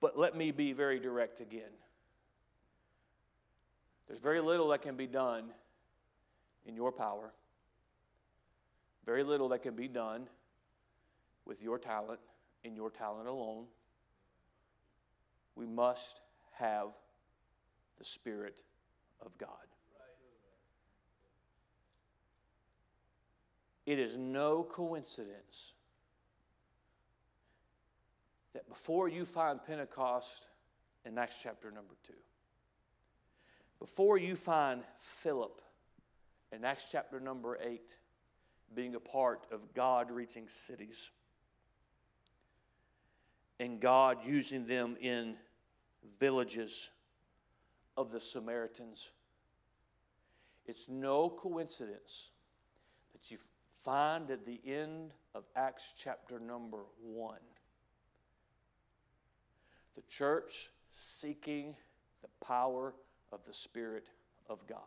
But 0.00 0.18
let 0.18 0.36
me 0.36 0.50
be 0.50 0.72
very 0.72 1.00
direct 1.00 1.40
again. 1.40 1.72
There's 4.06 4.20
very 4.20 4.40
little 4.40 4.68
that 4.68 4.82
can 4.82 4.96
be 4.96 5.06
done 5.06 5.44
in 6.66 6.74
your 6.74 6.90
power, 6.90 7.32
very 9.10 9.24
little 9.24 9.48
that 9.48 9.60
can 9.60 9.74
be 9.74 9.88
done 9.88 10.28
with 11.44 11.60
your 11.60 11.80
talent, 11.80 12.20
and 12.64 12.76
your 12.76 12.90
talent 12.90 13.26
alone. 13.26 13.64
We 15.56 15.66
must 15.66 16.20
have 16.52 16.90
the 17.98 18.04
Spirit 18.04 18.60
of 19.20 19.36
God. 19.36 19.48
It 23.84 23.98
is 23.98 24.16
no 24.16 24.62
coincidence 24.62 25.72
that 28.54 28.68
before 28.68 29.08
you 29.08 29.24
find 29.24 29.58
Pentecost 29.66 30.46
in 31.04 31.18
Acts 31.18 31.40
chapter 31.42 31.72
number 31.72 31.96
2, 32.06 32.12
before 33.80 34.18
you 34.18 34.36
find 34.36 34.82
Philip 34.98 35.60
in 36.52 36.64
Acts 36.64 36.86
chapter 36.88 37.18
number 37.18 37.58
8 37.60 37.96
being 38.74 38.94
a 38.94 39.00
part 39.00 39.46
of 39.50 39.74
God 39.74 40.10
reaching 40.10 40.48
cities 40.48 41.10
and 43.58 43.80
God 43.80 44.18
using 44.24 44.66
them 44.66 44.96
in 45.00 45.34
villages 46.18 46.90
of 47.96 48.10
the 48.10 48.20
Samaritans, 48.20 49.10
it's 50.66 50.88
no 50.88 51.28
coincidence 51.28 52.28
that 53.12 53.30
you 53.30 53.38
find 53.82 54.30
at 54.30 54.46
the 54.46 54.60
end 54.66 55.10
of 55.34 55.44
Acts 55.56 55.94
chapter 55.96 56.38
number 56.38 56.84
1 57.02 57.36
the 59.96 60.02
church 60.08 60.70
seeking 60.92 61.74
the 62.22 62.28
power 62.46 62.94
of 63.32 63.40
the 63.46 63.52
Spirit 63.52 64.08
of 64.48 64.66
God. 64.66 64.78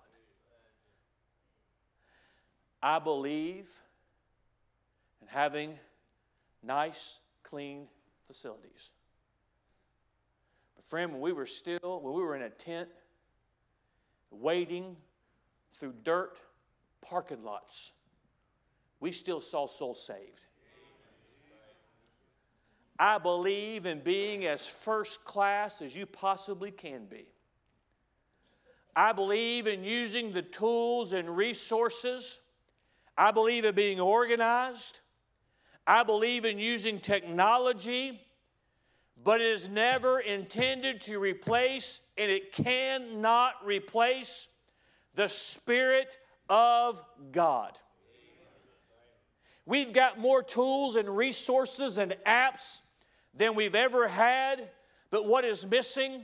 I 2.85 2.99
believe 2.99 3.69
in 5.21 5.27
having 5.27 5.79
nice, 6.61 7.19
clean 7.41 7.87
facilities. 8.27 8.91
But, 10.75 10.83
friend, 10.83 11.13
when 11.13 11.21
we 11.21 11.31
were 11.31 11.45
still, 11.45 12.01
when 12.03 12.13
we 12.13 12.21
were 12.21 12.35
in 12.35 12.41
a 12.41 12.49
tent, 12.49 12.89
waiting 14.31 14.97
through 15.75 15.93
dirt 16.03 16.37
parking 17.01 17.41
lots, 17.45 17.93
we 18.99 19.13
still 19.13 19.39
saw 19.39 19.65
souls 19.65 20.05
saved. 20.05 20.41
I 22.99 23.17
believe 23.17 23.85
in 23.85 24.01
being 24.01 24.45
as 24.45 24.67
first 24.67 25.23
class 25.23 25.81
as 25.81 25.95
you 25.95 26.05
possibly 26.05 26.71
can 26.71 27.05
be. 27.05 27.27
I 28.93 29.13
believe 29.13 29.67
in 29.67 29.85
using 29.85 30.33
the 30.33 30.41
tools 30.41 31.13
and 31.13 31.35
resources. 31.35 32.41
I 33.17 33.31
believe 33.31 33.65
in 33.65 33.75
being 33.75 33.99
organized. 33.99 34.99
I 35.85 36.03
believe 36.03 36.45
in 36.45 36.59
using 36.59 36.99
technology, 36.99 38.21
but 39.23 39.41
it 39.41 39.47
is 39.47 39.67
never 39.67 40.19
intended 40.19 41.01
to 41.01 41.19
replace, 41.19 42.01
and 42.17 42.31
it 42.31 42.53
cannot 42.53 43.53
replace, 43.65 44.47
the 45.15 45.27
Spirit 45.27 46.17
of 46.49 47.03
God. 47.31 47.77
We've 49.65 49.93
got 49.93 50.19
more 50.19 50.43
tools 50.43 50.95
and 50.95 51.15
resources 51.15 51.97
and 51.97 52.15
apps 52.25 52.79
than 53.33 53.55
we've 53.55 53.75
ever 53.75 54.07
had, 54.07 54.69
but 55.09 55.25
what 55.25 55.45
is 55.45 55.67
missing 55.67 56.23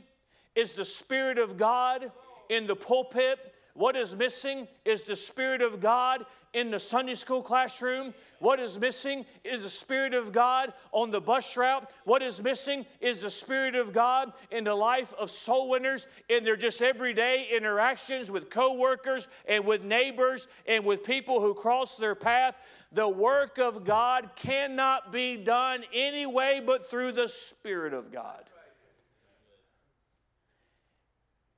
is 0.55 0.73
the 0.73 0.85
Spirit 0.85 1.37
of 1.37 1.57
God 1.57 2.11
in 2.49 2.67
the 2.67 2.75
pulpit. 2.75 3.53
What 3.79 3.95
is 3.95 4.13
missing 4.13 4.67
is 4.83 5.05
the 5.05 5.15
Spirit 5.15 5.61
of 5.61 5.79
God 5.79 6.25
in 6.51 6.69
the 6.69 6.79
Sunday 6.79 7.13
school 7.13 7.41
classroom. 7.41 8.13
What 8.39 8.59
is 8.59 8.77
missing 8.77 9.25
is 9.45 9.63
the 9.63 9.69
Spirit 9.69 10.13
of 10.13 10.33
God 10.33 10.73
on 10.91 11.11
the 11.11 11.21
bus 11.21 11.55
route. 11.55 11.89
What 12.03 12.21
is 12.21 12.43
missing 12.43 12.85
is 12.99 13.21
the 13.21 13.29
Spirit 13.29 13.75
of 13.75 13.93
God 13.93 14.33
in 14.51 14.65
the 14.65 14.75
life 14.75 15.13
of 15.17 15.31
soul 15.31 15.69
winners 15.69 16.07
in 16.27 16.43
their 16.43 16.57
just 16.57 16.81
everyday 16.81 17.47
interactions 17.55 18.29
with 18.29 18.49
coworkers 18.49 19.29
and 19.47 19.65
with 19.65 19.81
neighbors 19.81 20.49
and 20.67 20.83
with 20.83 21.05
people 21.05 21.39
who 21.39 21.53
cross 21.53 21.95
their 21.95 22.15
path. 22.15 22.57
The 22.91 23.07
work 23.07 23.59
of 23.59 23.85
God 23.85 24.31
cannot 24.35 25.13
be 25.13 25.37
done 25.37 25.85
any 25.93 26.25
way 26.25 26.61
but 26.65 26.89
through 26.89 27.13
the 27.13 27.29
Spirit 27.29 27.93
of 27.93 28.11
God. 28.11 28.43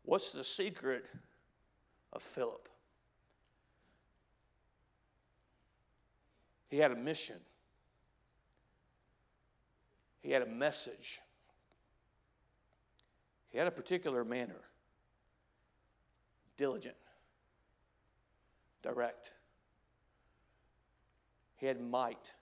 What's 0.04 0.32
the 0.32 0.44
secret 0.44 1.06
of 2.14 2.22
Philip? 2.22 2.68
He 6.70 6.78
had 6.78 6.92
a 6.92 6.96
mission, 6.96 7.38
he 10.22 10.32
had 10.32 10.42
a 10.42 10.46
message, 10.46 11.20
he 13.50 13.58
had 13.58 13.68
a 13.68 13.72
particular 13.72 14.24
manner. 14.24 14.62
Diligent, 16.58 16.96
direct. 18.84 19.32
He 21.58 21.66
had 21.66 21.82
might, 21.82 22.34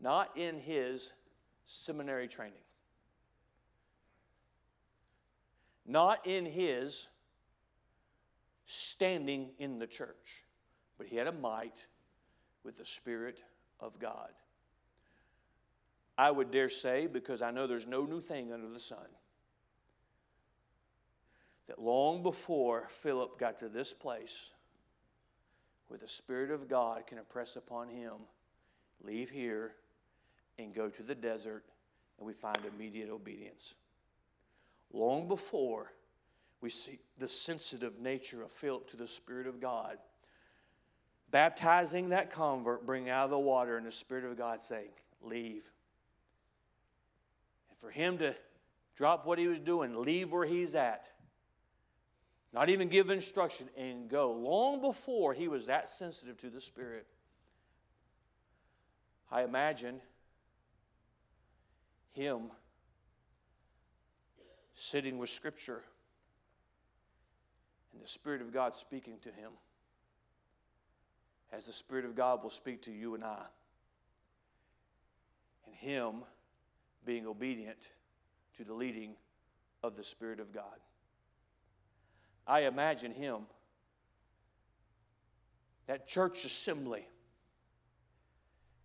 not 0.00 0.36
in 0.36 0.60
his 0.60 1.12
seminary 1.64 2.28
training, 2.28 2.54
not 5.84 6.26
in 6.26 6.46
his 6.46 7.08
standing 8.66 9.50
in 9.58 9.78
the 9.78 9.86
church, 9.86 10.44
but 10.98 11.06
he 11.06 11.16
had 11.16 11.26
a 11.26 11.32
might 11.32 11.86
with 12.64 12.76
the 12.76 12.84
Spirit 12.84 13.42
of 13.80 13.98
God. 13.98 14.30
I 16.18 16.30
would 16.30 16.50
dare 16.50 16.68
say, 16.68 17.06
because 17.06 17.42
I 17.42 17.50
know 17.50 17.66
there's 17.66 17.86
no 17.86 18.04
new 18.04 18.20
thing 18.20 18.52
under 18.52 18.68
the 18.68 18.80
sun, 18.80 19.06
that 21.68 21.80
long 21.80 22.22
before 22.22 22.86
Philip 22.88 23.38
got 23.38 23.58
to 23.58 23.68
this 23.68 23.92
place 23.92 24.50
where 25.88 25.98
the 25.98 26.08
Spirit 26.08 26.50
of 26.50 26.68
God 26.68 27.06
can 27.06 27.18
impress 27.18 27.56
upon 27.56 27.88
him, 27.88 28.12
leave 29.02 29.30
here 29.30 29.74
and 30.58 30.74
go 30.74 30.88
to 30.88 31.02
the 31.02 31.14
desert, 31.14 31.64
and 32.18 32.26
we 32.26 32.32
find 32.32 32.58
immediate 32.64 33.10
obedience. 33.10 33.74
Long 34.92 35.28
before 35.28 35.92
we 36.66 36.70
see 36.70 36.98
the 37.20 37.28
sensitive 37.28 38.00
nature 38.00 38.42
of 38.42 38.50
Philip 38.50 38.90
to 38.90 38.96
the 38.96 39.06
Spirit 39.06 39.46
of 39.46 39.60
God, 39.60 39.98
baptizing 41.30 42.08
that 42.08 42.32
convert, 42.32 42.84
bring 42.84 43.08
out 43.08 43.26
of 43.26 43.30
the 43.30 43.38
water, 43.38 43.76
and 43.76 43.86
the 43.86 43.92
Spirit 43.92 44.24
of 44.24 44.36
God 44.36 44.60
saying, 44.60 44.88
Leave. 45.22 45.62
And 47.70 47.78
for 47.78 47.88
him 47.88 48.18
to 48.18 48.34
drop 48.96 49.26
what 49.26 49.38
he 49.38 49.46
was 49.46 49.60
doing, 49.60 49.94
leave 49.94 50.32
where 50.32 50.44
he's 50.44 50.74
at, 50.74 51.08
not 52.52 52.68
even 52.68 52.88
give 52.88 53.10
instruction, 53.10 53.68
and 53.78 54.08
go, 54.10 54.32
long 54.32 54.80
before 54.80 55.34
he 55.34 55.46
was 55.46 55.66
that 55.66 55.88
sensitive 55.88 56.36
to 56.38 56.50
the 56.50 56.60
Spirit, 56.60 57.06
I 59.30 59.44
imagine 59.44 60.00
him 62.10 62.50
sitting 64.74 65.18
with 65.18 65.30
Scripture 65.30 65.84
and 67.96 68.04
the 68.04 68.08
Spirit 68.08 68.42
of 68.42 68.52
God 68.52 68.74
speaking 68.74 69.14
to 69.22 69.30
him 69.30 69.52
as 71.50 71.64
the 71.64 71.72
Spirit 71.72 72.04
of 72.04 72.14
God 72.14 72.42
will 72.42 72.50
speak 72.50 72.82
to 72.82 72.92
you 72.92 73.14
and 73.14 73.24
I. 73.24 73.42
And 75.64 75.74
Him 75.74 76.16
being 77.06 77.26
obedient 77.26 77.78
to 78.58 78.64
the 78.64 78.74
leading 78.74 79.14
of 79.82 79.96
the 79.96 80.04
Spirit 80.04 80.40
of 80.40 80.52
God. 80.52 80.64
I 82.46 82.60
imagine 82.60 83.12
Him, 83.12 83.42
that 85.86 86.06
church 86.06 86.44
assembly, 86.44 87.06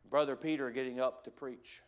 Brother 0.09 0.38
Peter 0.38 0.72
getting 0.72 1.01
up 1.01 1.26
to 1.26 1.32
preach, 1.32 1.82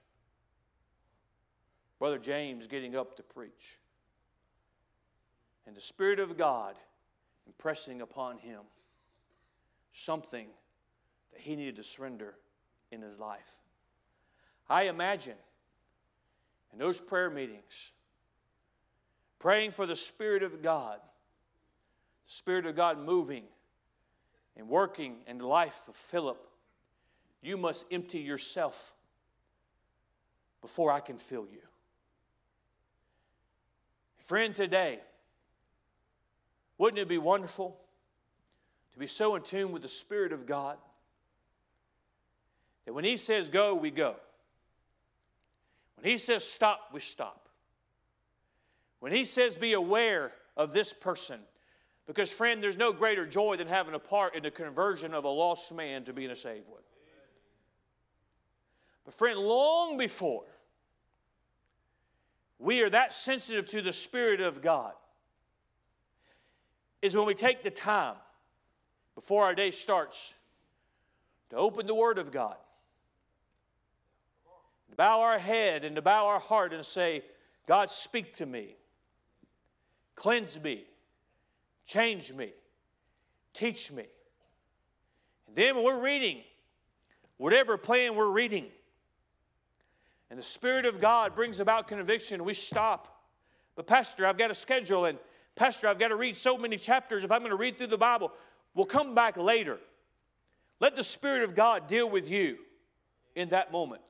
Brother 1.98 2.18
James 2.18 2.68
getting 2.68 2.98
up 2.98 3.16
to 3.16 3.24
preach, 3.24 3.80
and 5.66 5.74
the 5.74 5.82
Spirit 5.82 6.20
of 6.20 6.38
God 6.38 6.76
impressing 7.48 8.02
upon 8.02 8.38
him 8.38 8.62
something 9.94 10.48
that 11.32 11.41
he 11.41 11.56
needed 11.56 11.76
to 11.76 11.84
surrender 11.84 12.36
in 12.91 13.02
his 13.02 13.20
life. 13.20 13.52
I 14.70 14.84
imagine 14.84 15.38
in 16.72 16.80
those 16.80 17.00
prayer 17.00 17.30
meetings, 17.30 17.91
praying 19.39 19.72
for 19.72 19.86
the 19.86 19.96
Spirit 19.96 20.41
of 20.41 20.62
God, 20.64 21.00
the 22.26 22.34
Spirit 22.34 22.66
of 22.66 22.76
God 22.76 22.98
moving 22.98 23.44
and 24.58 24.68
working 24.68 25.18
in 25.28 25.38
the 25.38 25.48
life 25.48 25.82
of 25.88 25.96
Philip, 25.96 26.48
you 27.41 27.58
must 27.58 27.86
empty 27.91 28.20
yourself 28.20 28.94
before 30.62 30.91
I 30.91 31.00
can 31.00 31.18
fill 31.18 31.46
you. 31.52 31.60
Friend, 34.20 34.56
today, 34.56 35.00
wouldn't 36.78 37.00
it 37.00 37.08
be 37.08 37.18
wonderful 37.18 37.78
to 38.94 39.00
be 39.00 39.08
so 39.08 39.36
in 39.36 39.42
tune 39.42 39.72
with 39.72 39.82
the 39.82 39.88
Spirit 39.88 40.34
of 40.34 40.46
God? 40.46 40.78
That 42.86 42.94
when 42.94 43.06
He 43.06 43.18
says 43.18 43.50
go, 43.50 43.76
we 43.76 43.92
go. 43.92 44.16
When 45.96 46.10
He 46.10 46.18
says 46.18 46.44
stop, 46.44 46.90
we 46.94 47.00
stop. 47.00 47.48
When 49.00 49.12
He 49.12 49.26
says 49.26 49.58
be 49.58 49.74
aware 49.74 50.32
of 50.58 50.74
this 50.74 50.94
person, 50.94 51.40
because, 52.06 52.32
friend, 52.32 52.62
there's 52.62 52.78
no 52.78 52.92
greater 52.92 53.26
joy 53.26 53.56
than 53.56 53.68
having 53.68 53.94
a 53.94 54.00
part 54.00 54.36
in 54.36 54.44
the 54.44 54.52
conversion 54.52 55.14
of 55.14 55.24
a 55.24 55.30
lost 55.30 55.74
man 55.74 56.04
to 56.04 56.14
being 56.14 56.32
a 56.32 56.36
saved 56.36 56.68
one. 56.68 56.82
But, 59.06 59.14
friend, 59.14 59.40
long 59.40 59.98
before 59.98 60.44
we 62.60 62.82
are 62.82 62.90
that 62.90 63.14
sensitive 63.14 63.66
to 63.68 63.82
the 63.82 63.94
Spirit 63.94 64.42
of 64.42 64.62
God, 64.62 64.94
is 67.04 67.18
when 67.18 67.26
we 67.26 67.34
take 67.34 67.64
the 67.64 67.70
time 67.70 68.16
before 69.14 69.43
our 69.43 69.54
day 69.54 69.72
starts 69.72 70.34
to 71.49 71.58
open 71.58 71.86
the 71.86 71.93
Word 71.93 72.18
of 72.18 72.32
God 72.32 72.56
to 74.89 74.95
bow 74.95 75.20
our 75.20 75.38
head 75.38 75.84
and 75.84 75.97
to 75.97 76.01
bow 76.01 76.28
our 76.28 76.39
heart 76.39 76.72
and 76.72 76.86
say, 76.86 77.24
God, 77.68 77.91
speak 77.91 78.34
to 78.36 78.45
me, 78.45 78.76
cleanse 80.16 80.58
me, 80.62 80.86
change 81.86 82.32
me, 82.32 82.54
teach 83.54 83.91
me. 83.91 84.06
And 85.47 85.56
then 85.56 85.76
when 85.76 85.84
we're 85.84 86.01
reading, 86.01 86.41
whatever 87.36 87.78
plan 87.78 88.16
we're 88.16 88.32
reading, 88.32 88.68
and 90.30 90.39
the 90.39 90.43
Spirit 90.43 90.86
of 90.86 91.01
God 91.01 91.36
brings 91.36 91.60
about 91.60 91.89
conviction, 91.89 92.45
we 92.45 92.54
stop. 92.54 93.24
But, 93.76 93.88
Pastor, 93.88 94.26
I've 94.26 94.38
got 94.38 94.51
a 94.51 94.56
schedule, 94.56 95.06
and 95.06 95.18
Pastor, 95.56 95.88
I've 95.88 95.99
got 95.99 96.08
to 96.10 96.16
read 96.16 96.36
so 96.36 96.58
many 96.58 96.78
chapters 96.78 97.24
if 97.24 97.32
I'm 97.32 97.39
going 97.39 97.51
to 97.51 97.58
read 97.58 97.78
through 97.78 97.88
the 97.88 97.97
Bible. 97.97 98.32
We'll 98.74 98.86
come 98.86 99.14
back 99.14 99.38
later. 99.38 99.80
Let 100.80 100.95
the 100.95 101.04
Spirit 101.04 101.43
of 101.43 101.56
God 101.56 101.88
deal 101.88 102.10
with 102.10 102.30
you 102.30 102.58
in 103.36 103.49
that 103.49 103.72
moment 103.72 104.01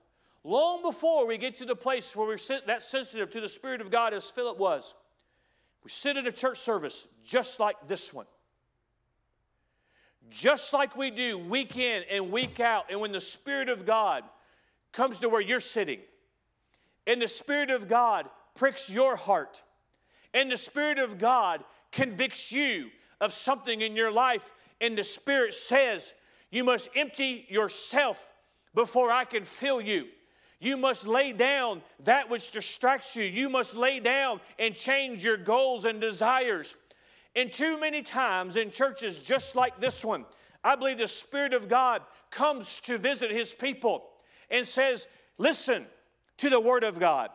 long 0.43 0.81
before 0.81 1.25
we 1.25 1.37
get 1.37 1.55
to 1.55 1.65
the 1.65 1.75
place 1.75 2.15
where 2.15 2.27
we're 2.27 2.59
that 2.67 2.83
sensitive 2.83 3.29
to 3.31 3.41
the 3.41 3.49
Spirit 3.49 3.81
of 3.81 3.89
God 3.89 4.13
as 4.13 4.29
Philip 4.29 4.57
was. 4.57 4.93
We 5.83 5.89
sit 5.89 6.17
at 6.17 6.27
a 6.27 6.31
church 6.31 6.59
service 6.59 7.07
just 7.25 7.59
like 7.59 7.87
this 7.87 8.13
one. 8.13 8.25
Just 10.29 10.73
like 10.73 10.95
we 10.95 11.11
do 11.11 11.37
week 11.37 11.75
in 11.77 12.03
and 12.09 12.31
week 12.31 12.59
out. 12.59 12.85
And 12.89 12.99
when 12.99 13.11
the 13.11 13.19
Spirit 13.19 13.69
of 13.69 13.85
God 13.85 14.23
comes 14.93 15.19
to 15.19 15.29
where 15.29 15.41
you're 15.41 15.59
sitting, 15.59 15.99
and 17.05 17.21
the 17.21 17.27
Spirit 17.27 17.69
of 17.69 17.89
God 17.89 18.29
pricks 18.55 18.89
your 18.89 19.15
heart, 19.15 19.61
and 20.34 20.51
the 20.51 20.57
Spirit 20.57 20.97
of 20.97 21.17
God 21.17 21.63
convicts 21.91 22.51
you 22.51 22.89
of 23.21 23.31
something 23.31 23.81
in 23.81 23.95
your 23.95 24.11
life, 24.11 24.51
and 24.81 24.97
the 24.97 25.03
Spirit 25.03 25.53
says, 25.53 26.13
You 26.51 26.63
must 26.63 26.89
empty 26.95 27.45
yourself 27.49 28.25
before 28.73 29.11
I 29.11 29.25
can 29.25 29.43
fill 29.43 29.79
you. 29.79 30.07
You 30.59 30.77
must 30.77 31.05
lay 31.05 31.34
down 31.34 31.81
that 32.05 32.29
which 32.29 32.51
distracts 32.51 33.15
you. 33.15 33.25
You 33.25 33.49
must 33.49 33.75
lay 33.75 33.99
down 33.99 34.39
and 34.57 34.73
change 34.73 35.23
your 35.23 35.38
goals 35.38 35.86
and 35.86 35.99
desires. 35.99 36.75
And 37.36 37.51
too 37.51 37.79
many 37.79 38.01
times 38.01 38.55
in 38.55 38.71
churches 38.71 39.19
just 39.19 39.55
like 39.55 39.79
this 39.79 40.05
one, 40.05 40.25
I 40.63 40.75
believe 40.75 40.97
the 40.97 41.07
Spirit 41.07 41.53
of 41.53 41.67
God 41.67 42.01
comes 42.31 42.79
to 42.81 42.97
visit 42.97 43.29
His 43.29 43.53
people 43.53 44.05
and 44.49 44.65
says, 44.65 45.07
Listen 45.38 45.86
to 46.38 46.49
the 46.49 46.59
Word 46.59 46.84
of 46.84 46.99
God 46.99 47.29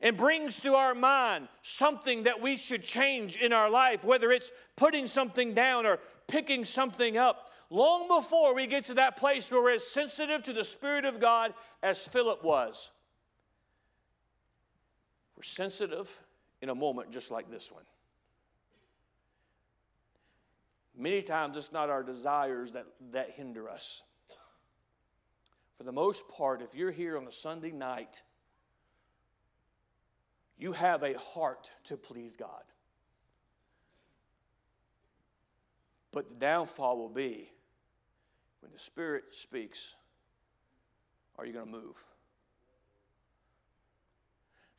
and 0.00 0.16
brings 0.16 0.60
to 0.60 0.74
our 0.74 0.94
mind 0.94 1.48
something 1.62 2.24
that 2.24 2.40
we 2.40 2.56
should 2.56 2.82
change 2.82 3.36
in 3.36 3.52
our 3.52 3.70
life, 3.70 4.04
whether 4.04 4.32
it's 4.32 4.50
putting 4.76 5.06
something 5.06 5.54
down 5.54 5.86
or 5.86 5.98
picking 6.26 6.64
something 6.64 7.16
up 7.16 7.50
long 7.70 8.08
before 8.08 8.54
we 8.54 8.66
get 8.66 8.84
to 8.84 8.94
that 8.94 9.16
place 9.16 9.50
where 9.50 9.62
we're 9.62 9.74
as 9.74 9.86
sensitive 9.86 10.42
to 10.42 10.52
the 10.52 10.64
Spirit 10.64 11.04
of 11.04 11.20
God 11.20 11.54
as 11.82 12.06
Philip 12.06 12.44
was. 12.44 12.90
We're 15.36 15.42
sensitive 15.42 16.18
in 16.60 16.68
a 16.68 16.74
moment 16.74 17.10
just 17.10 17.30
like 17.30 17.50
this 17.50 17.70
one. 17.70 17.84
Many 20.96 21.22
times 21.22 21.56
it's 21.56 21.72
not 21.72 21.90
our 21.90 22.02
desires 22.02 22.72
that, 22.72 22.86
that 23.12 23.30
hinder 23.30 23.68
us. 23.68 24.02
For 25.76 25.82
the 25.82 25.92
most 25.92 26.28
part, 26.28 26.62
if 26.62 26.74
you're 26.74 26.92
here 26.92 27.16
on 27.16 27.26
a 27.26 27.32
Sunday 27.32 27.72
night, 27.72 28.22
you 30.58 30.72
have 30.72 31.02
a 31.02 31.18
heart 31.18 31.70
to 31.84 31.96
please 31.96 32.36
God. 32.36 32.62
But 36.12 36.28
the 36.28 36.34
downfall 36.36 36.96
will 36.98 37.08
be 37.08 37.50
when 38.60 38.70
the 38.72 38.78
Spirit 38.78 39.24
speaks, 39.32 39.94
are 41.36 41.44
you 41.44 41.52
going 41.52 41.66
to 41.66 41.70
move? 41.72 41.96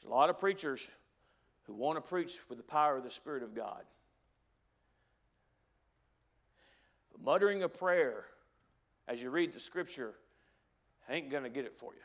There's 0.01 0.09
a 0.09 0.13
lot 0.13 0.30
of 0.30 0.39
preachers 0.39 0.89
who 1.67 1.73
want 1.73 1.97
to 1.97 2.01
preach 2.01 2.39
with 2.47 2.57
the 2.57 2.63
power 2.63 2.97
of 2.97 3.03
the 3.03 3.09
Spirit 3.09 3.43
of 3.43 3.53
God. 3.53 3.84
But 7.11 7.21
muttering 7.21 7.63
a 7.63 7.69
prayer 7.69 8.26
as 9.07 9.21
you 9.21 9.30
read 9.30 9.53
the 9.53 9.59
scripture 9.59 10.13
ain't 11.09 11.30
going 11.30 11.43
to 11.43 11.49
get 11.49 11.65
it 11.65 11.76
for 11.76 11.93
you. 11.93 11.99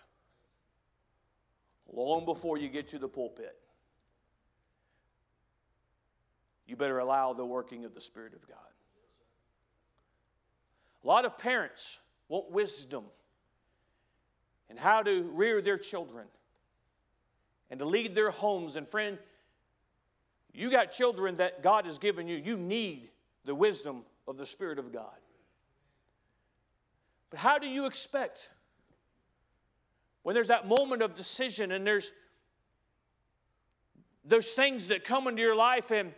Long 1.93 2.25
before 2.25 2.59
you 2.59 2.69
get 2.69 2.89
to 2.89 2.99
the 2.99 3.09
pulpit, 3.09 3.57
you 6.71 6.77
better 6.77 6.99
allow 6.99 7.33
the 7.33 7.45
working 7.45 7.85
of 7.85 7.95
the 7.95 8.01
Spirit 8.01 8.33
of 8.35 8.47
God. 8.47 8.57
A 11.03 11.07
lot 11.07 11.25
of 11.25 11.37
parents 11.39 11.99
want 12.29 12.51
wisdom 12.51 13.05
and 14.69 14.79
how 14.79 15.03
to 15.03 15.23
rear 15.35 15.61
their 15.61 15.79
children 15.79 16.27
and 17.71 17.81
to 17.81 17.85
lead 17.85 18.15
their 18.15 18.31
homes. 18.31 18.77
And 18.77 18.89
friend, 18.89 19.19
you 20.53 20.71
got 20.71 20.93
children 20.93 21.37
that 21.37 21.63
God 21.63 21.87
has 21.87 21.99
given 21.99 22.29
you. 22.29 22.37
You 22.37 22.57
need 22.57 23.09
the 23.45 23.55
wisdom 23.55 24.03
of 24.29 24.37
the 24.37 24.47
Spirit 24.47 24.79
of 24.79 24.93
God. 24.93 25.07
But 27.31 27.41
how 27.41 27.59
do 27.59 27.67
you 27.67 27.87
expect 27.87 28.51
when 30.23 30.35
there's 30.35 30.49
that 30.49 30.69
moment 30.69 31.03
of 31.03 31.15
decision 31.15 31.73
and 31.73 31.87
there's 31.87 32.13
those 34.25 34.53
things 34.53 34.89
that 34.89 35.05
come 35.05 35.27
into 35.27 35.41
your 35.41 35.57
life 35.57 35.91
and 35.91 36.13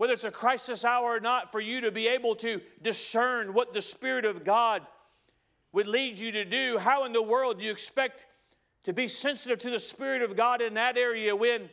whether 0.00 0.14
it's 0.14 0.24
a 0.24 0.30
crisis 0.30 0.82
hour 0.82 1.14
or 1.14 1.20
not, 1.20 1.52
for 1.52 1.60
you 1.60 1.82
to 1.82 1.90
be 1.90 2.08
able 2.08 2.34
to 2.34 2.62
discern 2.80 3.52
what 3.52 3.74
the 3.74 3.82
Spirit 3.82 4.24
of 4.24 4.44
God 4.44 4.80
would 5.72 5.86
lead 5.86 6.18
you 6.18 6.32
to 6.32 6.46
do, 6.46 6.78
how 6.78 7.04
in 7.04 7.12
the 7.12 7.20
world 7.20 7.58
do 7.58 7.66
you 7.66 7.70
expect 7.70 8.24
to 8.84 8.94
be 8.94 9.06
sensitive 9.06 9.58
to 9.58 9.68
the 9.68 9.78
Spirit 9.78 10.22
of 10.22 10.34
God 10.34 10.62
in 10.62 10.72
that 10.72 10.96
area 10.96 11.36
when, 11.36 11.68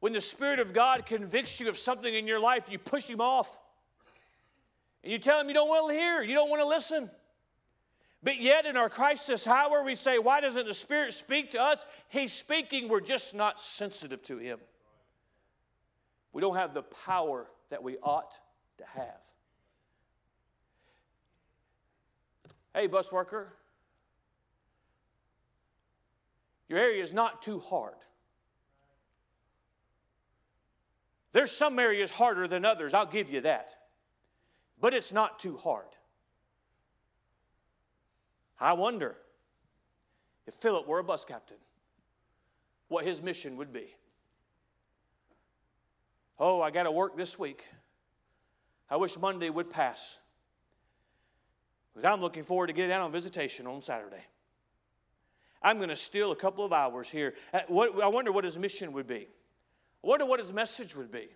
when 0.00 0.12
the 0.12 0.20
Spirit 0.20 0.58
of 0.58 0.72
God 0.72 1.06
convicts 1.06 1.60
you 1.60 1.68
of 1.68 1.78
something 1.78 2.12
in 2.12 2.26
your 2.26 2.40
life, 2.40 2.64
you 2.68 2.80
push 2.80 3.08
Him 3.08 3.20
off. 3.20 3.56
And 5.04 5.12
you 5.12 5.20
tell 5.20 5.40
Him 5.40 5.46
you 5.46 5.54
don't 5.54 5.68
want 5.68 5.88
to 5.92 5.96
hear, 5.96 6.24
you 6.24 6.34
don't 6.34 6.50
want 6.50 6.62
to 6.62 6.66
listen. 6.66 7.08
But 8.24 8.40
yet, 8.40 8.66
in 8.66 8.76
our 8.76 8.90
crisis 8.90 9.46
hour, 9.46 9.84
we 9.84 9.94
say, 9.94 10.18
Why 10.18 10.40
doesn't 10.40 10.66
the 10.66 10.74
Spirit 10.74 11.14
speak 11.14 11.52
to 11.52 11.62
us? 11.62 11.84
He's 12.08 12.32
speaking, 12.32 12.88
we're 12.88 12.98
just 12.98 13.36
not 13.36 13.60
sensitive 13.60 14.20
to 14.24 14.38
Him. 14.38 14.58
We 16.32 16.40
don't 16.40 16.56
have 16.56 16.74
the 16.74 16.82
power 16.82 17.46
that 17.70 17.82
we 17.82 17.96
ought 18.02 18.38
to 18.78 18.84
have. 18.84 19.20
Hey, 22.74 22.86
bus 22.86 23.10
worker, 23.10 23.54
your 26.68 26.78
area 26.78 27.02
is 27.02 27.14
not 27.14 27.40
too 27.40 27.58
hard. 27.60 27.94
There's 31.32 31.50
some 31.50 31.78
areas 31.78 32.10
harder 32.10 32.48
than 32.48 32.64
others, 32.64 32.94
I'll 32.94 33.06
give 33.06 33.30
you 33.30 33.42
that. 33.42 33.74
But 34.80 34.94
it's 34.94 35.12
not 35.12 35.38
too 35.38 35.56
hard. 35.56 35.86
I 38.58 38.72
wonder 38.74 39.16
if 40.46 40.54
Philip 40.54 40.86
were 40.86 40.98
a 40.98 41.04
bus 41.04 41.24
captain, 41.24 41.58
what 42.88 43.04
his 43.04 43.20
mission 43.20 43.56
would 43.56 43.72
be. 43.72 43.94
Oh, 46.38 46.60
I 46.60 46.70
got 46.70 46.84
to 46.84 46.90
work 46.90 47.16
this 47.16 47.38
week. 47.38 47.64
I 48.90 48.96
wish 48.96 49.18
Monday 49.18 49.50
would 49.50 49.70
pass. 49.70 50.18
Because 51.94 52.10
I'm 52.10 52.20
looking 52.20 52.42
forward 52.42 52.66
to 52.68 52.72
getting 52.72 52.92
out 52.92 53.00
on 53.00 53.10
visitation 53.10 53.66
on 53.66 53.80
Saturday. 53.80 54.24
I'm 55.62 55.78
going 55.78 55.88
to 55.88 55.96
steal 55.96 56.32
a 56.32 56.36
couple 56.36 56.64
of 56.64 56.72
hours 56.72 57.08
here. 57.08 57.34
Uh, 57.52 57.60
I 58.02 58.08
wonder 58.08 58.30
what 58.30 58.44
his 58.44 58.58
mission 58.58 58.92
would 58.92 59.06
be. 59.06 59.28
I 60.04 60.06
wonder 60.06 60.26
what 60.26 60.38
his 60.38 60.52
message 60.52 60.94
would 60.94 61.10
be. 61.10 61.28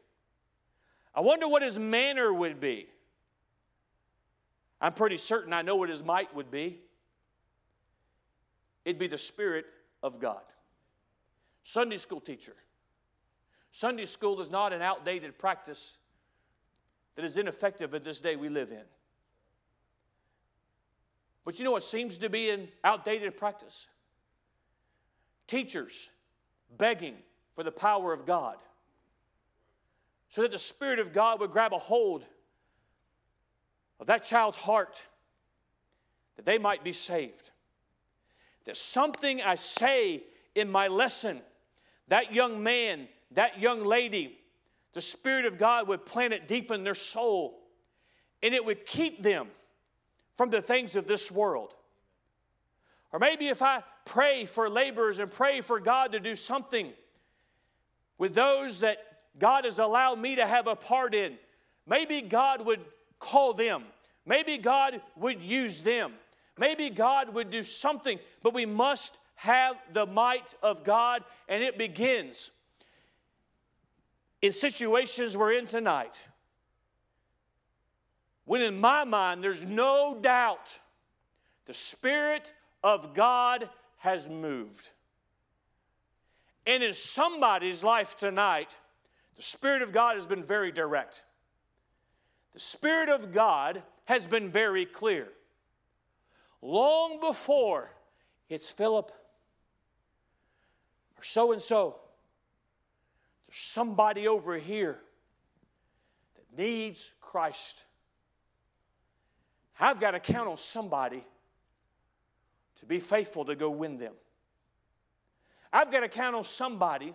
I 1.14 1.20
wonder 1.20 1.48
what 1.48 1.62
his 1.62 1.78
manner 1.78 2.32
would 2.32 2.60
be. 2.60 2.86
I'm 4.80 4.92
pretty 4.92 5.16
certain 5.16 5.52
I 5.52 5.62
know 5.62 5.76
what 5.76 5.88
his 5.88 6.04
might 6.04 6.34
would 6.34 6.50
be. 6.50 6.78
It'd 8.84 8.98
be 8.98 9.08
the 9.08 9.18
Spirit 9.18 9.66
of 10.02 10.20
God. 10.20 10.40
Sunday 11.64 11.96
school 11.96 12.20
teacher. 12.20 12.54
Sunday 13.72 14.04
school 14.04 14.40
is 14.40 14.50
not 14.50 14.72
an 14.72 14.82
outdated 14.82 15.38
practice 15.38 15.96
that 17.16 17.24
is 17.24 17.36
ineffective 17.36 17.94
at 17.94 18.04
this 18.04 18.20
day 18.20 18.36
we 18.36 18.48
live 18.48 18.70
in. 18.70 18.84
But 21.44 21.58
you 21.58 21.64
know 21.64 21.72
what 21.72 21.82
seems 21.82 22.18
to 22.18 22.28
be 22.28 22.50
an 22.50 22.68
outdated 22.84 23.36
practice? 23.36 23.86
Teachers 25.46 26.10
begging 26.76 27.16
for 27.54 27.64
the 27.64 27.72
power 27.72 28.12
of 28.12 28.26
God 28.26 28.56
so 30.28 30.42
that 30.42 30.50
the 30.50 30.58
Spirit 30.58 30.98
of 30.98 31.12
God 31.12 31.40
would 31.40 31.50
grab 31.50 31.72
a 31.72 31.78
hold 31.78 32.24
of 33.98 34.06
that 34.06 34.24
child's 34.24 34.56
heart 34.56 35.02
that 36.36 36.46
they 36.46 36.56
might 36.56 36.84
be 36.84 36.92
saved. 36.92 37.50
That 38.64 38.76
something 38.76 39.42
I 39.42 39.56
say 39.56 40.22
in 40.54 40.70
my 40.70 40.88
lesson, 40.88 41.40
that 42.08 42.32
young 42.32 42.62
man 42.62 43.08
that 43.32 43.60
young 43.60 43.84
lady, 43.84 44.38
the 44.92 45.00
Spirit 45.00 45.44
of 45.44 45.58
God 45.58 45.88
would 45.88 46.04
plant 46.04 46.32
it 46.32 46.48
deep 46.48 46.70
in 46.70 46.84
their 46.84 46.94
soul 46.94 47.60
and 48.42 48.54
it 48.54 48.64
would 48.64 48.86
keep 48.86 49.22
them 49.22 49.48
from 50.36 50.50
the 50.50 50.62
things 50.62 50.96
of 50.96 51.06
this 51.06 51.30
world. 51.30 51.74
Or 53.12 53.18
maybe 53.18 53.48
if 53.48 53.60
I 53.62 53.82
pray 54.04 54.46
for 54.46 54.70
laborers 54.70 55.18
and 55.18 55.30
pray 55.30 55.60
for 55.60 55.80
God 55.80 56.12
to 56.12 56.20
do 56.20 56.34
something 56.34 56.92
with 58.18 58.34
those 58.34 58.80
that 58.80 58.98
God 59.38 59.64
has 59.64 59.78
allowed 59.78 60.18
me 60.18 60.36
to 60.36 60.46
have 60.46 60.66
a 60.66 60.76
part 60.76 61.14
in, 61.14 61.36
maybe 61.86 62.22
God 62.22 62.64
would 62.64 62.80
call 63.18 63.52
them. 63.52 63.84
Maybe 64.26 64.58
God 64.58 65.00
would 65.16 65.40
use 65.40 65.82
them. 65.82 66.14
Maybe 66.58 66.90
God 66.90 67.34
would 67.34 67.50
do 67.50 67.62
something, 67.62 68.18
but 68.42 68.54
we 68.54 68.66
must 68.66 69.16
have 69.34 69.76
the 69.92 70.04
might 70.04 70.54
of 70.62 70.84
God, 70.84 71.24
and 71.48 71.62
it 71.64 71.78
begins 71.78 72.50
in 74.42 74.52
situations 74.52 75.36
we're 75.36 75.52
in 75.52 75.66
tonight, 75.66 76.22
when 78.44 78.62
in 78.62 78.80
my 78.80 79.04
mind 79.04 79.44
there's 79.44 79.60
no 79.60 80.18
doubt 80.20 80.80
the 81.66 81.74
Spirit 81.74 82.52
of 82.82 83.14
God 83.14 83.68
has 83.98 84.28
moved. 84.28 84.90
And 86.66 86.82
in 86.82 86.94
somebody's 86.94 87.84
life 87.84 88.16
tonight, 88.16 88.76
the 89.36 89.42
Spirit 89.42 89.82
of 89.82 89.92
God 89.92 90.14
has 90.14 90.26
been 90.26 90.42
very 90.42 90.72
direct. 90.72 91.22
The 92.52 92.60
Spirit 92.60 93.08
of 93.08 93.32
God 93.32 93.82
has 94.06 94.26
been 94.26 94.50
very 94.50 94.84
clear. 94.84 95.28
Long 96.62 97.20
before 97.20 97.90
it's 98.48 98.68
Philip 98.68 99.12
or 101.16 101.22
so 101.22 101.52
and 101.52 101.62
so 101.62 101.96
there's 103.50 103.62
somebody 103.62 104.28
over 104.28 104.56
here 104.56 104.96
that 106.36 106.56
needs 106.56 107.12
Christ. 107.20 107.82
I've 109.80 109.98
got 109.98 110.12
to 110.12 110.20
count 110.20 110.48
on 110.48 110.56
somebody 110.56 111.24
to 112.78 112.86
be 112.86 113.00
faithful 113.00 113.44
to 113.46 113.56
go 113.56 113.68
win 113.70 113.98
them. 113.98 114.12
I've 115.72 115.90
got 115.90 116.00
to 116.00 116.08
count 116.08 116.36
on 116.36 116.44
somebody 116.44 117.12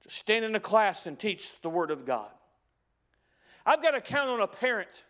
to 0.00 0.10
stand 0.10 0.46
in 0.46 0.54
a 0.54 0.60
class 0.60 1.06
and 1.06 1.18
teach 1.18 1.60
the 1.60 1.68
Word 1.68 1.90
of 1.90 2.06
God. 2.06 2.30
I've 3.66 3.82
got 3.82 3.90
to 3.90 4.00
count 4.00 4.30
on 4.30 4.40
a 4.40 4.46
parent 4.46 5.04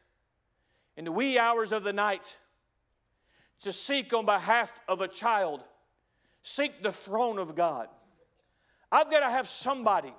in 0.97 1.05
the 1.05 1.12
wee 1.12 1.38
hours 1.38 1.70
of 1.70 1.84
the 1.84 1.93
night 1.93 2.36
to 3.61 3.72
seek 3.72 4.12
on 4.12 4.26
behalf 4.26 4.80
of 4.88 5.01
a 5.01 5.09
child, 5.09 5.62
seek 6.43 6.82
the 6.82 6.90
throne 6.90 7.38
of 7.38 7.55
God. 7.55 7.88
I've 8.90 9.09
got 9.09 9.20
to 9.20 9.30
have 9.30 9.47
somebody 9.47 10.12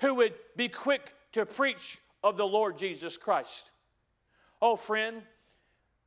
who 0.00 0.14
would 0.14 0.34
be 0.56 0.68
quick 0.68 1.14
to 1.32 1.46
preach 1.46 1.98
of 2.22 2.36
the 2.36 2.46
Lord 2.46 2.76
Jesus 2.76 3.16
Christ. 3.16 3.70
Oh, 4.60 4.76
friend, 4.76 5.22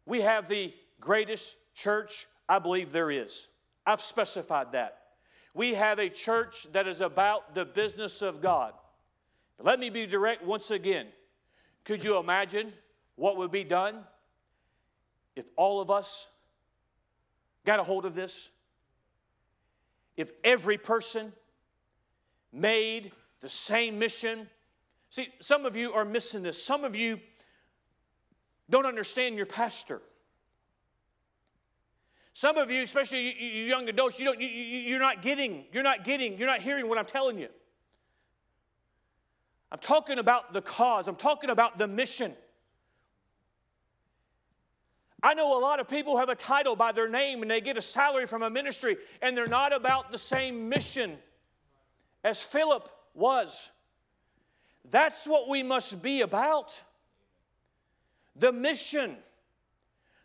we 0.05 0.21
have 0.21 0.47
the 0.47 0.73
greatest 0.99 1.55
church 1.73 2.27
I 2.47 2.59
believe 2.59 2.91
there 2.91 3.11
is. 3.11 3.47
I've 3.85 4.01
specified 4.01 4.73
that. 4.73 4.99
We 5.53 5.75
have 5.75 5.99
a 5.99 6.09
church 6.09 6.67
that 6.71 6.87
is 6.87 7.01
about 7.01 7.53
the 7.55 7.65
business 7.65 8.21
of 8.21 8.41
God. 8.41 8.73
But 9.57 9.65
let 9.67 9.79
me 9.79 9.89
be 9.89 10.05
direct 10.05 10.43
once 10.43 10.71
again. 10.71 11.07
Could 11.85 12.03
you 12.03 12.17
imagine 12.17 12.73
what 13.15 13.37
would 13.37 13.51
be 13.51 13.63
done 13.63 13.99
if 15.35 15.45
all 15.55 15.81
of 15.81 15.91
us 15.91 16.27
got 17.65 17.79
a 17.79 17.83
hold 17.83 18.05
of 18.05 18.15
this? 18.15 18.49
If 20.17 20.31
every 20.43 20.77
person 20.77 21.33
made 22.51 23.11
the 23.43 23.49
same 23.49 23.99
mission. 23.99 24.47
See, 25.09 25.27
some 25.41 25.65
of 25.65 25.75
you 25.75 25.91
are 25.91 26.05
missing 26.05 26.41
this. 26.41 26.63
Some 26.63 26.85
of 26.85 26.95
you 26.95 27.19
don't 28.69 28.85
understand 28.85 29.35
your 29.35 29.45
pastor. 29.45 30.01
Some 32.33 32.57
of 32.57 32.71
you, 32.71 32.81
especially 32.81 33.19
you, 33.19 33.47
you 33.47 33.63
young 33.65 33.87
adults, 33.89 34.17
you 34.17 34.25
don't, 34.25 34.39
you, 34.39 34.47
you're 34.47 34.97
not 34.97 35.21
getting, 35.21 35.65
you're 35.73 35.83
not 35.83 36.05
getting, 36.05 36.37
you're 36.37 36.47
not 36.47 36.61
hearing 36.61 36.87
what 36.87 36.97
I'm 36.97 37.05
telling 37.05 37.37
you. 37.37 37.49
I'm 39.73 39.79
talking 39.79 40.19
about 40.19 40.53
the 40.53 40.61
cause, 40.61 41.09
I'm 41.09 41.17
talking 41.17 41.49
about 41.49 41.77
the 41.77 41.87
mission. 41.87 42.33
I 45.21 45.33
know 45.33 45.57
a 45.57 45.59
lot 45.59 45.81
of 45.81 45.89
people 45.89 46.17
have 46.17 46.29
a 46.29 46.35
title 46.35 46.77
by 46.77 46.93
their 46.93 47.09
name 47.09 47.41
and 47.41 47.51
they 47.51 47.59
get 47.59 47.77
a 47.77 47.81
salary 47.81 48.25
from 48.25 48.41
a 48.41 48.49
ministry 48.49 48.97
and 49.21 49.37
they're 49.37 49.47
not 49.47 49.73
about 49.73 50.11
the 50.11 50.17
same 50.17 50.69
mission 50.69 51.17
as 52.23 52.41
Philip 52.41 52.89
was. 53.13 53.71
That's 54.89 55.25
what 55.27 55.47
we 55.47 55.63
must 55.63 56.01
be 56.01 56.21
about 56.21 56.81
the 58.35 58.51
mission, 58.51 59.15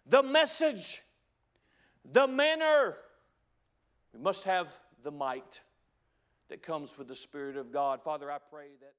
the 0.06 0.22
message, 0.22 1.02
the 2.10 2.26
manner. 2.26 2.96
We 4.12 4.20
must 4.20 4.44
have 4.44 4.68
the 5.02 5.10
might 5.10 5.60
that 6.48 6.62
comes 6.62 6.96
with 6.96 7.08
the 7.08 7.14
Spirit 7.14 7.56
of 7.56 7.72
God. 7.72 8.02
Father, 8.02 8.30
I 8.30 8.38
pray 8.38 8.68
that. 8.80 8.94